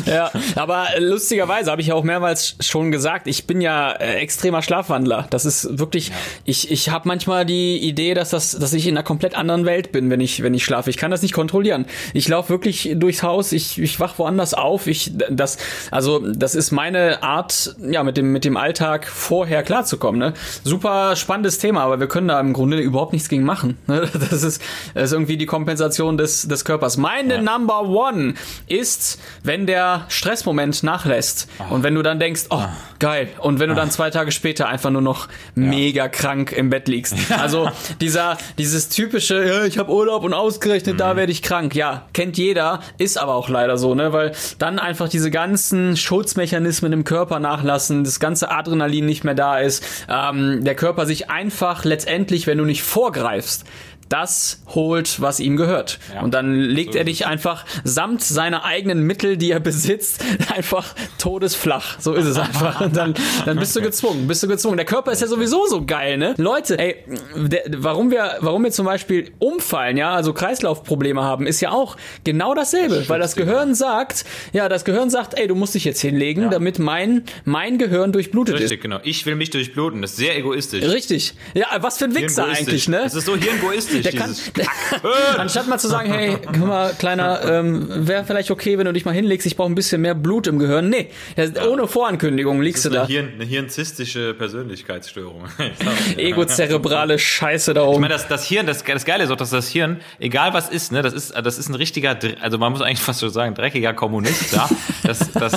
Ja, 0.06 0.32
aber 0.56 0.88
lustigerweise 1.00 1.72
habe 1.72 1.82
ich 1.82 1.88
ja 1.88 1.96
auch 1.96 2.04
mehrmals 2.04 2.56
schon 2.60 2.92
gesagt, 2.92 3.28
ich 3.28 3.48
bin 3.48 3.62
ja 3.62 3.92
äh, 3.92 4.16
extremer 4.16 4.62
Schlafwandler. 4.62 5.28
Das 5.30 5.46
ist 5.46 5.80
wirklich, 5.80 6.12
ich, 6.46 6.72
ich 6.72 6.90
habe 6.90 7.08
manchmal 7.08 7.46
die 7.46 7.80
Idee, 7.80 8.14
dass 8.14 8.30
das, 8.30 8.52
dass 8.52 8.74
ich 8.74 8.88
in 8.88 8.96
einer 8.96 9.04
komplett 9.04 9.36
anderen 9.36 9.66
Welt 9.66 9.92
bin, 9.92 10.10
wenn 10.10 10.22
ich, 10.22 10.44
wenn 10.44 10.54
ich 10.54 10.64
schlafe. 10.64 10.90
Ich 10.90 10.98
kann 10.98 11.12
das 11.12 11.22
nicht 11.22 11.34
kontrollieren. 11.34 11.86
Ich 12.14 12.28
laufe 12.28 12.50
wirklich 12.50 12.92
durchs 12.96 13.24
Haus, 13.24 13.52
ich, 13.52 13.80
ich 13.80 14.00
wach 14.00 14.18
woanders 14.18 14.54
auf. 14.54 14.88
Ich, 14.88 15.12
das, 15.30 15.58
also 15.92 16.20
das 16.20 16.56
ist 16.56 16.72
meine 16.72 17.24
Art, 17.24 17.76
ja, 17.80 18.04
mit 18.04 18.18
dem, 18.18 18.32
mit 18.32 18.46
dem 18.46 18.58
Alltag 18.58 19.08
vorher 19.08 19.64
klarzukommen. 19.64 20.20
Ne? 20.20 20.34
Super 20.64 21.16
spannendes 21.16 21.58
Thema, 21.58 21.84
aber 21.84 22.00
wir 22.00 22.08
können 22.08 22.28
da 22.28 22.40
im 22.40 22.54
Grunde 22.54 22.80
überhaupt 22.80 23.14
nichts 23.14 23.30
gegen 23.30 23.44
machen. 23.44 23.78
Ne? 23.88 24.10
Das 24.32 24.44
ist, 24.44 24.62
das 24.94 25.06
ist 25.06 25.14
irgendwie 25.14 25.36
die 25.36 25.46
Kompensation 25.46 26.18
des, 26.18 26.48
des 26.48 26.64
Körpers. 26.64 26.96
Meine 26.96 27.31
Number 27.40 27.84
One 27.84 28.34
ist, 28.68 29.20
wenn 29.44 29.68
der 29.68 30.06
Stressmoment 30.10 30.84
nachlässt 30.84 31.48
und 31.70 31.84
wenn 31.84 31.96
du 31.96 32.02
dann 32.02 32.20
denkst, 32.20 32.46
oh, 32.50 32.66
geil. 33.00 33.30
Und 33.40 33.60
wenn 33.60 33.70
du 33.70 33.76
dann 33.76 33.92
zwei 33.92 34.10
Tage 34.10 34.32
später 34.32 34.68
einfach 34.68 34.90
nur 34.90 35.02
noch 35.02 35.28
mega 35.56 36.08
krank 36.08 36.52
im 36.52 36.70
Bett 36.70 36.88
liegst. 36.88 37.16
Also 37.42 37.70
dieser, 38.02 38.38
dieses 38.60 38.90
typische, 38.90 39.44
ja, 39.44 39.66
ich 39.66 39.80
habe 39.80 39.92
Urlaub 39.92 40.24
und 40.24 40.34
ausgerechnet 40.34 41.00
da 41.00 41.16
werde 41.16 41.32
ich 41.32 41.42
krank. 41.42 41.74
Ja, 41.76 42.08
kennt 42.14 42.38
jeder, 42.38 42.82
ist 42.98 43.18
aber 43.18 43.34
auch 43.34 43.50
leider 43.50 43.78
so, 43.78 43.96
ne? 43.96 44.14
Weil 44.14 44.34
dann 44.60 44.78
einfach 44.78 45.10
diese 45.10 45.32
ganzen 45.32 45.98
Schutzmechanismen 45.98 46.94
im 46.94 47.04
Körper 47.04 47.40
nachlassen, 47.40 48.04
das 48.04 48.20
ganze 48.20 48.52
Adrenalin 48.52 49.06
nicht 49.06 49.24
mehr 49.24 49.34
da 49.34 49.58
ist, 49.58 49.84
ähm, 50.08 50.64
der 50.64 50.76
Körper 50.76 51.06
sich 51.06 51.30
einfach 51.30 51.84
letztendlich, 51.84 52.46
wenn 52.48 52.58
du 52.58 52.66
nicht 52.66 52.84
vorgreifst, 52.84 53.66
das 54.12 54.62
holt, 54.68 55.22
was 55.22 55.40
ihm 55.40 55.58
gehört. 55.58 56.00
Und 56.22 56.34
dann 56.34 56.56
legt 56.56 56.96
er 56.96 57.04
dich 57.04 57.26
einfach 57.26 57.66
samt 57.84 58.24
seiner 58.24 58.64
eigenen 58.66 59.04
Mittel, 59.04 59.38
die 59.38 59.52
er 59.52 59.60
besitzt, 59.60 60.24
einfach 60.56 60.94
todesflach. 61.18 62.00
So 62.00 62.14
ist 62.14 62.26
es 62.26 62.38
einfach. 62.38 62.82
Und 62.82 62.96
dann, 62.96 63.14
dann 63.46 63.58
bist 63.58 63.76
du 63.76 63.82
gezwungen, 63.82 64.28
bist 64.28 64.44
du 64.44 64.48
gezwungen. 64.48 64.78
Der 64.78 64.86
Körper 64.86 65.12
ist 65.12 65.22
ja 65.22 65.28
sowieso 65.28 65.66
so 65.68 65.86
geil, 65.86 66.18
ne? 66.18 66.34
Leute, 66.38 66.78
ey, 66.78 66.96
der, 67.36 67.64
warum 67.78 68.12
wir, 68.12 68.38
warum 68.40 68.64
wir 68.64 68.72
zum 68.72 68.86
Beispiel 68.86 69.32
umfallen, 69.40 69.98
ja, 69.98 70.14
also 70.14 70.34
Kreislaufprobleme 70.34 71.22
haben, 71.22 71.48
ist 71.48 71.62
ja 71.62 71.72
auch 71.72 71.98
genau 72.24 72.54
dasselbe, 72.54 73.08
weil 73.08 73.20
das 73.20 73.36
Gehirn 73.36 73.76
sagt, 73.76 74.26
ja, 74.54 74.70
das 74.70 74.86
Gehirn 74.86 75.10
sagt, 75.10 75.38
ey, 75.38 75.48
du 75.48 75.56
musst 75.56 75.76
dich 75.76 75.86
jetzt 75.86 76.02
hinlegen, 76.02 76.50
damit 76.50 76.80
mein, 76.80 77.24
mein 77.46 77.78
Gehirn 77.78 78.12
durchblutet 78.12 78.60
Richtig, 78.60 78.82
genau. 78.82 79.00
Ich 79.04 79.26
will 79.26 79.36
mich 79.36 79.50
durchbluten. 79.50 80.02
Das 80.02 80.12
ist 80.12 80.18
sehr 80.18 80.38
egoistisch. 80.38 80.84
ist. 80.84 80.92
Richtig. 80.92 81.34
Ja, 81.54 81.68
was 81.80 81.98
für 81.98 82.06
ein 82.06 82.16
Wichser 82.16 82.46
eigentlich, 82.46 82.88
ne? 82.88 83.02
Das 83.04 83.16
ist 83.16 83.26
so 83.26 83.36
hirngoistisch. 83.36 84.01
Der 84.04 84.14
kann, 84.14 84.36
der, 84.56 84.68
anstatt 85.40 85.68
mal 85.68 85.78
zu 85.80 85.88
sagen, 85.88 86.12
hey, 86.12 86.38
guck 86.46 86.58
mal, 86.66 86.94
kleiner, 86.98 87.42
ähm, 87.46 87.88
wäre 88.08 88.24
vielleicht 88.26 88.52
okay, 88.52 88.78
wenn 88.78 88.86
du 88.86 88.94
dich 88.94 89.06
mal 89.06 89.14
hinlegst, 89.14 89.46
ich 89.48 89.56
brauche 89.56 89.70
ein 89.72 89.76
bisschen 89.76 90.02
mehr 90.02 90.16
Blut 90.16 90.48
im 90.48 90.60
Gehirn. 90.60 90.90
Nee, 90.90 91.10
das- 91.36 91.52
ohne 91.68 91.88
Vorankündigung 91.88 92.62
liegst 92.62 92.86
du 92.86 92.90
da. 92.90 93.06
Hirn, 93.08 93.30
eine 93.36 93.46
hirnzistische 93.46 94.34
Persönlichkeitsstörung. 94.34 95.44
Ego-zerebrale 96.18 97.20
Scheiße 97.20 97.74
da 97.74 97.82
Ich 97.84 97.88
oben. 97.88 98.02
meine, 98.02 98.14
das, 98.14 98.28
das 98.28 98.46
Hirn, 98.46 98.66
das, 98.68 98.84
das 98.84 99.06
Geile 99.06 99.24
ist 99.24 99.32
auch, 99.32 99.36
dass 99.38 99.50
das 99.50 99.68
Hirn, 99.70 100.00
egal 100.20 100.54
was 100.54 100.70
ist, 100.70 100.92
ne, 100.92 101.02
das 101.02 101.14
ist, 101.14 101.34
das 101.36 101.58
ist 101.58 101.70
ein 101.70 101.76
richtiger, 101.76 102.18
also 102.42 102.58
man 102.58 102.72
muss 102.72 102.82
eigentlich 102.82 103.00
fast 103.02 103.20
so 103.20 103.30
sagen, 103.30 103.56
dreckiger 103.56 103.94
Kommunist, 103.94 104.54
ja. 104.54 104.70
Das, 105.04 105.32
das, 105.32 105.54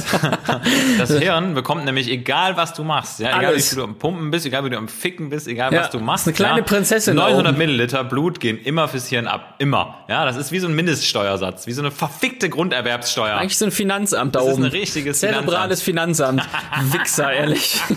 das 0.98 1.18
Hirn 1.18 1.54
bekommt 1.54 1.84
nämlich, 1.84 2.10
egal 2.10 2.56
was 2.56 2.72
du 2.74 2.84
machst, 2.84 3.20
ja, 3.20 3.28
egal 3.38 3.46
Alles. 3.46 3.72
wie 3.72 3.76
du 3.76 3.84
am 3.84 3.96
Pumpen 3.96 4.30
bist, 4.30 4.46
egal 4.46 4.64
wie 4.64 4.70
du 4.70 4.78
am 4.78 4.88
Ficken 4.88 5.30
bist, 5.30 5.48
egal 5.48 5.72
Ja, 5.72 5.80
was 5.80 5.90
du 5.90 5.98
machst. 6.00 6.26
eine 6.26 6.34
kleine 6.34 6.58
ja, 6.58 6.64
Prinzessin 6.64 7.16
da 7.16 7.24
900 7.28 7.50
oben. 7.52 7.58
Milliliter 7.58 8.04
Blut 8.04 8.33
gehen 8.40 8.58
immer 8.58 8.88
fürs 8.88 9.08
Hirn 9.08 9.26
ab. 9.26 9.54
Immer. 9.58 10.04
Ja, 10.08 10.24
das 10.24 10.36
ist 10.36 10.52
wie 10.52 10.58
so 10.58 10.66
ein 10.68 10.74
Mindeststeuersatz, 10.74 11.66
wie 11.66 11.72
so 11.72 11.82
eine 11.82 11.90
verfickte 11.90 12.48
Grunderwerbssteuer. 12.48 13.36
Eigentlich 13.36 13.58
so 13.58 13.64
ein 13.66 13.70
Finanzamt 13.70 14.34
da 14.34 14.40
Das 14.40 14.48
ist 14.48 14.54
oben. 14.54 14.64
ein 14.64 14.70
richtiges 14.70 15.20
Zerebrales 15.20 15.82
Finanzamt. 15.82 16.42
Wichser, 16.92 17.32
ehrlich. 17.32 17.80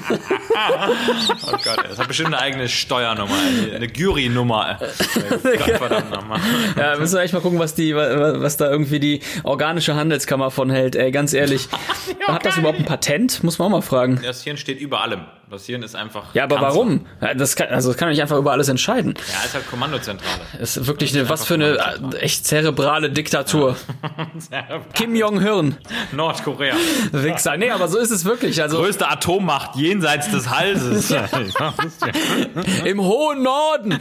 Oh 1.45 1.51
Gott, 1.63 1.83
das 1.87 1.99
hat 1.99 2.07
bestimmt 2.07 2.29
eine 2.29 2.39
eigene 2.39 2.67
Steuernummer, 2.67 3.35
eine, 3.75 3.87
Gyri-Nummer. 3.87 4.79
Gottverdammt 5.43 6.11
nochmal. 6.15 6.39
Ja, 6.75 6.97
müssen 6.97 7.15
wir 7.15 7.21
echt 7.21 7.33
mal 7.33 7.41
gucken, 7.41 7.59
was 7.59 7.75
die, 7.75 7.95
was 7.95 8.57
da 8.57 8.69
irgendwie 8.69 8.99
die 8.99 9.21
organische 9.43 9.95
Handelskammer 9.95 10.49
von 10.51 10.69
hält. 10.69 10.95
Ey, 10.95 11.11
ganz 11.11 11.33
ehrlich. 11.33 11.67
Hat 12.27 12.45
das 12.45 12.57
überhaupt 12.57 12.79
ein 12.79 12.85
Patent? 12.85 13.43
Muss 13.43 13.59
man 13.59 13.67
auch 13.67 13.71
mal 13.71 13.81
fragen. 13.81 14.19
Das 14.23 14.43
Hirn 14.43 14.57
steht 14.57 14.79
über 14.79 15.01
allem. 15.01 15.21
Das 15.49 15.65
Hirn 15.65 15.81
ist 15.81 15.95
einfach. 15.95 16.35
Ja, 16.35 16.43
aber 16.43 16.57
Kanzler. 16.57 16.73
warum? 16.75 17.05
Ja, 17.21 17.33
Das 17.33 17.55
kann, 17.55 17.69
also 17.69 17.87
das 17.89 17.97
kann 17.97 18.09
nicht 18.09 18.21
einfach 18.21 18.37
über 18.37 18.51
alles 18.51 18.67
entscheiden. 18.67 19.13
Ja, 19.15 19.45
ist 19.45 19.53
halt 19.53 19.69
Kommandozentrale. 19.69 20.41
Das 20.59 20.75
ist 20.75 20.87
wirklich 20.87 21.17
eine, 21.17 21.29
was 21.29 21.45
für 21.45 21.53
eine 21.53 21.77
echt 22.19 22.45
zerebrale 22.45 23.09
Diktatur. 23.09 23.77
Kim 24.93 25.15
Jong-un, 25.15 25.77
Nordkorea. 26.11 26.75
Wichser. 27.13 27.55
Nee, 27.55 27.71
aber 27.71 27.87
so 27.87 27.97
ist 27.97 28.11
es 28.11 28.25
wirklich. 28.25 28.61
Also 28.61 28.79
Größte 28.79 29.09
Atommacht 29.09 29.77
jenseits 29.77 30.29
des 30.31 30.49
Halses. 30.49 31.15
im 32.83 33.01
hohen 33.01 33.41
Norden. 33.43 33.93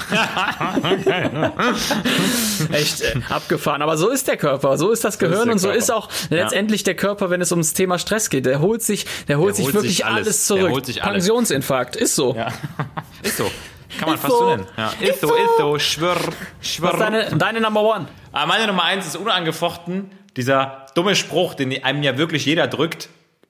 echt 2.72 3.00
äh, 3.02 3.20
abgefahren. 3.28 3.82
Aber 3.82 3.96
so 3.96 4.09
ist 4.11 4.28
der 4.28 4.37
Körper, 4.37 4.76
so 4.78 4.90
ist 4.90 5.04
das 5.04 5.18
Gehirn 5.18 5.44
der 5.44 5.52
und 5.52 5.59
so 5.59 5.68
Körper. 5.68 5.78
ist 5.78 5.90
auch 5.92 6.09
letztendlich 6.30 6.85
der 6.85 6.94
Körper, 6.96 7.30
wenn 7.30 7.40
es 7.40 7.50
ums 7.52 7.72
Thema 7.72 7.98
Stress 7.98 8.30
geht. 8.30 8.46
Der 8.46 8.61
holt 8.61 8.82
sich, 8.82 9.06
der 9.28 9.38
holt 9.38 9.50
Der 9.50 9.54
sich 9.56 9.64
holt 9.66 9.74
wirklich 9.74 9.96
sich 9.96 10.06
alles. 10.06 10.26
alles 10.26 10.46
Der 10.48 10.56
zurück. 10.56 10.72
holt 10.72 10.87
sich 10.87 11.04
alles. 11.04 11.24
Pensionsinfarkt, 11.37 11.96
ist 11.96 12.14
so. 12.16 12.35
Ja. 12.35 12.49
Ist 13.22 13.37
so. 13.37 13.51
Kann 13.99 14.09
man 14.09 14.14
Ist 14.16 14.20
fast 14.22 14.33
so. 14.33 14.38
so 14.38 14.51
nennen. 14.51 14.66
Ja. 14.77 14.92
Ist 15.01 15.20
so, 15.20 15.35
ist 15.35 15.57
so. 15.59 15.79
Schwirr, 15.79 16.16
schwirr. 16.61 16.88
Was 16.88 16.94
ist 16.94 17.01
deine, 17.01 17.37
deine 17.37 17.61
Number 17.61 17.83
One? 17.83 18.07
Aber 18.33 18.46
meine 18.46 18.66
Nummer 18.66 18.85
eins 18.85 19.07
ist 19.07 19.16
unangefochten 19.16 20.11
dieser 20.37 20.87
dumme 20.94 21.16
Spruch, 21.16 21.55
den 21.55 21.83
einem 21.83 22.03
ja 22.03 22.18
wirklich 22.18 22.44
jeder 22.44 22.66
drückt. 22.66 23.09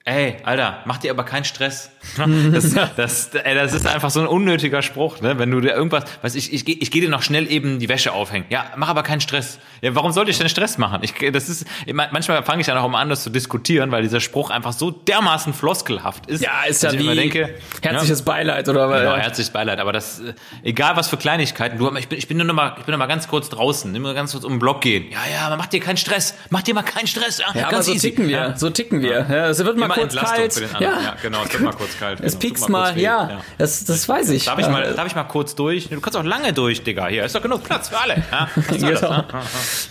Ey, 0.09 0.37
Alter, 0.43 0.83
mach 0.85 0.99
dir 0.99 1.11
aber 1.11 1.25
keinen 1.25 1.43
Stress. 1.43 1.91
Das, 2.15 2.73
das, 2.95 3.35
ey, 3.35 3.55
das 3.55 3.73
ist 3.73 3.85
einfach 3.85 4.09
so 4.09 4.21
ein 4.21 4.27
unnötiger 4.27 4.81
Spruch, 4.81 5.19
ne? 5.19 5.37
Wenn 5.37 5.51
du 5.51 5.59
dir 5.59 5.73
irgendwas, 5.73 6.05
weiß 6.21 6.35
ich, 6.35 6.53
ich, 6.53 6.63
geh- 6.63 6.77
ich 6.79 6.91
gehe 6.91 7.01
dir 7.01 7.09
noch 7.09 7.21
schnell 7.23 7.51
eben 7.51 7.79
die 7.79 7.89
Wäsche 7.89 8.13
aufhängen. 8.13 8.45
Ja, 8.49 8.67
mach 8.77 8.87
aber 8.87 9.03
keinen 9.03 9.19
Stress. 9.19 9.59
Ja, 9.81 9.93
warum 9.95 10.13
sollte 10.13 10.31
ich 10.31 10.37
denn 10.37 10.47
Stress 10.47 10.77
machen? 10.77 10.99
Ich, 11.01 11.13
das 11.33 11.49
ist, 11.49 11.65
ich 11.85 11.93
manchmal 11.93 12.41
fange 12.43 12.61
ich 12.61 12.67
dann 12.67 12.77
auch 12.77 12.87
mal 12.87 13.01
an, 13.01 13.09
das 13.09 13.23
zu 13.23 13.29
diskutieren, 13.29 13.91
weil 13.91 14.01
dieser 14.01 14.21
Spruch 14.21 14.49
einfach 14.49 14.71
so 14.71 14.91
dermaßen 14.91 15.53
floskelhaft 15.53 16.27
ist. 16.27 16.41
Ja, 16.41 16.63
ist 16.65 16.81
ja 16.83 16.93
ich 16.93 16.99
wie 16.99 17.13
denke, 17.13 17.55
herzliches 17.81 18.21
Beileid 18.21 18.69
oder 18.69 18.89
was? 18.89 19.01
Genau, 19.01 19.15
herzliches 19.17 19.51
Beileid. 19.51 19.79
Aber 19.81 19.91
das, 19.91 20.21
egal 20.63 20.95
was 20.95 21.09
für 21.09 21.17
Kleinigkeiten, 21.17 21.77
du, 21.77 21.93
ich 21.97 22.07
bin, 22.07 22.17
ich 22.17 22.29
bin 22.29 22.37
nur 22.37 22.45
noch 22.47 22.53
mal, 22.55 22.75
ich 22.79 22.85
bin 22.85 22.93
noch 22.93 22.99
mal 22.99 23.07
ganz 23.07 23.27
kurz 23.27 23.49
draußen, 23.49 23.91
nimm 23.91 24.03
mal 24.03 24.13
ganz 24.15 24.31
kurz 24.31 24.45
um 24.45 24.53
den 24.53 24.59
Block 24.59 24.79
gehen. 24.79 25.11
Ja, 25.11 25.19
ja, 25.33 25.47
aber 25.47 25.57
mach 25.57 25.67
dir 25.67 25.81
keinen 25.81 25.97
Stress, 25.97 26.33
mach 26.49 26.61
dir 26.61 26.73
mal 26.73 26.83
keinen 26.83 27.07
Stress. 27.07 27.39
Ja, 27.39 27.47
Ja, 27.53 27.67
aber 27.67 27.83
so 27.83 27.91
easy. 27.91 28.09
ticken 28.11 28.29
wir, 28.29 28.37
Ja. 28.37 28.55
so 28.57 28.69
ticken 28.69 29.01
wir. 29.01 29.27
Ja, 29.29 29.47
es 29.49 29.63
wird 29.65 29.75
mal 29.77 29.96
kurz 29.99 30.13
Entlastung 30.13 30.37
kalt. 30.37 30.53
für 30.53 30.59
den 30.61 30.75
anderen. 30.75 30.93
Ja, 30.95 31.01
Ja, 31.01 31.15
genau, 31.21 31.43
es 31.43 31.53
wird 31.53 31.63
mal 31.63 31.73
kurz 31.73 31.99
kalt. 31.99 32.19
es 32.21 32.33
Genau, 32.33 32.39
piekst 32.41 32.69
mal 32.69 32.97
ja, 32.97 33.29
Ja. 33.29 33.41
Das, 33.57 33.83
das 33.85 34.07
weiß 34.07 34.29
ich. 34.29 34.45
Darf 34.45 34.59
ich, 34.59 34.67
mal, 34.69 34.93
darf 34.93 35.07
ich 35.07 35.15
mal 35.15 35.23
kurz 35.23 35.55
durch? 35.55 35.89
Du 35.89 35.99
kannst 36.01 36.17
auch 36.17 36.23
lange 36.23 36.53
durch, 36.53 36.83
Digga. 36.83 37.07
Hier 37.07 37.23
ist 37.25 37.35
doch 37.35 37.41
genug 37.41 37.63
Platz 37.63 37.89
für 37.89 37.99
alle. 37.99 38.15
Ja, 38.31 38.47
Genau. 38.77 39.09
ne? 39.09 39.25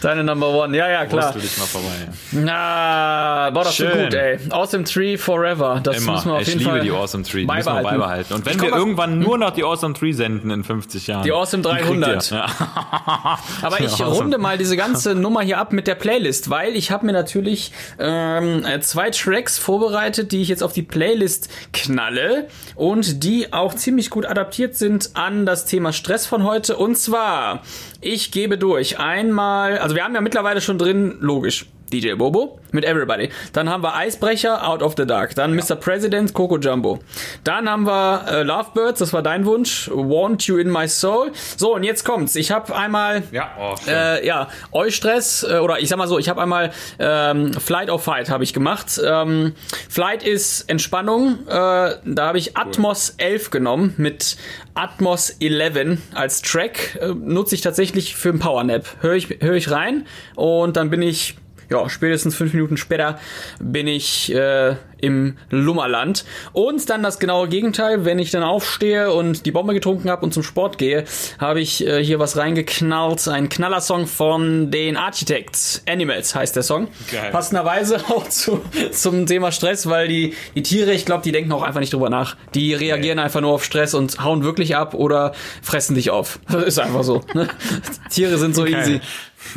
Deine 0.00 0.24
Number 0.24 0.48
One, 0.50 0.76
ja, 0.76 0.88
ja, 0.88 1.06
klar. 1.06 1.32
Du 1.32 1.38
dich 1.40 1.56
mal 1.58 1.64
vorbei. 1.66 1.88
Na, 2.32 3.50
boah, 3.50 3.64
das 3.64 3.78
ist 3.80 3.92
gut, 3.92 4.14
ey. 4.14 4.38
Awesome 4.50 4.84
Tree 4.84 5.16
Forever. 5.16 5.80
Das 5.82 5.98
Immer. 5.98 6.12
müssen 6.12 6.28
wir 6.28 6.34
auf 6.34 6.40
ich 6.42 6.48
jeden 6.48 6.58
liebe 6.60 6.70
Fall 6.70 6.80
die 6.80 6.90
Awesome 6.90 7.24
Tree. 7.24 7.40
Die 7.40 7.46
müssen 7.46 7.56
wir 7.58 7.64
beibehalten. 7.64 7.84
beibehalten. 8.00 8.34
Und 8.34 8.46
wenn 8.46 8.56
Ich 8.56 8.62
wir 8.62 8.70
irgendwann 8.70 9.18
nur 9.18 9.38
noch 9.38 9.50
die 9.50 9.64
Awesome 9.64 9.94
Tree 9.94 10.12
senden 10.12 10.50
in 10.50 10.64
50 10.64 11.06
Jahren. 11.06 11.22
Die 11.24 11.32
Awesome 11.32 11.62
kriegt 11.62 11.84
300. 11.86 12.30
ihr. 12.30 12.36
Ja. 12.38 13.38
Aber 13.62 13.80
ich 13.84 14.00
runde 14.04 14.38
mal 14.38 14.58
diese 14.58 14.76
ganze 14.76 15.14
Nummer 15.14 15.42
hier 15.42 15.58
ab 15.58 15.72
mit 15.72 15.86
der 15.86 15.94
Playlist, 15.94 16.50
weil 16.50 16.76
ich 16.76 16.90
habe 16.90 17.06
mir 17.06 17.12
natürlich 17.12 17.72
ähm, 17.98 18.64
äh, 18.64 18.80
zwei 18.80 19.10
Tracks 19.10 19.58
vorbereitet, 19.58 19.85
die 20.24 20.42
ich 20.42 20.48
jetzt 20.48 20.62
auf 20.62 20.72
die 20.72 20.82
Playlist 20.82 21.48
knalle 21.72 22.48
und 22.74 23.24
die 23.24 23.52
auch 23.52 23.74
ziemlich 23.74 24.10
gut 24.10 24.26
adaptiert 24.26 24.76
sind 24.76 25.10
an 25.14 25.46
das 25.46 25.64
Thema 25.66 25.92
Stress 25.92 26.26
von 26.26 26.44
heute. 26.44 26.76
Und 26.76 26.96
zwar, 26.96 27.62
ich 28.00 28.30
gebe 28.30 28.58
durch 28.58 28.98
einmal, 28.98 29.78
also 29.78 29.94
wir 29.94 30.04
haben 30.04 30.14
ja 30.14 30.20
mittlerweile 30.20 30.60
schon 30.60 30.78
drin, 30.78 31.16
logisch. 31.20 31.66
DJ 31.92 32.14
Bobo 32.14 32.58
mit 32.72 32.84
Everybody. 32.84 33.30
Dann 33.52 33.70
haben 33.70 33.82
wir 33.82 33.94
Eisbrecher, 33.94 34.68
Out 34.68 34.82
of 34.82 34.94
the 34.96 35.06
Dark. 35.06 35.34
Dann 35.34 35.54
Mr. 35.54 35.76
President, 35.76 36.32
Coco 36.34 36.58
Jumbo. 36.58 36.98
Dann 37.44 37.68
haben 37.68 37.86
wir 37.86 38.24
äh, 38.28 38.42
Lovebirds, 38.42 38.98
das 38.98 39.12
war 39.12 39.22
dein 39.22 39.44
Wunsch. 39.46 39.90
Want 39.92 40.46
You 40.46 40.58
in 40.58 40.70
My 40.70 40.88
Soul. 40.88 41.32
So, 41.56 41.74
und 41.74 41.84
jetzt 41.84 42.04
kommt's. 42.04 42.34
Ich 42.36 42.50
habe 42.50 42.74
einmal 42.76 43.22
Ja, 43.32 43.50
oh, 43.58 43.74
äh, 43.88 44.26
ja, 44.26 44.48
Eustress, 44.72 45.44
äh, 45.44 45.58
oder 45.58 45.80
ich 45.80 45.88
sag 45.88 45.98
mal 45.98 46.08
so, 46.08 46.18
ich 46.18 46.28
habe 46.28 46.42
einmal 46.42 46.72
ähm, 46.98 47.52
Flight 47.54 47.90
of 47.90 48.02
Fight 48.04 48.30
habe 48.30 48.44
ich 48.44 48.52
gemacht. 48.52 49.00
Ähm, 49.04 49.54
Flight 49.88 50.22
ist 50.22 50.68
Entspannung. 50.68 51.46
Äh, 51.46 51.50
da 51.50 51.98
habe 52.18 52.38
ich 52.38 52.56
Atmos 52.56 53.14
11 53.18 53.50
genommen 53.50 53.94
mit 53.96 54.36
Atmos 54.74 55.30
11 55.40 55.98
als 56.14 56.42
Track. 56.42 56.98
Äh, 57.00 57.08
nutze 57.08 57.54
ich 57.54 57.60
tatsächlich 57.60 58.16
für 58.16 58.30
einen 58.30 58.38
Powernap. 58.38 58.84
Höre 59.00 59.14
ich, 59.14 59.28
hör 59.40 59.54
ich 59.54 59.70
rein 59.70 60.06
und 60.34 60.76
dann 60.76 60.90
bin 60.90 61.02
ich 61.02 61.36
ja, 61.70 61.88
spätestens 61.88 62.34
fünf 62.34 62.52
Minuten 62.52 62.76
später 62.76 63.18
bin 63.60 63.86
ich 63.86 64.32
äh, 64.34 64.76
im 64.98 65.36
Lummerland. 65.50 66.24
Und 66.52 66.88
dann 66.90 67.02
das 67.02 67.18
genaue 67.18 67.48
Gegenteil, 67.48 68.04
wenn 68.04 68.18
ich 68.18 68.30
dann 68.30 68.42
aufstehe 68.42 69.12
und 69.12 69.46
die 69.46 69.50
Bombe 69.50 69.74
getrunken 69.74 70.10
habe 70.10 70.24
und 70.24 70.32
zum 70.32 70.42
Sport 70.42 70.78
gehe, 70.78 71.04
habe 71.38 71.60
ich 71.60 71.86
äh, 71.86 72.02
hier 72.02 72.18
was 72.18 72.36
reingeknallt. 72.36 73.28
Ein 73.28 73.48
Knallersong 73.48 74.06
von 74.06 74.70
den 74.70 74.96
Architects. 74.96 75.82
Animals 75.88 76.34
heißt 76.34 76.56
der 76.56 76.62
Song. 76.62 76.88
Geil. 77.10 77.30
Passenderweise 77.30 77.98
auch 78.08 78.28
zu, 78.28 78.60
zum 78.92 79.26
Thema 79.26 79.52
Stress, 79.52 79.88
weil 79.88 80.08
die, 80.08 80.34
die 80.54 80.62
Tiere, 80.62 80.92
ich 80.92 81.04
glaube, 81.04 81.22
die 81.22 81.32
denken 81.32 81.52
auch 81.52 81.62
einfach 81.62 81.80
nicht 81.80 81.92
drüber 81.92 82.10
nach. 82.10 82.36
Die 82.54 82.74
reagieren 82.74 83.18
einfach 83.18 83.40
nur 83.40 83.52
auf 83.52 83.64
Stress 83.64 83.94
und 83.94 84.22
hauen 84.22 84.44
wirklich 84.44 84.76
ab 84.76 84.94
oder 84.94 85.32
fressen 85.62 85.94
dich 85.94 86.10
auf. 86.10 86.38
Das 86.50 86.64
ist 86.66 86.78
einfach 86.78 87.02
so. 87.02 87.22
Ne? 87.34 87.48
Tiere 88.10 88.38
sind 88.38 88.54
so 88.54 88.66
easy. 88.66 89.00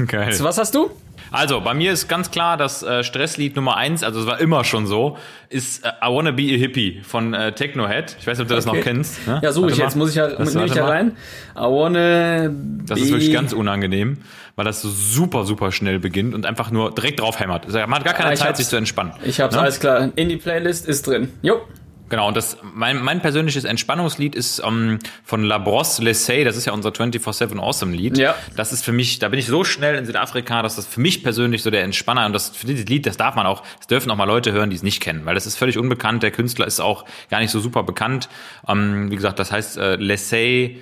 Geil. 0.06 0.36
Was 0.40 0.58
hast 0.58 0.76
du? 0.76 0.92
Also, 1.32 1.62
bei 1.62 1.74
mir 1.74 1.92
ist 1.92 2.08
ganz 2.08 2.32
klar, 2.32 2.58
das 2.58 2.82
äh, 2.84 3.04
Stresslied 3.04 3.56
Nummer 3.56 3.78
eins, 3.78 4.04
also 4.04 4.20
es 4.22 4.26
war 4.26 4.40
immer 4.40 4.64
schon 4.64 4.88
so, 4.88 5.18
ist 5.50 5.86
äh, 5.86 5.90
I 6.04 6.08
Wanna 6.14 6.32
Be 6.32 6.44
a 6.44 6.58
Hippie 6.58 7.02
von 7.04 7.34
äh, 7.34 7.52
Technohead. 7.54 8.16
Ich 8.20 8.26
weiß 8.28 8.38
nicht, 8.38 8.44
ob 8.46 8.48
du 8.50 8.56
das 8.56 8.66
noch 8.66 8.74
Okay. 8.74 8.82
kennst. 8.84 9.28
Ne? 9.28 9.40
Ja, 9.44 9.52
suche 9.52 9.68
ich 9.68 9.72
Warte 9.74 9.84
jetzt. 9.84 9.96
mal. 9.96 10.00
Muss 10.02 10.10
ich 10.12 10.16
ja, 10.16 10.28
Das- 10.28 10.54
nehme 10.54 10.66
ich 10.66 10.72
da 10.74 10.84
mal. 10.84 10.90
rein. 10.92 11.18
I 11.56 11.60
wanna 11.62 12.50
Das 12.86 13.00
ist 13.00 13.10
wirklich 13.12 13.32
ganz 13.34 13.54
unangenehm, 13.54 14.18
weil 14.56 14.66
das 14.66 14.82
so 14.82 14.90
super, 14.90 15.46
super 15.46 15.72
schnell 15.72 16.00
beginnt 16.00 16.34
und 16.34 16.46
einfach 16.46 16.72
nur 16.72 16.94
direkt 16.94 17.20
drauf 17.20 17.40
hämmert. 17.40 17.66
Also, 17.66 17.80
Man 17.80 17.94
hat 17.94 18.06
gar 18.06 18.14
keine 18.14 18.32
Ah, 18.32 18.36
Zeit, 18.36 18.58
sich 18.58 18.68
zu 18.68 18.76
entspannen. 18.76 19.14
Ich 19.24 19.40
hab's, 19.40 19.56
Ne? 19.56 19.62
alles 19.62 19.80
klar. 19.80 20.10
In 20.16 20.30
die 20.30 20.38
Playlist 20.38 20.88
ist 20.88 21.06
drin. 21.08 21.30
Jo. 21.42 21.62
Genau, 22.10 22.28
und 22.28 22.36
das, 22.36 22.58
mein, 22.62 23.02
mein 23.02 23.22
persönliches 23.22 23.64
Entspannungslied 23.64 24.36
ist 24.36 24.62
ähm, 24.66 25.00
von 25.24 25.44
La 25.44 25.60
Brosse 25.60 26.04
Lessay, 26.04 26.44
das 26.44 26.58
ist 26.58 26.66
ja 26.66 26.74
unser 26.74 26.90
24-7 26.90 27.60
Awesome 27.60 27.96
Lied. 27.96 28.18
Ja. 28.18 28.36
Das 28.56 28.74
ist 28.74 28.84
für 28.84 28.92
mich, 28.92 29.20
da 29.20 29.30
bin 29.30 29.40
ich 29.40 29.46
so 29.46 29.64
schnell 29.64 29.96
in 29.96 30.06
Südafrika, 30.06 30.62
dass 30.64 30.76
das 30.76 30.88
für 30.88 31.02
mich 31.02 31.24
persönlich 31.24 31.62
so 31.62 31.70
der 31.70 31.84
Entspanner 31.84 32.26
und 32.26 32.34
das 32.34 32.50
für 32.50 32.66
dieses 32.66 32.86
Lied, 32.86 33.06
das 33.06 33.18
darf 33.18 33.36
man 33.36 33.46
auch, 33.46 33.64
das 33.78 33.88
dürfen 33.88 34.10
auch 34.12 34.16
mal 34.16 34.26
Leute 34.26 34.52
hören, 34.52 34.70
die 34.72 34.76
es 34.76 34.84
nicht 34.84 35.02
kennen, 35.02 35.26
weil 35.26 35.36
das 35.36 35.46
ist 35.46 35.58
völlig 35.58 35.78
unbekannt, 35.78 36.24
der 36.24 36.32
Künstler 36.32 36.66
ist 36.66 36.80
auch 36.80 37.06
gar 37.30 37.40
nicht 37.40 37.52
so 37.52 37.60
super 37.60 37.84
bekannt. 37.84 38.28
Ähm, 38.68 39.12
wie 39.12 39.16
gesagt, 39.16 39.40
das 39.40 39.52
heißt 39.52 39.78
äh, 39.78 39.96
Lessay 39.96 40.80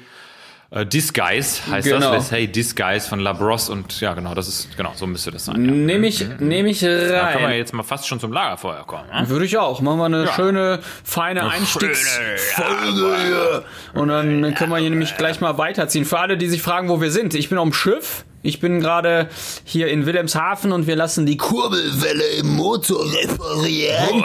äh, 0.71 0.85
Disguise 0.85 1.61
heißt 1.71 1.87
Genau. 1.87 2.11
das, 2.11 2.31
Lessay 2.31 2.47
Disguise 2.47 3.07
von 3.07 3.19
La 3.19 3.33
Brosse 3.33 3.71
und 3.71 3.99
ja 4.01 4.13
genau, 4.13 4.33
das 4.33 4.47
ist, 4.47 4.75
genau, 4.77 4.91
so 4.95 5.07
müsste 5.07 5.31
das 5.31 5.45
sein. 5.45 5.63
Ja. 5.63 5.71
Nehme 5.71 6.07
ich, 6.07 6.25
nehme 6.39 6.69
ich 6.69 6.79
Da 6.81 6.87
können 6.87 7.09
wir 7.09 7.47
rein. 7.47 7.57
jetzt 7.57 7.73
mal 7.73 7.83
fast 7.83 8.07
schon 8.07 8.19
zum 8.19 8.31
Lagerfeuer 8.33 8.83
kommen. 8.85 9.07
Ne? 9.09 9.29
Würde 9.29 9.45
ich 9.45 9.57
auch. 9.57 9.81
Machen 9.81 9.97
wir 9.99 10.05
eine 10.05 10.27
schöne, 10.27 10.79
feine 11.03 11.49
Einstiegsfolge 11.49 13.17
hier. 13.25 13.63
Und 13.93 14.09
dann 14.09 14.53
können 14.55 14.71
wir 14.71 14.77
hier 14.77 14.89
nämlich 14.89 15.15
gleich 15.17 15.39
mal 15.41 15.57
weiterziehen. 15.57 16.05
Für 16.05 16.19
alle, 16.19 16.37
die 16.37 16.47
sich 16.47 16.61
fragen, 16.61 16.89
wo 16.89 17.01
wir 17.01 17.11
sind. 17.11 17.33
Ich 17.33 17.49
bin 17.49 17.57
auf 17.57 17.63
dem 17.65 17.73
Schiff. 17.73 18.25
Ich 18.47 18.61
bin 18.61 18.79
gerade 18.79 19.27
hier 19.65 19.89
in 19.89 20.05
Wilhelmshaven 20.05 20.71
und 20.71 20.87
wir 20.87 20.95
lassen 20.95 21.25
die 21.25 21.35
Kurbelwelle 21.35 22.23
im 22.39 22.55
Motor 22.55 23.03
reparieren. 23.03 24.23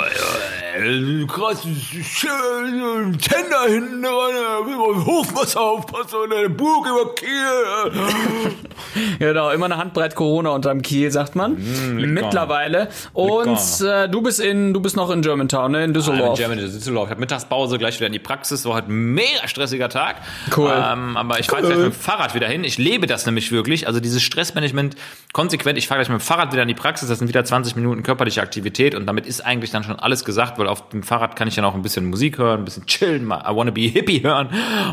Krass, 1.26 1.66
schön, 2.02 3.18
Tender 3.18 3.64
hinten 3.68 4.00
dran, 4.00 5.04
Hochwasser 5.04 5.61
aufpassen 5.61 6.16
und 6.24 6.32
eine 6.32 6.48
Burg 6.48 6.87
über 6.87 7.14
Kiel. 7.16 8.52
Genau, 9.18 9.50
immer 9.50 9.66
eine 9.66 9.76
Handbreit 9.76 10.14
Corona 10.14 10.50
unterm 10.50 10.82
Kiel, 10.82 11.11
sagt 11.11 11.35
man. 11.35 11.56
Mittlerweile. 11.94 12.88
Und 13.12 13.58
äh, 13.80 14.08
du 14.08 14.22
bist 14.22 14.40
in, 14.40 14.74
du 14.74 14.80
bist 14.80 14.96
noch 14.96 15.11
in 15.11 15.22
Germantown, 15.22 15.72
ne? 15.72 15.85
In 15.85 15.94
Düsseldorf. 15.94 16.37
Germany, 16.37 16.62
Düsseldorf. 16.62 17.06
Ich 17.06 17.11
habe 17.11 17.20
Mittagspause, 17.20 17.78
gleich 17.78 17.96
wieder 17.96 18.08
in 18.08 18.12
die 18.12 18.18
Praxis. 18.18 18.64
War 18.64 18.74
heute 18.74 18.92
ein 18.92 19.14
mega 19.14 19.46
stressiger 19.46 19.88
Tag. 19.88 20.16
Cool. 20.56 20.70
Ähm, 20.70 21.16
aber 21.16 21.40
ich 21.40 21.46
fahre 21.46 21.62
gleich 21.62 21.76
mit 21.76 21.87
dem 21.87 21.92
Fahrrad 21.92 22.35
wieder 22.35 22.48
hin. 22.48 22.64
Ich 22.64 22.78
lebe 22.78 23.06
das 23.06 23.24
nämlich 23.24 23.50
wirklich. 23.52 23.87
Also 23.87 24.00
dieses 24.12 24.22
Stressmanagement 24.22 24.96
konsequent. 25.33 25.79
Ich 25.79 25.88
fahre 25.88 26.01
gleich 26.01 26.09
mit 26.09 26.20
dem 26.20 26.25
Fahrrad 26.25 26.53
wieder 26.53 26.62
in 26.62 26.68
die 26.68 26.75
Praxis. 26.75 27.09
Das 27.09 27.18
sind 27.18 27.29
wieder 27.29 27.44
20 27.44 27.77
Minuten 27.77 28.03
körperliche 28.03 28.42
Aktivität. 28.42 28.94
Und 28.94 29.07
damit 29.07 29.27
ist 29.27 29.40
eigentlich 29.40 29.70
dann 29.70 29.85
schon 29.85 29.98
alles 29.98 30.25
gesagt, 30.25 30.59
weil 30.59 30.68
auf 30.68 30.88
dem 30.90 31.03
Fahrrad 31.03 31.37
kann 31.37 31.48
ich 31.48 31.55
dann 31.55 31.64
auch 31.64 31.75
ein 31.75 31.83
bisschen 31.83 32.07
Musik 32.07 32.38
hören, 32.38 32.61
ein 32.61 32.64
bisschen 32.64 32.87
chillen, 32.87 33.25
mal 33.25 33.40
I 33.40 33.57
Wanna 33.57 33.70
Be 33.70 33.83
Hippie 33.83 34.22
hören. 34.22 34.48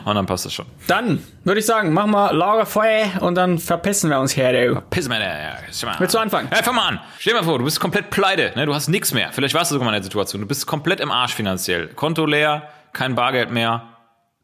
Und 0.06 0.16
dann 0.16 0.26
passt 0.26 0.46
das 0.46 0.54
schon. 0.54 0.66
Dann 0.88 1.24
würde 1.44 1.60
ich 1.60 1.66
sagen, 1.66 1.94
machen 1.94 2.12
wir 2.12 2.34
Lagerfeuer 2.34 3.22
und 3.22 3.36
dann 3.36 3.60
verpissen 3.60 4.10
wir 4.10 4.20
uns 4.20 4.36
her, 4.36 4.54
du. 4.54 4.82
Piss 4.90 5.08
mal, 5.08 5.20
ja. 5.22 5.58
Willst 6.00 6.14
du 6.14 6.20
anfangen? 6.20 6.50
Ja, 6.52 6.64
fang 6.64 6.76
mal 6.76 6.88
an. 6.88 7.00
Stell 7.20 7.34
dir 7.34 7.40
mal 7.40 7.46
vor, 7.46 7.60
du 7.60 7.66
bist 7.66 7.80
komplett 7.80 8.10
pleite, 8.10 8.54
ne? 8.56 8.66
du 8.66 8.74
hast 8.74 8.88
nichts 8.88 9.14
mehr. 9.14 9.32
Vielleicht 9.32 9.54
warst 9.54 9.72
du 9.72 9.76
sogar 9.76 9.86
mal 9.86 9.92
in 9.92 10.02
der 10.02 10.04
Situation. 10.04 10.42
Du 10.42 10.48
bist 10.48 10.66
komplett 10.66 11.00
im 11.00 11.12
Arsch 11.12 11.34
finanziell. 11.34 11.88
Konto 11.88 12.26
leer, 12.26 12.70
kein 12.94 13.16
Bargeld 13.16 13.52
mehr, 13.52 13.84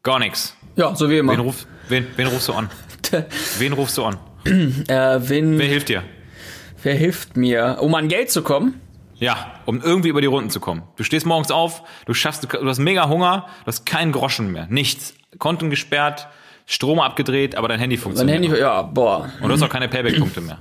gar 0.02 0.18
nichts. 0.18 0.56
Ja, 0.76 0.94
so 0.94 1.08
wie 1.10 1.18
immer. 1.18 1.32
Wen, 1.32 1.40
ruf, 1.40 1.66
wen, 1.88 2.06
wen 2.16 2.26
rufst 2.26 2.48
du 2.48 2.52
an? 2.52 2.70
Wen 3.58 3.72
rufst 3.72 3.96
du 3.98 4.04
an? 4.04 4.18
Äh, 4.46 5.18
wen, 5.28 5.58
Wer 5.58 5.66
hilft 5.66 5.88
dir? 5.88 6.02
wer 6.82 6.94
hilft 6.94 7.36
mir, 7.36 7.78
um 7.80 7.94
an 7.94 8.08
Geld 8.08 8.30
zu 8.30 8.42
kommen? 8.42 8.80
Ja, 9.18 9.54
um 9.64 9.80
irgendwie 9.80 10.08
über 10.08 10.20
die 10.20 10.26
Runden 10.26 10.50
zu 10.50 10.60
kommen. 10.60 10.82
Du 10.96 11.02
stehst 11.02 11.24
morgens 11.26 11.50
auf, 11.50 11.82
du 12.04 12.14
schaffst, 12.14 12.44
du, 12.52 12.68
hast 12.68 12.78
mega 12.78 13.08
Hunger, 13.08 13.46
du 13.60 13.66
hast 13.66 13.86
keinen 13.86 14.12
Groschen 14.12 14.52
mehr, 14.52 14.66
nichts. 14.68 15.14
Konten 15.38 15.70
gesperrt, 15.70 16.28
Strom 16.66 17.00
abgedreht, 17.00 17.54
aber 17.56 17.68
dein 17.68 17.78
Handy 17.80 17.96
funktioniert. 17.96 18.42
Handy, 18.42 18.58
ja, 18.58 18.82
boah. 18.82 19.30
Und 19.40 19.48
du 19.48 19.54
hast 19.54 19.62
auch 19.62 19.68
keine 19.68 19.88
Payback-Punkte 19.88 20.40
mehr. 20.40 20.58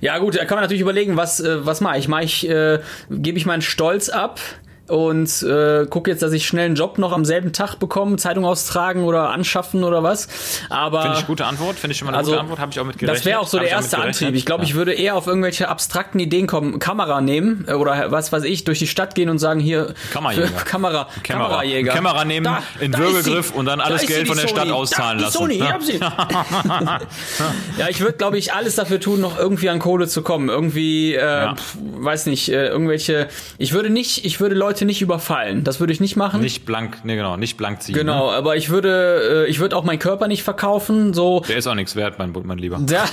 Ja 0.00 0.18
gut, 0.18 0.36
da 0.36 0.44
kann 0.44 0.56
man 0.56 0.64
natürlich 0.64 0.82
überlegen, 0.82 1.16
was 1.16 1.40
äh, 1.40 1.64
was 1.64 1.80
mache 1.80 1.98
ich? 1.98 2.08
Mache 2.08 2.24
ich 2.24 2.48
äh, 2.48 2.80
gebe 3.10 3.38
ich 3.38 3.46
meinen 3.46 3.62
Stolz 3.62 4.08
ab 4.08 4.40
und 4.86 5.42
äh, 5.42 5.86
gucke 5.86 6.10
jetzt, 6.10 6.22
dass 6.22 6.32
ich 6.32 6.46
schnell 6.46 6.66
einen 6.66 6.74
Job 6.74 6.98
noch 6.98 7.12
am 7.12 7.24
selben 7.24 7.52
Tag 7.52 7.76
bekomme, 7.76 8.16
Zeitung 8.16 8.44
austragen 8.44 9.04
oder 9.04 9.30
anschaffen 9.30 9.82
oder 9.84 10.02
was. 10.02 10.28
Aber 10.68 11.02
Finde 11.02 11.18
ich 11.18 11.26
gute 11.26 11.46
Antwort, 11.46 11.76
finde 11.78 11.92
ich 11.92 11.98
schon 11.98 12.06
mal 12.06 12.10
eine 12.12 12.18
Also, 12.18 12.32
gute 12.32 12.40
Antwort, 12.42 12.58
habe 12.60 12.72
ich 12.72 12.80
auch 12.80 12.84
mit 12.84 12.98
gerechnet. 12.98 13.18
das 13.20 13.24
wäre 13.24 13.38
auch 13.40 13.46
so 13.48 13.58
Hab 13.58 13.64
der 13.64 13.72
erste. 13.72 13.98
Antrieb. 13.98 14.34
Ich 14.34 14.44
glaube, 14.44 14.62
Ja. 14.64 14.68
ich 14.68 14.74
würde 14.74 14.92
eher 14.92 15.16
auf 15.16 15.26
irgendwelche 15.26 15.68
abstrakten 15.68 16.20
Ideen 16.20 16.46
kommen, 16.46 16.78
Kamera 16.78 17.20
nehmen 17.20 17.64
äh, 17.68 17.72
oder 17.74 18.10
was 18.10 18.30
weiß 18.32 18.44
ich, 18.44 18.64
durch 18.64 18.78
die 18.78 18.86
Stadt 18.86 19.14
gehen 19.14 19.30
und 19.30 19.38
sagen 19.38 19.60
hier 19.60 19.94
Kammerjäger. 20.12 20.48
für 20.48 20.64
Kamera, 20.66 21.08
Kamera. 21.22 21.48
Kamerajäger. 21.48 21.92
Kamera 21.92 22.24
nehmen, 22.24 22.54
in 22.80 22.92
ist 22.92 22.98
Würgegriff 22.98 23.48
sie. 23.48 23.54
und 23.54 23.66
dann 23.66 23.78
Da 23.78 23.86
alles 23.86 24.06
Geld 24.06 24.26
von 24.28 24.36
der 24.36 24.48
Stadt 24.48 24.60
Sony. 24.64 24.72
auszahlen 24.72 25.18
da, 25.18 25.24
lassen, 25.26 25.38
Sony, 25.38 25.58
ne? 25.58 25.64
ich 25.64 25.72
hab 25.72 25.82
sie. 25.82 25.98
ja, 27.78 27.88
ich 27.88 28.00
würde, 28.00 28.14
glaube 28.18 28.38
ich, 28.38 28.52
alles 28.52 28.74
dafür 28.76 29.00
tun, 29.00 29.20
noch 29.20 29.38
irgendwie 29.38 29.68
an 29.70 29.78
Kohle 29.78 30.08
zu 30.08 30.22
kommen. 30.22 30.48
Irgendwie, 30.48 31.14
äh, 31.14 31.54
pf, 31.54 31.76
weiß 31.96 32.26
nicht, 32.26 32.48
äh, 32.50 32.68
irgendwelche. 32.68 33.28
Ich 33.58 33.72
würde 33.72 33.90
nicht, 33.90 34.24
ich 34.24 34.40
würde 34.40 34.54
Leute 34.54 34.73
nicht 34.84 35.00
überfallen. 35.02 35.62
Das 35.64 35.78
würde 35.80 35.92
ich 35.92 36.00
nicht 36.00 36.16
machen. 36.16 36.40
Nicht 36.40 36.64
blank, 36.66 36.98
nee 37.04 37.14
genau, 37.16 37.36
nicht 37.36 37.56
blank 37.56 37.82
ziehen. 37.82 37.94
Genau, 37.94 38.30
Ne? 38.30 38.36
aber 38.36 38.56
ich 38.56 38.70
würde, 38.70 39.44
äh, 39.46 39.50
ich 39.50 39.60
würde 39.60 39.76
auch 39.76 39.84
meinen 39.84 39.98
Körper 39.98 40.26
nicht 40.28 40.42
verkaufen. 40.42 41.14
So, 41.14 41.40
Der 41.46 41.56
ist 41.56 41.66
auch 41.66 41.74
nichts 41.74 41.94
wert, 41.96 42.18
mein, 42.18 42.32
mein 42.44 42.58
Lieber. 42.58 42.80
ja, 42.90 43.04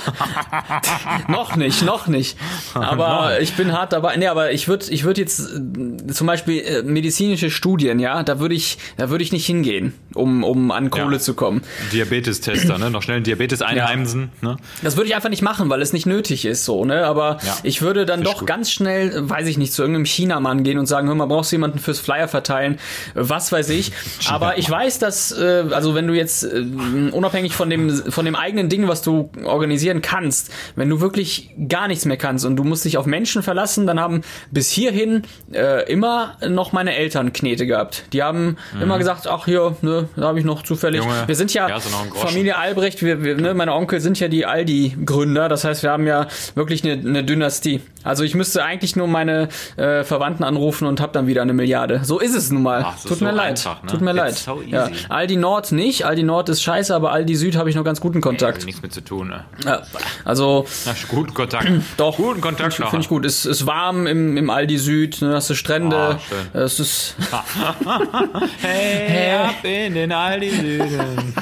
noch 1.28 1.56
nicht, 1.56 1.82
noch 1.84 2.06
nicht. 2.06 2.36
Aber 2.74 3.40
ich 3.40 3.54
bin 3.54 3.72
hart 3.72 3.92
dabei. 3.92 4.16
Nee, 4.16 4.26
aber 4.26 4.52
ich 4.52 4.68
würde, 4.68 4.86
ich 4.90 5.04
würde 5.04 5.20
jetzt 5.20 5.40
äh, 5.40 6.06
zum 6.12 6.26
Beispiel 6.26 6.58
äh, 6.60 6.82
medizinische 6.82 7.50
Studien, 7.50 7.98
ja, 7.98 8.22
da 8.22 8.40
würde 8.40 8.54
ich, 8.54 8.78
da 8.96 9.10
würde 9.10 9.22
ich 9.24 9.32
nicht 9.32 9.46
hingehen, 9.46 9.92
um, 10.14 10.42
um 10.44 10.70
an 10.70 10.90
Kohle 10.90 11.16
Ja. 11.16 11.18
zu 11.20 11.34
kommen. 11.34 11.62
Diabetestester, 11.92 12.78
ne? 12.78 12.90
Noch 12.90 13.02
schnell 13.02 13.16
einen 13.16 13.24
Diabetes 13.24 13.62
einheimsen, 13.62 14.30
ne? 14.40 14.56
Das 14.82 14.96
würde 14.96 15.08
ich 15.08 15.14
einfach 15.14 15.28
nicht 15.28 15.42
machen, 15.42 15.68
weil 15.70 15.82
es 15.82 15.92
nicht 15.92 16.06
nötig 16.06 16.44
ist, 16.44 16.64
so, 16.64 16.84
ne? 16.84 17.04
Aber 17.06 17.38
Ja. 17.44 17.56
ich 17.62 17.82
würde 17.82 18.06
dann 18.06 18.20
Find 18.20 18.28
ich 18.28 18.32
doch 18.34 18.40
gut. 18.40 18.48
ganz 18.48 18.70
schnell, 18.70 19.28
weiß 19.28 19.46
ich 19.48 19.58
nicht, 19.58 19.72
zu 19.72 19.82
irgendeinem 19.82 20.04
Chinamann 20.06 20.62
gehen 20.62 20.78
und 20.78 20.86
sagen, 20.86 21.08
hör 21.08 21.14
mal, 21.14 21.26
brauchst 21.26 21.51
du 21.51 21.51
jemanden 21.52 21.78
fürs 21.78 22.00
Flyer 22.00 22.28
verteilen? 22.28 22.78
Was 23.14 23.52
weiß 23.52 23.70
ich. 23.70 23.92
Aber 24.28 24.58
ich 24.58 24.68
weiß, 24.68 24.98
dass, 24.98 25.32
äh, 25.32 25.64
also 25.70 25.94
wenn 25.94 26.06
du 26.06 26.14
jetzt 26.14 26.44
äh, 26.44 26.64
unabhängig 27.12 27.54
von 27.54 27.70
dem, 27.70 27.90
von 27.90 28.24
dem 28.24 28.34
eigenen 28.34 28.68
Ding, 28.68 28.88
was 28.88 29.02
du 29.02 29.30
organisieren 29.44 30.02
kannst, 30.02 30.52
wenn 30.76 30.88
du 30.88 31.00
wirklich 31.00 31.50
gar 31.68 31.88
nichts 31.88 32.04
mehr 32.04 32.16
kannst 32.16 32.44
und 32.44 32.56
du 32.56 32.64
musst 32.64 32.84
dich 32.84 32.98
auf 32.98 33.06
Menschen 33.06 33.42
verlassen, 33.42 33.86
dann 33.86 34.00
haben 34.00 34.22
bis 34.50 34.70
hierhin 34.70 35.22
äh, 35.52 35.90
immer 35.90 36.36
noch 36.48 36.72
meine 36.72 36.94
Eltern 36.94 37.32
Knete 37.32 37.66
gehabt. 37.66 38.04
Die 38.12 38.22
haben 38.22 38.56
immer 38.80 38.98
gesagt, 38.98 39.26
ach 39.26 39.44
hier, 39.44 39.76
ne, 39.82 40.08
da 40.16 40.28
habe 40.28 40.38
ich 40.38 40.44
noch 40.44 40.62
zufällig. 40.62 41.00
Mhm. 41.00 41.08
Junge, 41.08 41.28
wir 41.28 41.36
sind 41.36 41.54
ja 41.54 41.66
Groschen. 41.66 42.28
Familie 42.28 42.56
Albrecht, 42.56 43.02
wir, 43.02 43.22
wir, 43.22 43.36
ne, 43.36 43.54
meine 43.54 43.72
Onkel 43.72 44.00
sind 44.00 44.18
ja 44.20 44.28
die 44.28 44.46
Aldi-Gründer, 44.46 45.48
das 45.48 45.64
heißt, 45.64 45.82
wir 45.82 45.90
haben 45.90 46.06
ja 46.06 46.28
wirklich 46.54 46.84
eine, 46.84 46.92
eine 46.92 47.24
Dynastie. 47.24 47.80
Also 48.04 48.24
ich 48.24 48.34
müsste 48.34 48.64
eigentlich 48.64 48.96
nur 48.96 49.06
meine 49.08 49.48
äh, 49.76 50.04
Verwandten 50.04 50.44
anrufen 50.44 50.86
und 50.86 51.00
habe 51.00 51.12
dann 51.12 51.26
wieder 51.26 51.42
eine 51.42 51.52
Milliarde. 51.52 52.00
So 52.04 52.18
ist 52.18 52.34
es 52.34 52.50
nun 52.50 52.62
mal. 52.62 52.84
Ach, 52.86 53.02
Tut 53.02 53.20
mir 53.20 53.30
so 53.30 53.36
leid. 53.36 53.50
einfach, 53.50 53.82
ne? 53.82 53.90
Tut 53.90 54.00
mir 54.00 54.12
leid. 54.12 54.34
so 54.36 54.62
ja. 54.66 54.88
easy. 54.88 55.06
Aldi 55.08 55.36
Nord 55.36 55.72
nicht. 55.72 56.04
Aldi 56.04 56.22
Nord 56.22 56.48
ist 56.48 56.62
scheiße, 56.62 56.94
aber 56.94 57.12
Aldi 57.12 57.36
Süd 57.36 57.56
habe 57.56 57.70
ich 57.70 57.76
noch 57.76 57.84
ganz 57.84 58.00
guten 58.00 58.20
Kontakt. 58.20 58.64
Nichts 58.64 58.82
mit 58.82 58.92
zu 58.92 59.02
tun, 59.02 59.28
ne? 59.28 59.44
Ja. 59.64 59.82
Also 60.24 60.66
Na, 60.86 60.94
guten 61.08 61.34
Kontakt. 61.34 61.68
doch. 61.96 62.16
Guten 62.16 62.40
Kontakt 62.40 62.74
Finde 62.74 62.98
ich 63.00 63.08
gut. 63.08 63.24
Es 63.24 63.46
ist 63.46 63.66
warm 63.66 64.06
im, 64.06 64.36
im 64.36 64.50
Aldi 64.50 64.78
Süd, 64.78 65.22
ne, 65.22 65.34
hast 65.34 65.50
du 65.50 65.54
Strände. 65.54 66.18
Schön. 66.28 66.62
Es 66.62 66.80
ist 66.80 67.16
Hey, 68.60 69.34
ab 69.36 69.56
in 69.62 69.94
den 69.94 70.12
Aldi 70.12 70.50
Süden. 70.50 71.34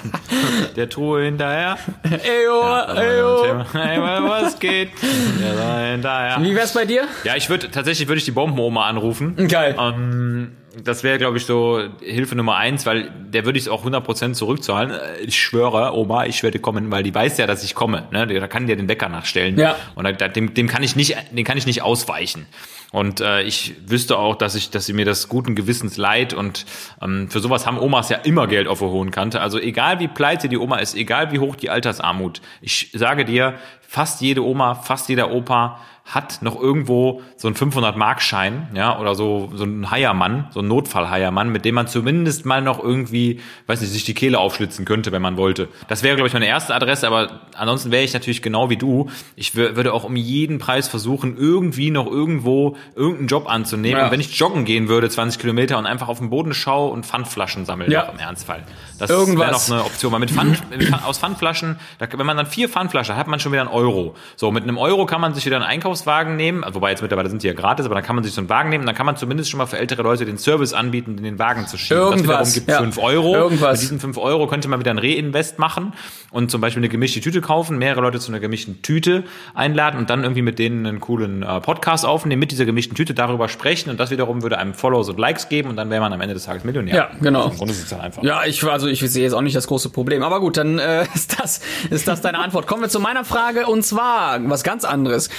Der 0.76 0.88
Truhe 0.88 1.24
hinterher. 1.24 1.76
Eyo, 2.04 2.62
eyo. 2.96 3.64
Hey, 3.72 4.00
was 4.00 4.58
geht? 4.58 4.90
Der 5.40 5.54
da 5.54 5.78
hinterher. 5.78 6.36
Wie 6.40 6.49
wär's 6.54 6.74
bei 6.74 6.84
dir? 6.84 7.04
Ja, 7.24 7.36
ich 7.36 7.48
würde 7.50 7.70
tatsächlich 7.70 8.08
würde 8.08 8.18
ich 8.18 8.24
die 8.24 8.30
Bombenoma 8.32 8.86
anrufen. 8.86 9.48
Geil. 9.48 9.76
Ähm, 9.78 10.52
das 10.84 11.02
wäre, 11.02 11.18
glaube 11.18 11.36
ich, 11.38 11.46
so 11.46 11.82
Hilfe 12.00 12.36
Nummer 12.36 12.56
eins, 12.56 12.86
weil 12.86 13.10
der 13.10 13.44
würde 13.44 13.58
ich 13.58 13.68
auch 13.68 13.84
100% 13.84 14.34
zurückzahlen. 14.34 14.90
Äh, 14.92 15.20
Ich 15.24 15.40
schwöre, 15.40 15.96
Oma, 15.96 16.26
ich 16.26 16.42
werde 16.42 16.58
kommen, 16.58 16.90
weil 16.90 17.02
die 17.02 17.14
weiß 17.14 17.38
ja, 17.38 17.46
dass 17.46 17.64
ich 17.64 17.74
komme. 17.74 18.06
Ne? 18.12 18.26
Da 18.26 18.46
kann 18.46 18.66
die 18.66 18.70
ja 18.70 18.76
den 18.76 18.88
Wecker 18.88 19.08
nachstellen. 19.08 19.58
Ja. 19.58 19.76
Und 19.94 20.04
da, 20.20 20.28
dem, 20.28 20.54
dem 20.54 20.68
kann 20.68 20.82
ich 20.82 20.96
nicht, 20.96 21.16
den 21.32 21.44
kann 21.44 21.58
ich 21.58 21.66
nicht 21.66 21.82
ausweichen. 21.82 22.46
Und 22.92 23.20
äh, 23.20 23.42
ich 23.42 23.74
wüsste 23.86 24.18
auch, 24.18 24.34
dass 24.34 24.56
ich, 24.56 24.70
dass 24.70 24.86
sie 24.86 24.92
mir 24.92 25.04
das 25.04 25.28
guten 25.28 25.54
Gewissens 25.54 25.96
leid 25.96 26.34
und 26.34 26.66
ähm, 27.00 27.30
für 27.30 27.38
sowas 27.38 27.64
haben 27.64 27.78
Omas 27.78 28.08
ja 28.08 28.16
immer 28.18 28.48
Geld 28.48 28.66
auf 28.66 28.80
der 28.80 28.88
hohen 28.88 29.12
Kante. 29.12 29.40
Also 29.40 29.60
egal 29.60 30.00
wie 30.00 30.08
pleite 30.08 30.48
die 30.48 30.58
Oma 30.58 30.78
ist, 30.78 30.96
egal 30.96 31.30
wie 31.30 31.38
hoch 31.38 31.54
die 31.54 31.70
Altersarmut, 31.70 32.40
ich 32.60 32.90
sage 32.92 33.24
dir, 33.24 33.54
fast 33.80 34.20
jede 34.22 34.44
Oma, 34.44 34.74
fast 34.74 35.08
jeder 35.08 35.30
Opa 35.30 35.80
hat 36.10 36.42
noch 36.42 36.60
irgendwo 36.60 37.22
so 37.36 37.48
einen 37.48 37.56
500-Mark-Schein, 37.56 38.68
ja, 38.74 38.98
oder 38.98 39.14
so, 39.14 39.50
so 39.54 39.64
ein 39.64 39.90
Heiermann, 39.90 40.48
so 40.50 40.60
ein 40.60 40.68
Notfall-Heiermann, 40.68 41.50
mit 41.50 41.64
dem 41.64 41.74
man 41.74 41.86
zumindest 41.86 42.44
mal 42.46 42.62
noch 42.62 42.82
irgendwie, 42.82 43.40
weiß 43.66 43.80
nicht, 43.80 43.90
sich 43.92 44.04
die 44.04 44.14
Kehle 44.14 44.38
aufschlitzen 44.38 44.84
könnte, 44.84 45.12
wenn 45.12 45.22
man 45.22 45.36
wollte. 45.36 45.68
Das 45.88 46.02
wäre, 46.02 46.16
glaube 46.16 46.28
ich, 46.28 46.32
meine 46.32 46.46
erste 46.46 46.74
Adresse, 46.74 47.06
aber 47.06 47.40
ansonsten 47.56 47.90
wäre 47.90 48.02
ich 48.02 48.12
natürlich 48.12 48.42
genau 48.42 48.70
wie 48.70 48.76
du. 48.76 49.08
Ich 49.36 49.50
wür- 49.50 49.76
würde 49.76 49.92
auch 49.92 50.04
um 50.04 50.16
jeden 50.16 50.58
Preis 50.58 50.88
versuchen, 50.88 51.36
irgendwie 51.36 51.90
noch 51.90 52.06
irgendwo 52.06 52.76
irgendeinen 52.94 53.28
Job 53.28 53.48
anzunehmen. 53.48 53.98
Ja. 53.98 54.04
Und 54.06 54.12
wenn 54.12 54.20
ich 54.20 54.36
joggen 54.38 54.64
gehen 54.64 54.88
würde, 54.88 55.08
20 55.08 55.40
Kilometer 55.40 55.78
und 55.78 55.86
einfach 55.86 56.08
auf 56.08 56.18
den 56.18 56.30
Boden 56.30 56.54
schaue 56.54 56.90
und 56.90 57.06
Pfandflaschen 57.06 57.64
sammeln, 57.66 57.90
Ja. 57.90 58.02
im 58.02 58.18
Ernstfall. 58.18 58.62
Das 58.98 59.10
wäre 59.10 59.26
noch 59.52 59.70
eine 59.70 59.84
Option. 59.84 60.12
Weil 60.12 60.20
mit 60.20 60.30
Pfand, 60.30 60.62
aus 61.04 61.18
Pfandflaschen, 61.18 61.78
da, 61.98 62.06
wenn 62.16 62.26
man 62.26 62.36
dann 62.36 62.46
vier 62.46 62.68
Pfandflaschen 62.68 63.14
hat, 63.14 63.20
hat 63.20 63.28
man 63.28 63.40
schon 63.40 63.52
wieder 63.52 63.62
einen 63.62 63.70
Euro. 63.70 64.14
So, 64.36 64.50
mit 64.50 64.64
einem 64.64 64.78
Euro 64.78 65.06
kann 65.06 65.20
man 65.20 65.34
sich 65.34 65.44
wieder 65.46 65.56
einen 65.56 65.64
Einkaufswagen 66.00 66.36
nehmen, 66.36 66.64
also 66.64 66.76
wobei 66.76 66.90
jetzt 66.90 67.02
mittlerweile 67.02 67.28
sind 67.28 67.42
die 67.42 67.46
ja 67.46 67.52
gratis, 67.52 67.86
aber 67.86 67.94
dann 67.94 68.04
kann 68.04 68.16
man 68.16 68.24
sich 68.24 68.32
so 68.32 68.40
einen 68.40 68.48
Wagen 68.48 68.70
nehmen, 68.70 68.86
dann 68.86 68.94
kann 68.94 69.06
man 69.06 69.16
zumindest 69.16 69.50
schon 69.50 69.58
mal 69.58 69.66
für 69.66 69.78
ältere 69.78 70.02
Leute 70.02 70.24
den 70.24 70.38
Service 70.38 70.72
anbieten, 70.72 71.18
in 71.18 71.24
den 71.24 71.38
Wagen 71.38 71.66
zu 71.66 71.76
schieben. 71.76 72.02
Irgendwas, 72.02 72.54
Das 72.54 72.66
wiederum 72.66 72.86
gibt 72.86 72.96
ja. 72.96 73.02
Euro. 73.02 73.34
Irgendwas. 73.34 73.72
Mit 73.72 73.82
diesen 73.82 74.00
fünf 74.00 74.18
Euro 74.18 74.46
könnte 74.46 74.68
man 74.68 74.80
wieder 74.80 74.90
ein 74.90 74.98
Reinvest 74.98 75.58
machen 75.58 75.92
und 76.30 76.50
zum 76.50 76.60
Beispiel 76.60 76.80
eine 76.80 76.88
gemischte 76.88 77.20
Tüte 77.20 77.40
kaufen, 77.40 77.78
mehrere 77.78 78.00
Leute 78.00 78.18
zu 78.18 78.30
einer 78.30 78.40
gemischten 78.40 78.82
Tüte 78.82 79.24
einladen 79.54 79.98
und 79.98 80.10
dann 80.10 80.22
irgendwie 80.22 80.42
mit 80.42 80.58
denen 80.58 80.86
einen 80.86 81.00
coolen 81.00 81.42
äh, 81.42 81.60
Podcast 81.60 82.06
aufnehmen, 82.06 82.40
mit 82.40 82.52
dieser 82.52 82.64
gemischten 82.64 82.96
Tüte 82.96 83.14
darüber 83.14 83.48
sprechen 83.48 83.90
und 83.90 84.00
das 84.00 84.10
wiederum 84.10 84.42
würde 84.42 84.58
einem 84.58 84.74
Follows 84.74 85.08
und 85.08 85.18
Likes 85.18 85.48
geben 85.48 85.68
und 85.68 85.76
dann 85.76 85.90
wäre 85.90 86.00
man 86.00 86.12
am 86.12 86.20
Ende 86.20 86.34
des 86.34 86.44
Tages 86.44 86.64
Millionär. 86.64 86.94
Ja, 86.94 87.10
genau. 87.20 87.48
Im 87.48 87.56
Grunde 87.56 87.72
ist 87.72 87.84
es 87.84 87.90
ja 87.90 88.00
einfach. 88.00 88.22
Ja, 88.22 88.44
ich 88.44 88.62
also 88.64 88.86
ich 88.86 89.00
sehe 89.00 89.22
jetzt 89.22 89.32
auch 89.32 89.42
nicht 89.42 89.56
das 89.56 89.66
große 89.66 89.90
Problem. 89.90 90.22
Aber 90.22 90.40
gut, 90.40 90.56
dann 90.56 90.78
äh, 90.78 91.04
ist 91.14 91.40
das 91.40 91.60
ist 91.90 92.08
das 92.08 92.20
deine 92.20 92.38
Antwort. 92.38 92.66
Kommen 92.66 92.82
wir 92.82 92.88
zu 92.88 93.00
meiner 93.00 93.24
Frage 93.24 93.66
und 93.66 93.84
zwar 93.84 94.38
was 94.48 94.62
ganz 94.62 94.84
anderes. 94.84 95.30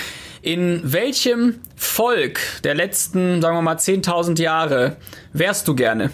In 0.41 0.81
welchem 0.83 1.59
Volk 1.75 2.39
der 2.63 2.73
letzten, 2.73 3.41
sagen 3.41 3.55
wir 3.57 3.61
mal 3.61 3.75
10.000 3.75 4.41
Jahre 4.41 4.97
wärst 5.33 5.67
du 5.67 5.75
gerne? 5.75 6.11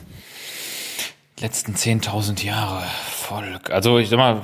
letzten 1.40 1.76
10.000 1.76 2.44
Jahre 2.44 2.84
Volk. 3.12 3.70
Also 3.70 4.00
ich 4.00 4.10
sag 4.10 4.18
mal, 4.18 4.42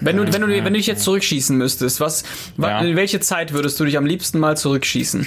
Wenn 0.00 0.16
du 0.16 0.24
wenn 0.32 0.40
du 0.42 0.48
wenn 0.48 0.64
du 0.64 0.72
dich 0.72 0.86
jetzt 0.88 1.04
zurückschießen 1.04 1.56
müsstest, 1.56 2.00
was 2.00 2.24
wa- 2.56 2.68
Ja. 2.70 2.80
in 2.80 2.96
welche 2.96 3.20
Zeit 3.20 3.52
würdest 3.52 3.78
du 3.78 3.84
dich 3.84 3.96
am 3.96 4.04
liebsten 4.06 4.38
mal 4.40 4.56
zurückschießen? 4.56 5.26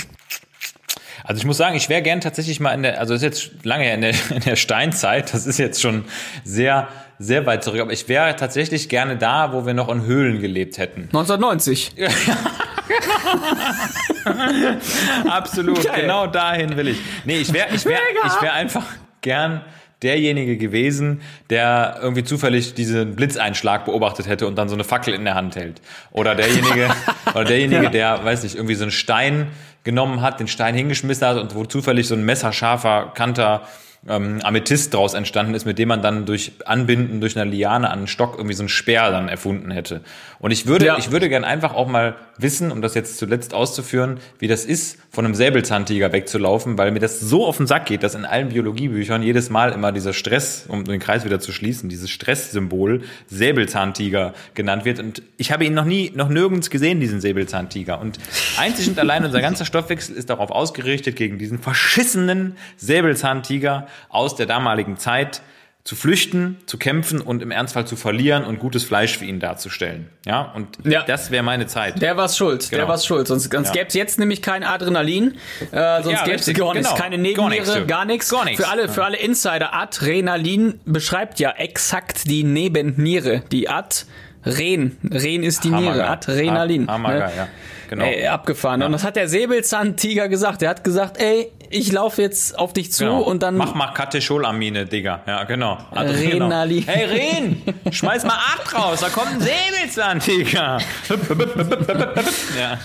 also 1.23 1.39
ich 1.39 1.45
muss 1.45 1.55
sagen, 1.57 1.75
ich 1.77 1.87
wäre 1.87 2.01
gern 2.01 2.19
tatsächlich 2.19 2.59
mal 2.59 2.73
in 2.73 2.83
der, 2.83 2.99
also 2.99 3.13
ist 3.13 3.21
jetzt 3.21 3.51
lange 3.63 3.85
her 3.85 3.95
in 3.95 4.01
der, 4.01 4.13
in 4.31 4.41
der 4.41 4.57
Steinzeit, 4.57 5.33
das 5.33 5.45
ist 5.47 5.57
jetzt 5.57 5.81
schon 5.81 6.03
sehr, 6.43 6.89
sehr 7.17 7.45
weit 7.45 7.63
zurück, 7.63 7.79
aber 7.79 7.93
ich 7.93 8.09
wäre 8.09 8.35
tatsächlich 8.35 8.89
gerne 8.89 9.17
da, 9.17 9.53
wo 9.53 9.65
wir 9.65 9.73
noch 9.73 9.87
in 9.87 10.01
Höhlen 10.05 10.41
gelebt 10.41 10.77
hätten. 10.77 11.03
1990. 11.13 11.93
Absolut, 15.29 15.83
Geil. 15.83 16.01
genau 16.01 16.27
dahin 16.27 16.75
will 16.75 16.89
ich. 16.89 16.97
Nee, 17.25 17.37
ich 17.37 17.53
wäre 17.53 17.67
ich 17.73 17.85
wär, 17.85 17.99
ich 18.25 18.41
wär 18.41 18.53
einfach 18.53 18.85
gern 19.21 19.61
derjenige 20.03 20.57
gewesen, 20.57 21.21
der 21.49 21.97
irgendwie 22.01 22.23
zufällig 22.23 22.73
diesen 22.73 23.15
Blitzeinschlag 23.15 23.85
beobachtet 23.85 24.27
hätte 24.27 24.47
und 24.47 24.55
dann 24.55 24.69
so 24.69 24.75
eine 24.75 24.83
Fackel 24.83 25.13
in 25.13 25.23
der 25.23 25.35
Hand 25.35 25.55
hält. 25.55 25.81
Oder 26.11 26.35
derjenige, 26.35 26.89
oder 27.33 27.45
derjenige, 27.45 27.89
der, 27.89 28.23
weiß 28.23 28.43
nicht, 28.43 28.55
irgendwie 28.55 28.75
so 28.75 28.83
einen 28.83 28.91
Stein 28.91 29.47
genommen 29.83 30.21
hat, 30.21 30.39
den 30.39 30.47
Stein 30.47 30.75
hingeschmissen 30.75 31.27
hat 31.27 31.37
und 31.37 31.55
wo 31.55 31.65
zufällig 31.65 32.07
so 32.07 32.15
ein 32.15 32.23
messerscharfer 32.23 33.11
Kanter 33.15 33.63
ähm, 34.07 34.41
Amethyst 34.43 34.93
draus 34.93 35.13
entstanden 35.13 35.53
ist, 35.53 35.65
mit 35.65 35.79
dem 35.79 35.87
man 35.87 36.01
dann 36.01 36.25
durch 36.25 36.51
Anbinden 36.65 37.21
durch 37.21 37.37
eine 37.37 37.49
Liane 37.49 37.89
an 37.89 37.99
einen 37.99 38.07
Stock 38.07 38.33
irgendwie 38.35 38.53
so 38.55 38.63
einen 38.63 38.69
Speer 38.69 39.11
dann 39.11 39.29
erfunden 39.29 39.71
hätte. 39.71 40.01
Und 40.39 40.51
ich 40.51 40.67
würde, 40.67 40.85
Ja. 40.87 40.97
ich 40.97 41.11
würde 41.11 41.29
gern 41.29 41.45
einfach 41.45 41.73
auch 41.73 41.87
mal 41.87 42.15
wissen, 42.37 42.71
um 42.71 42.81
das 42.81 42.95
jetzt 42.95 43.17
zuletzt 43.17 43.53
auszuführen, 43.53 44.19
wie 44.39 44.47
das 44.47 44.65
ist, 44.65 44.97
von 45.09 45.23
einem 45.25 45.35
Säbelzahntiger 45.35 46.11
wegzulaufen, 46.11 46.77
weil 46.77 46.91
mir 46.91 46.99
das 46.99 47.19
so 47.19 47.45
auf 47.45 47.57
den 47.57 47.67
Sack 47.67 47.85
geht, 47.85 48.03
dass 48.03 48.15
in 48.15 48.25
allen 48.25 48.49
Biologiebüchern 48.49 49.21
jedes 49.23 49.49
Mal 49.49 49.71
immer 49.71 49.91
dieser 49.91 50.11
Stress, 50.13 50.65
um 50.67 50.83
den 50.83 50.99
Kreis 50.99 51.23
wieder 51.23 51.39
zu 51.39 51.51
schließen, 51.53 51.87
dieses 51.87 52.09
Stresssymbol 52.09 53.03
Säbelzahntiger 53.29 54.33
genannt 54.55 54.83
wird. 54.85 54.99
Und 54.99 55.21
ich 55.37 55.51
habe 55.51 55.63
ihn 55.65 55.73
noch 55.73 55.85
nie, 55.85 56.11
noch 56.15 56.29
nirgends 56.29 56.69
gesehen, 56.69 56.99
diesen 56.99 57.21
Säbelzahntiger. 57.21 58.01
Und 58.01 58.17
einzig 58.57 58.87
und 58.89 58.99
allein 58.99 59.23
unser 59.23 59.41
ganzer 59.41 59.65
Stoffwechsel 59.65 60.15
ist 60.15 60.29
darauf 60.29 60.49
ausgerichtet, 60.49 61.15
gegen 61.15 61.37
diesen 61.37 61.59
verschissenen 61.59 62.57
Säbelzahntiger 62.77 63.87
aus 64.09 64.35
der 64.35 64.45
damaligen 64.45 64.97
Zeit 64.97 65.41
zu 65.85 65.97
flüchten, 65.97 66.59
zu 66.65 66.77
kämpfen 66.77 67.19
und 67.19 67.41
im 67.41 67.51
Ernstfall 67.51 67.85
zu 67.85 67.97
verlieren 67.97 68.45
und 68.45 68.57
gutes 68.59 68.85
Fleisch 68.85 69.17
für 69.17 69.25
ihn 69.25 69.41
darzustellen. 69.41 70.07
Ja, 70.25 70.53
und 70.55 70.77
Ja. 70.85 71.03
das 71.03 71.29
wäre 71.29 71.43
meine 71.43 71.67
Zeit. 71.67 72.01
Der 72.01 72.15
war's 72.15 72.37
schuld, 72.37 72.71
der 72.71 72.79
Genau. 72.79 72.89
war's 72.89 73.05
schuld. 73.05 73.27
Sonst, 73.27 73.51
sonst 73.51 73.67
Ja. 73.67 73.73
gäbe 73.73 73.87
es 73.87 73.93
jetzt 73.93 74.17
nämlich 74.17 74.41
kein 74.41 74.63
Adrenalin, 74.63 75.33
äh, 75.73 76.01
sonst 76.01 76.19
Ja, 76.19 76.23
gäbe 76.23 76.35
es 76.37 76.47
richtig, 76.47 76.57
gar 76.57 76.73
nichts, 76.73 76.87
genau. 76.87 77.01
keine 77.01 77.17
Nebenniere, 77.17 77.85
gar 77.85 78.05
nichts. 78.05 78.29
Gar 78.29 78.45
nichts. 78.45 78.63
Für 78.63 78.71
alle, 78.71 78.87
für 78.87 79.03
alle 79.03 79.17
Insider, 79.17 79.73
Adrenalin 79.73 80.79
beschreibt 80.85 81.41
ja 81.41 81.51
exakt 81.51 82.29
die 82.29 82.45
Nebenniere. 82.45 83.43
Die 83.51 83.67
Ad 83.67 84.05
Ren. 84.45 84.97
Ren 85.03 85.43
ist 85.43 85.65
die 85.65 85.69
Niere. 85.69 85.81
Hammergeil. 86.05 86.07
Adrenalin. 86.07 86.87
Ha- 86.87 86.93
Hammergeil, 86.93 87.27
ne? 87.29 87.35
ja. 87.35 87.47
Genau. 87.89 88.05
Ey, 88.05 88.25
abgefahren. 88.27 88.81
Und 88.83 88.91
das 88.93 89.03
hat 89.03 89.15
der 89.17 89.27
Säbelzahntiger 89.27 90.27
gesagt. 90.29 90.61
Der 90.61 90.69
hat 90.69 90.83
gesagt, 90.83 91.17
ey, 91.21 91.51
ich 91.73 91.91
laufe 91.91 92.21
jetzt 92.21 92.57
auf 92.57 92.73
dich 92.73 92.91
zu 92.91 93.03
Genau. 93.05 93.21
und 93.21 93.43
dann 93.43 93.57
Mach 93.57 93.73
mal 93.73 93.87
Katecholamine, 93.87 94.85
Digga. 94.85 95.21
Ja, 95.25 95.43
genau. 95.43 95.77
Renali. 95.93 96.83
Hey, 96.85 97.05
Ren, 97.05 97.61
schmeiß 97.91 98.23
mal 98.23 98.33
Acht 98.37 98.73
raus, 98.75 98.99
da 99.01 99.09
kommt 99.09 99.31
ein 99.31 99.41
Säbelzahntiger. 99.41 100.77
ja. 102.59 102.77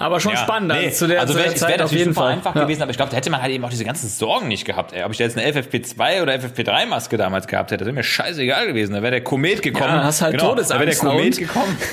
Aber 0.00 0.20
schon 0.20 0.32
Ja, 0.32 0.38
spannend 0.38 0.72
nee, 0.72 0.90
zu 0.90 1.06
der, 1.06 1.20
also 1.20 1.32
zu 1.34 1.38
der 1.38 1.46
wäre 1.48 1.54
Zeit 1.56 1.78
wär 1.78 1.84
auf 1.84 1.92
jeden 1.92 2.14
Fall. 2.14 2.32
einfach 2.32 2.54
Ja. 2.54 2.62
gewesen, 2.62 2.82
aber 2.82 2.90
ich 2.90 2.96
glaube, 2.96 3.10
da 3.10 3.16
hätte 3.16 3.30
man 3.30 3.42
halt 3.42 3.52
eben 3.52 3.64
auch 3.64 3.70
diese 3.70 3.84
ganzen 3.84 4.08
Sorgen 4.08 4.48
nicht 4.48 4.64
gehabt. 4.64 4.92
Ey. 4.92 5.04
Ob 5.04 5.12
ich 5.12 5.18
da 5.18 5.24
jetzt 5.24 5.36
eine 5.38 5.46
FFP2 5.52 6.22
oder 6.22 6.34
FFP3-Maske 6.34 7.16
damals 7.16 7.46
gehabt 7.46 7.70
hätte, 7.70 7.78
das 7.78 7.86
wäre 7.86 7.94
mir 7.96 8.02
scheißegal 8.02 8.66
gewesen. 8.66 8.94
Da 8.94 9.02
wäre 9.02 9.12
der 9.12 9.24
Komet 9.24 9.62
gekommen. 9.62 9.84
Ja, 9.94 10.04
hast 10.04 10.22
halt 10.22 10.32
genau, 10.38 10.54
Da 10.54 10.56
wäre 10.56 10.86
der 10.86 10.94
Todesangst, 10.94 11.00
Komet 11.00 11.38
gekommen. 11.38 11.76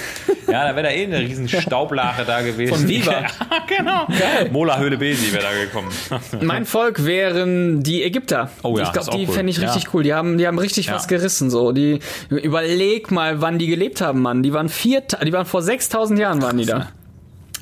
Ja, 0.50 0.66
da 0.66 0.78
wäre 0.78 0.88
da 0.88 0.94
eh 0.94 1.04
eine 1.04 1.20
riesen 1.20 1.50
Staublache 1.50 2.24
da 2.24 2.40
gewesen. 2.42 2.74
Von 2.74 2.88
Viva. 2.88 3.26
Genau. 3.68 4.08
Mola 4.50 4.78
Höhle 4.80 4.96
Besi 4.98 5.34
wäre 5.34 5.44
da 5.44 5.52
gekommen. 5.52 5.90
Mein 6.42 6.66
Volk 6.66 7.06
wären 7.06 7.84
die 7.84 8.02
Ägypter. 8.04 8.50
Oh 8.64 8.78
ja, 8.78 8.84
ich 8.86 8.94
glaube, 8.94 9.12
die 9.12 9.28
cool. 9.28 9.34
fände 9.34 9.50
ich 9.52 9.60
richtig 9.60 9.94
cool. 9.94 10.04
Die 10.04 10.14
haben, 10.14 10.38
die 10.38 10.48
haben 10.48 10.58
richtig 10.58 10.90
was 10.90 11.10
gerissen. 11.10 11.50
So, 11.50 11.74
die 11.74 12.00
überleg 12.30 13.12
mal, 13.12 13.42
wann 13.42 13.58
die 13.60 13.68
gelebt 13.68 14.00
haben, 14.00 14.22
Mann. 14.22 14.42
Die 14.42 14.54
waren 14.54 14.70
vier, 14.70 15.02
die 15.02 15.34
waren 15.34 15.46
vor 15.46 15.62
6000 15.62 16.18
Jahren 16.18 16.42
waren 16.42 16.58
die 16.58 16.66
da. 16.66 16.88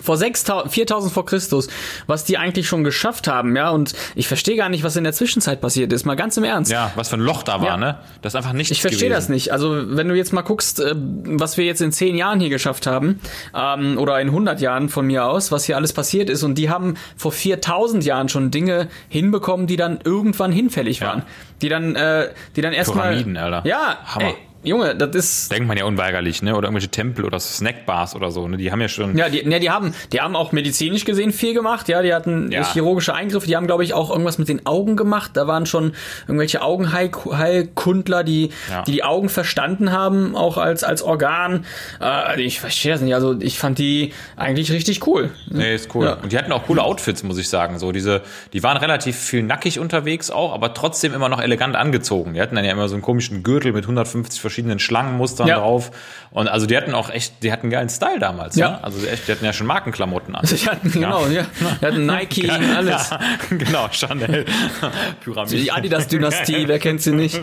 Vor 0.06 0.18
6000, 0.18 0.72
4000 0.72 1.12
vor 1.14 1.26
Christus, 1.26 1.68
was 2.08 2.24
die 2.24 2.38
eigentlich 2.38 2.68
schon 2.68 2.84
geschafft 2.84 3.28
haben, 3.28 3.56
ja. 3.56 3.70
Und 3.70 3.94
ich 4.16 4.28
verstehe 4.28 4.56
gar 4.56 4.70
nicht, 4.70 4.84
was 4.84 4.96
in 4.96 5.04
der 5.04 5.14
Zwischenzeit 5.14 5.60
passiert 5.62 5.92
ist. 5.92 6.06
Mal 6.06 6.16
ganz 6.16 6.38
im 6.38 6.44
Ernst. 6.44 6.72
Ja, 6.72 6.92
was 6.96 7.10
für 7.10 7.18
ein 7.18 7.22
Loch 7.22 7.44
da 7.44 7.60
war, 7.60 7.68
Ja. 7.68 7.78
ne? 7.78 7.98
Das 8.22 8.34
ist 8.34 8.38
einfach 8.38 8.54
nichts 8.54 8.72
Ich 8.72 8.82
verstehe 8.82 9.10
gewesen. 9.10 9.14
das 9.18 9.30
nicht. 9.30 9.52
Also, 9.52 9.98
wenn 9.98 10.08
du 10.08 10.16
jetzt 10.16 10.32
mal 10.34 10.42
guckst, 10.44 10.80
äh, 10.80 10.94
was 10.96 11.58
wir 11.58 11.66
jetzt 11.66 11.82
in 11.82 11.92
zehn 11.92 12.16
Jahren 12.16 12.40
hier 12.40 12.50
geschafft 12.50 12.88
haben, 12.88 13.20
ähm, 13.56 13.98
oder 13.98 14.20
in 14.22 14.30
100 14.32 14.62
Jahren 14.62 14.90
von 14.90 15.06
mir 15.08 15.26
aus, 15.26 15.52
was 15.52 15.66
hier 15.66 15.76
alles 15.76 15.92
passiert 15.94 16.30
ist, 16.30 16.44
und 16.44 16.56
die 16.56 16.70
haben 16.70 16.96
vor 17.18 17.32
4000 17.32 18.06
Jahren 18.06 18.30
schon 18.30 18.52
Dinge 18.52 18.88
hinbekommen, 19.10 19.68
die 19.68 19.76
dann 19.76 20.00
irgendwann 20.04 20.52
hinfällig 20.52 21.02
waren. 21.02 21.24
Die 21.62 21.70
dann, 21.70 21.96
äh, 21.96 22.30
die 22.56 22.62
dann 22.62 22.74
erstmal. 22.74 23.08
Pyramiden, 23.10 23.38
Alter. 23.38 23.62
Ja, 23.68 23.98
Hammer. 24.06 24.26
Ey, 24.26 24.36
Junge, 24.66 24.96
das 24.96 25.16
ist. 25.16 25.52
Denkt 25.52 25.68
man 25.68 25.78
ja 25.78 25.86
unweigerlich, 25.86 26.42
ne? 26.42 26.56
Oder 26.56 26.68
irgendwelche 26.68 26.90
Tempel 26.90 27.24
oder 27.26 27.40
Snackbars 27.40 28.16
oder 28.16 28.32
so, 28.32 28.48
ne? 28.48 28.58
Die 28.58 28.72
haben 28.72 28.82
ja 28.82 28.88
schon. 28.88 29.18
Ja, 29.18 29.30
die, 29.30 29.46
ne, 29.46 29.60
die 29.60 29.70
haben, 29.70 29.94
die 30.12 30.20
haben 30.22 30.36
auch 30.36 30.52
medizinisch 30.52 31.06
gesehen 31.06 31.32
viel 31.32 31.54
gemacht, 31.54 31.88
ja, 31.88 32.02
die 32.02 32.14
hatten 32.14 32.52
Ja. 32.52 32.64
chirurgische 32.66 33.14
Eingriffe, 33.14 33.46
die 33.48 33.56
haben, 33.56 33.68
glaube 33.68 33.84
ich, 33.84 33.94
auch 33.94 34.10
irgendwas 34.10 34.38
mit 34.38 34.50
den 34.50 34.66
Augen 34.66 34.96
gemacht. 34.96 35.32
Da 35.36 35.46
waren 35.48 35.66
schon 35.66 35.94
irgendwelche 36.28 36.62
Augenheilkundler, 36.62 38.24
die, 38.24 38.50
Ja. 38.70 38.82
die 38.84 38.96
die 38.96 39.04
Augen 39.04 39.28
verstanden 39.28 39.92
haben, 39.92 40.38
auch 40.38 40.58
als, 40.58 40.86
als 40.86 41.02
Organ. 41.04 41.66
Äh, 42.00 42.42
ich 42.42 42.62
verstehe 42.62 42.94
das 42.94 43.02
nicht. 43.02 43.14
Also 43.14 43.36
ich 43.42 43.60
fand 43.60 43.78
die 43.78 44.14
eigentlich 44.38 44.72
richtig 44.72 45.06
cool. 45.06 45.32
Nee, 45.50 45.76
ist 45.76 45.94
cool. 45.94 46.06
Ja. 46.06 46.14
Und 46.14 46.32
die 46.32 46.38
hatten 46.38 46.52
auch 46.54 46.64
coole 46.66 46.82
Outfits, 46.82 47.24
muss 47.24 47.38
ich 47.38 47.50
sagen. 47.50 47.78
So 47.78 47.92
diese, 47.92 48.22
die 48.54 48.64
waren 48.64 48.78
relativ 48.78 49.18
viel 49.18 49.44
nackig 49.44 49.80
unterwegs 49.80 50.32
auch, 50.32 50.54
aber 50.54 50.74
trotzdem 50.74 51.14
immer 51.14 51.28
noch 51.28 51.42
elegant 51.42 51.76
angezogen. 51.76 52.36
Die 52.36 52.42
hatten 52.42 52.56
dann 52.56 52.64
ja 52.64 52.72
immer 52.72 52.88
so 52.88 52.96
einen 52.96 53.02
komischen 53.02 53.44
Gürtel 53.44 53.74
mit 53.74 53.84
150 53.84 54.40
verschiedenen 54.40 54.55
Schlangenmustern 54.80 55.48
Ja. 55.48 55.60
drauf. 55.60 55.92
Und 56.32 56.48
also 56.50 56.66
die 56.66 56.76
hatten 56.76 56.94
auch 56.94 57.10
echt, 57.10 57.44
die 57.44 57.52
hatten 57.52 57.64
einen 57.64 57.72
geilen 57.72 57.90
Style 57.90 58.20
damals. 58.20 58.56
Ja. 58.56 58.72
Ne? 58.72 58.84
Also 58.84 59.06
echt, 59.08 59.28
die 59.28 59.32
hatten 59.32 59.46
ja 59.46 59.54
schon 59.54 59.68
Markenklamotten 59.68 60.36
an. 60.36 60.46
Die 60.50 60.58
hatten, 60.68 60.92
genau, 60.92 61.28
ja. 61.28 61.46
Die 61.82 61.86
hatten 61.86 62.06
Nike, 62.06 62.50
alles. 62.50 63.10
Ja, 63.16 63.20
genau, 63.50 63.88
Chanel, 63.92 64.46
Pyramide. 65.24 65.58
Die 65.58 65.72
Adidas-Dynastie, 65.72 66.68
wer 66.68 66.80
kennt 66.80 67.02
sie 67.02 67.12
nicht? 67.14 67.40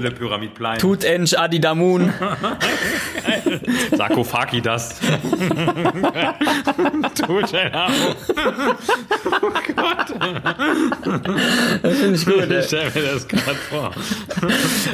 Für 0.00 0.06
eine 0.06 0.14
Pyramidplein. 0.14 0.78
Tutench, 0.78 1.38
Adidamun. 1.38 2.12
Sarkophagi 3.96 4.60
das. 4.60 5.00
Tut 7.14 7.48
Finde 11.82 12.14
ich 12.14 12.26
gut. 12.26 12.50
ey. 12.50 12.62
stell 12.62 12.90
mir 12.94 13.02
das 13.12 13.28
gerade 13.28 13.56
vor. 13.56 13.92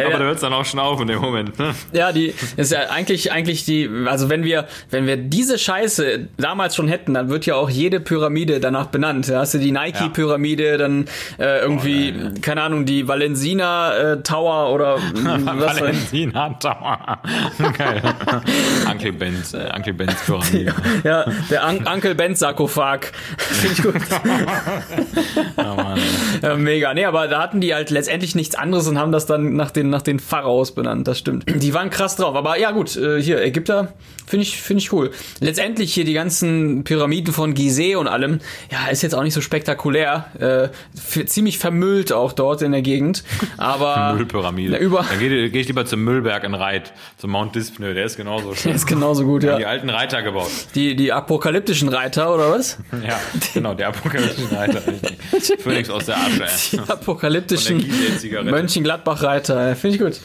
Aber 0.05 0.19
du 0.19 0.25
hörst 0.25 0.43
dann 0.43 0.53
auch 0.53 0.65
schon 0.65 0.81
auf 0.81 1.01
in 1.01 1.09
dem 1.09 1.21
Moment. 1.21 1.59
Ne? 1.59 1.75
Ja, 1.93 2.13
die 2.13 2.35
ist 2.57 2.73
ja 2.73 2.91
eigentlich 2.91 3.33
eigentlich 3.33 3.65
die 3.65 3.89
also 4.07 4.29
wenn 4.31 4.45
wir 4.45 4.67
wenn 4.91 5.07
wir 5.07 5.17
diese 5.17 5.59
Scheiße 5.59 6.29
damals 6.37 6.77
schon 6.77 6.89
hätten, 6.89 7.15
dann 7.15 7.29
wird 7.29 7.47
ja 7.47 7.55
auch 7.57 7.71
jede 7.71 8.01
Pyramide 8.01 8.61
danach 8.61 8.87
benannt. 8.87 9.29
Da 9.29 9.41
hast 9.41 9.55
du 9.55 9.59
die 9.59 9.73
Nike 9.73 10.09
Pyramide, 10.13 10.79
dann 10.79 11.07
äh, 11.39 11.61
irgendwie 11.61 12.15
keine 12.41 12.63
Ahnung, 12.63 12.87
die 12.87 13.07
Valensina 13.09 13.97
äh, 13.97 14.23
Tower 14.23 14.73
oder 14.73 14.94
mh, 14.99 15.41
was. 15.61 15.81
Valentina 15.81 16.49
Tower. 16.61 17.19
Geil. 17.77 18.03
Uncle 18.91 19.13
Benz, 19.13 19.55
äh, 19.55 19.71
Uncle 19.75 19.95
Benz 19.95 20.15
Pyramide. 20.25 20.75
Ja, 21.05 21.27
der 21.51 21.69
Un 21.69 21.87
Uncle 21.87 22.15
Ben 22.15 22.35
Sarkophag. 22.35 23.13
Finde 23.37 23.75
ich 23.75 23.83
gut. 23.83 23.95
Mann. 25.57 26.01
Ja, 26.43 26.57
mega. 26.57 26.95
Nee, 26.95 27.05
aber 27.05 27.29
da 27.29 27.41
hatten 27.41 27.61
die 27.61 27.75
halt 27.75 27.91
letztendlich 27.91 28.35
nichts 28.35 28.55
anderes 28.55 28.89
und 28.89 28.99
haben 28.99 29.13
das 29.13 29.27
dann 29.27 29.55
nach 29.55 29.71
den, 29.71 29.91
nach 29.91 30.03
den 30.03 30.19
Pharaos 30.19 30.75
benannt. 30.75 31.07
Das 31.09 31.19
stimmt. 31.19 31.45
Die 31.49 31.75
waren 31.75 31.91
krass 31.91 32.17
drauf. 32.17 32.35
Aber 32.37 32.59
ja, 32.59 32.71
gut, 32.71 32.97
äh, 32.97 33.21
hier, 33.21 33.43
Ägypter, 33.43 33.93
finde 34.27 34.45
ich, 34.45 34.61
finde 34.61 34.83
ich 34.83 34.93
cool. 34.93 35.11
Letztendlich 35.41 35.93
hier 35.93 36.05
die 36.05 36.15
ganzen 36.15 36.85
Pyramiden 36.85 37.33
von 37.33 37.55
Gizeh 37.55 37.97
und 37.97 38.09
allem, 38.09 38.41
ja, 38.71 38.91
ist 38.91 39.03
jetzt 39.03 39.15
auch 39.15 39.23
nicht 39.23 39.35
so 39.35 39.41
spektakulär. 39.41 40.27
Äh, 40.39 41.25
ziemlich 41.27 41.59
vermüllt 41.59 42.13
auch 42.13 42.33
dort 42.33 42.63
in 42.63 42.73
der 42.73 42.83
Gegend. 42.83 43.25
Aber. 43.57 44.15
Müllpyramide. 44.15 44.73
Über- 44.85 45.05
Dann 45.09 45.19
gehe 45.19 45.51
geh 45.51 45.61
ich 45.61 45.67
lieber 45.67 45.87
zum 45.87 46.05
Müllberg 46.05 46.45
in 46.45 46.55
Reit, 46.55 46.93
zum 47.17 47.31
Mount 47.31 47.55
Dyspnö, 47.55 47.95
der 47.95 48.05
ist 48.05 48.17
genauso 48.17 48.55
schön. 48.55 48.75
Ist 48.75 48.87
genauso 48.87 49.25
gut, 49.25 49.43
Die 49.43 49.47
ja. 49.47 49.57
alten 49.57 49.89
Reiter 49.89 50.23
gebaut. 50.23 50.51
Die, 50.75 50.95
die 50.95 51.13
apokalyptischen 51.13 51.89
Reiter, 51.89 52.35
oder 52.35 52.51
was? 52.51 52.79
Ja, 53.07 53.19
genau, 53.53 53.75
der 53.75 53.89
apokalyptische 53.89 54.51
Reiter. 54.55 54.83
richtig. 54.87 55.19
Phönix 55.61 55.91
aus 55.91 56.07
der 56.07 56.17
Asche. 56.17 56.47
Die 56.73 56.79
apokalyptischen 56.81 57.85
der. 58.23 58.45
Mönchengladbach-Reiter. 58.45 59.77
Finde 59.77 59.97
ich 59.97 60.03
gut. 60.03 60.15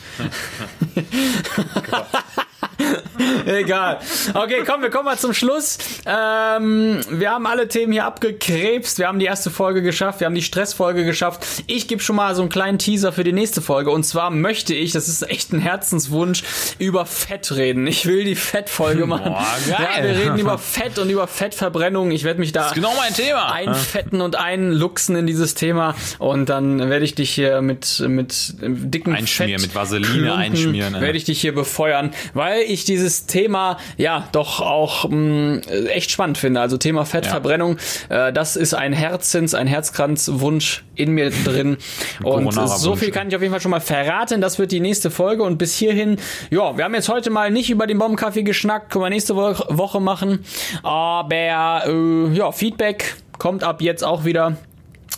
Egal. 3.46 4.00
Okay, 4.34 4.64
komm, 4.66 4.82
wir 4.82 4.90
kommen 4.90 5.06
mal 5.06 5.18
zum 5.18 5.34
Schluss. 5.34 5.78
Ähm, 6.06 7.02
wir 7.10 7.32
haben 7.32 7.46
alle 7.46 7.68
Themen 7.68 7.92
hier 7.92 8.06
abgekrebst. 8.06 8.98
Wir 9.00 9.08
haben 9.08 9.20
die 9.20 9.26
erste 9.26 9.50
Folge 9.52 9.82
geschafft. 9.82 10.20
Wir 10.20 10.26
haben 10.26 10.36
die 10.36 10.42
Stressfolge 10.42 11.06
geschafft. 11.06 11.46
Ich 11.68 11.88
gebe 11.88 12.02
schon 12.02 12.16
mal 12.16 12.36
so 12.36 12.42
einen 12.42 12.50
kleinen 12.50 12.80
Teaser 12.80 13.12
für 13.12 13.24
die 13.24 13.34
nächste 13.34 13.62
Folge. 13.62 13.92
Und 13.92 14.04
zwar 14.04 14.30
möchte 14.30 14.74
ich, 14.74 14.92
das 14.92 15.08
ist 15.08 15.30
echt 15.30 15.52
ein 15.54 15.60
Herzenswunsch, 15.60 16.44
über 16.80 17.06
Fett 17.06 17.52
reden. 17.56 17.88
Ich 17.88 18.06
will 18.06 18.24
die 18.24 18.36
Fettfolge 18.36 19.06
machen. 19.06 19.32
Boah, 19.34 19.46
geil. 19.70 19.88
Ja, 19.98 20.04
wir 20.04 20.20
reden 20.26 20.40
über 20.40 20.58
Fett 20.58 20.98
und 21.00 21.10
über 21.10 21.28
Fettverbrennung. 21.28 22.12
Ich 22.12 22.24
werde 22.24 22.40
mich 22.40 22.52
da 22.52 22.72
Genau 22.74 22.94
mein 22.98 23.14
Thema. 23.14 23.52
einfetten 23.52 24.22
und 24.22 24.36
einluchsen 24.38 25.16
in 25.16 25.28
dieses 25.28 25.56
Thema 25.56 25.96
und 26.20 26.50
dann 26.50 26.90
werde 26.90 27.04
ich 27.06 27.16
dich 27.16 27.32
hier 27.32 27.62
mit 27.62 28.00
mit 28.08 28.54
dicken 28.62 29.16
Einschmieren, 29.16 29.60
Fett 29.60 29.70
mit 29.70 29.76
Vaseline 29.76 30.08
Klumpen 30.14 30.30
einschmieren, 30.32 30.94
ja. 30.96 31.02
werde 31.02 31.18
ich 31.18 31.24
dich 31.26 31.42
hier 31.42 31.54
befeuern, 31.54 32.14
weil 32.34 32.62
ich 32.62 32.86
dieses 32.86 33.09
Thema 33.26 33.78
ja 33.98 34.28
doch 34.32 34.62
auch 34.62 35.10
mh, 35.10 35.62
echt 35.90 36.12
spannend 36.12 36.38
finde. 36.38 36.62
Also 36.62 36.78
Thema 36.78 37.06
Fettverbrennung, 37.06 37.78
äh, 38.10 38.32
das 38.34 38.56
ist 38.56 38.74
ein 38.74 38.94
Herzens, 38.94 39.54
ein 39.54 39.68
Herzkranzwunsch 39.68 40.84
in 40.96 41.14
mir 41.14 41.32
drin 41.46 41.78
und 42.24 42.52
so 42.54 42.96
viel 42.96 43.12
kann 43.12 43.30
ich 43.30 43.36
auf 43.36 43.42
jeden 43.42 43.52
Fall 43.54 43.62
schon 43.62 43.72
mal 43.72 43.80
verraten. 43.80 44.42
Das 44.42 44.60
wird 44.60 44.72
die 44.72 44.80
nächste 44.80 45.12
Folge 45.12 45.44
und 45.44 45.58
bis 45.58 45.76
hierhin, 45.76 46.18
ja, 46.50 46.78
wir 46.78 46.84
haben 46.84 46.94
jetzt 46.94 47.10
heute 47.10 47.30
mal 47.30 47.52
nicht 47.52 47.70
über 47.70 47.88
den 47.88 47.98
Bombenkaffee 47.98 48.44
geschnackt, 48.44 48.92
können 48.92 49.06
wir 49.06 49.10
nächste 49.10 49.36
Wo 49.36 49.50
Woche 49.70 50.00
machen, 50.00 50.40
aber 50.84 51.84
äh, 51.88 52.36
ja, 52.36 52.52
Feedback 52.52 53.16
kommt 53.38 53.64
ab 53.64 53.82
jetzt 53.82 54.04
auch 54.04 54.26
wieder. 54.26 54.58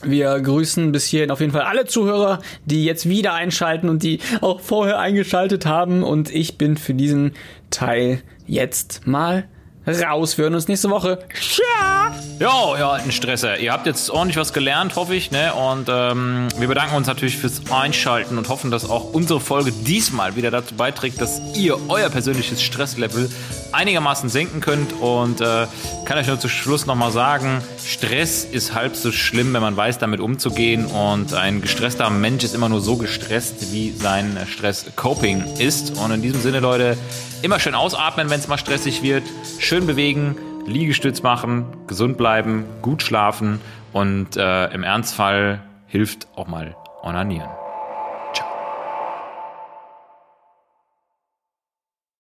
Wir 0.04 0.40
grüßen 0.40 0.92
bis 0.92 1.06
hierhin 1.06 1.32
auf 1.32 1.40
jeden 1.40 1.52
Fall 1.52 1.62
alle 1.62 1.86
Zuhörer, 1.86 2.40
die 2.66 2.86
jetzt 2.86 3.08
wieder 3.08 3.34
einschalten 3.34 3.90
und 3.90 4.04
die 4.04 4.20
auch 4.42 4.60
vorher 4.60 5.00
eingeschaltet 5.00 5.66
haben. 5.66 6.04
Und 6.04 6.34
ich 6.34 6.58
bin 6.58 6.78
für 6.78 6.94
diesen 6.94 7.34
Teil 7.70 8.22
jetzt 8.48 9.06
mal 9.08 9.46
raus. 9.88 10.38
Wir 10.38 10.44
hören 10.44 10.56
uns 10.56 10.68
nächste 10.68 10.90
Woche. 10.90 11.20
Ciao! 11.34 12.12
Jo, 12.40 12.76
ihr 12.78 12.88
alten 12.88 13.12
Stresser. 13.12 13.60
Ihr 13.60 13.72
habt 13.72 13.86
jetzt 13.88 14.10
ordentlich 14.10 14.38
was 14.38 14.54
gelernt, 14.54 14.96
hoffe 14.96 15.16
ich. 15.16 15.32
Ne? 15.32 15.54
Und 15.54 15.88
ähm, 15.90 16.48
wir 16.58 16.68
bedanken 16.68 16.96
uns 16.96 17.08
natürlich 17.08 17.38
fürs 17.38 17.62
Einschalten 17.72 18.38
und 18.38 18.50
hoffen, 18.50 18.72
dass 18.72 18.90
auch 18.90 19.14
unsere 19.14 19.40
Folge 19.40 19.72
diesmal 19.72 20.36
wieder 20.36 20.52
dazu 20.52 20.76
beiträgt, 20.76 21.22
dass 21.22 21.42
ihr 21.56 21.78
euer 21.90 22.10
persönliches 22.10 22.62
Stresslevel 22.62 23.30
einigermaßen 23.74 24.30
senken 24.30 24.62
könnt. 24.62 24.94
Und 24.94 25.42
äh, 25.42 25.68
kann 26.06 26.18
euch 26.18 26.28
nur 26.28 26.40
zum 26.40 26.50
Schluss 26.50 26.86
nochmal 26.86 27.12
sagen, 27.12 27.62
Stress 27.84 28.44
ist 28.46 28.74
halb 28.74 28.96
so 28.96 29.12
schlimm, 29.12 29.54
wenn 29.54 29.62
man 29.62 29.76
weiß, 29.76 29.98
damit 30.00 30.20
umzugehen. 30.20 30.86
Und 30.86 31.34
ein 31.34 31.62
gestresster 31.62 32.10
Mensch 32.10 32.44
ist 32.44 32.56
immer 32.56 32.70
nur 32.70 32.82
so 32.82 32.98
gestresst, 32.98 33.72
wie 33.72 33.92
sein 33.92 34.38
Stress-Coping 34.48 35.58
ist. 35.60 35.98
Und 35.98 36.12
in 36.12 36.22
diesem 36.22 36.42
Sinne, 36.42 36.60
Leute, 36.60 36.98
immer 37.42 37.60
schön 37.60 37.76
ausatmen, 37.76 38.30
wenn 38.30 38.40
es 38.40 38.48
mal 38.48 38.58
stressig 38.58 39.04
wird. 39.04 39.24
Schön 39.60 39.88
bewegen. 39.88 40.36
Liegestütz 40.66 41.24
machen, 41.24 41.66
gesund 41.88 42.18
bleiben, 42.18 42.66
gut 42.82 43.02
schlafen 43.02 43.60
und 43.94 44.38
äh, 44.38 44.68
im 44.68 44.84
Ernstfall 44.84 45.62
hilft 45.88 46.28
auch 46.36 46.48
mal 46.48 46.76
onanieren. 47.04 47.61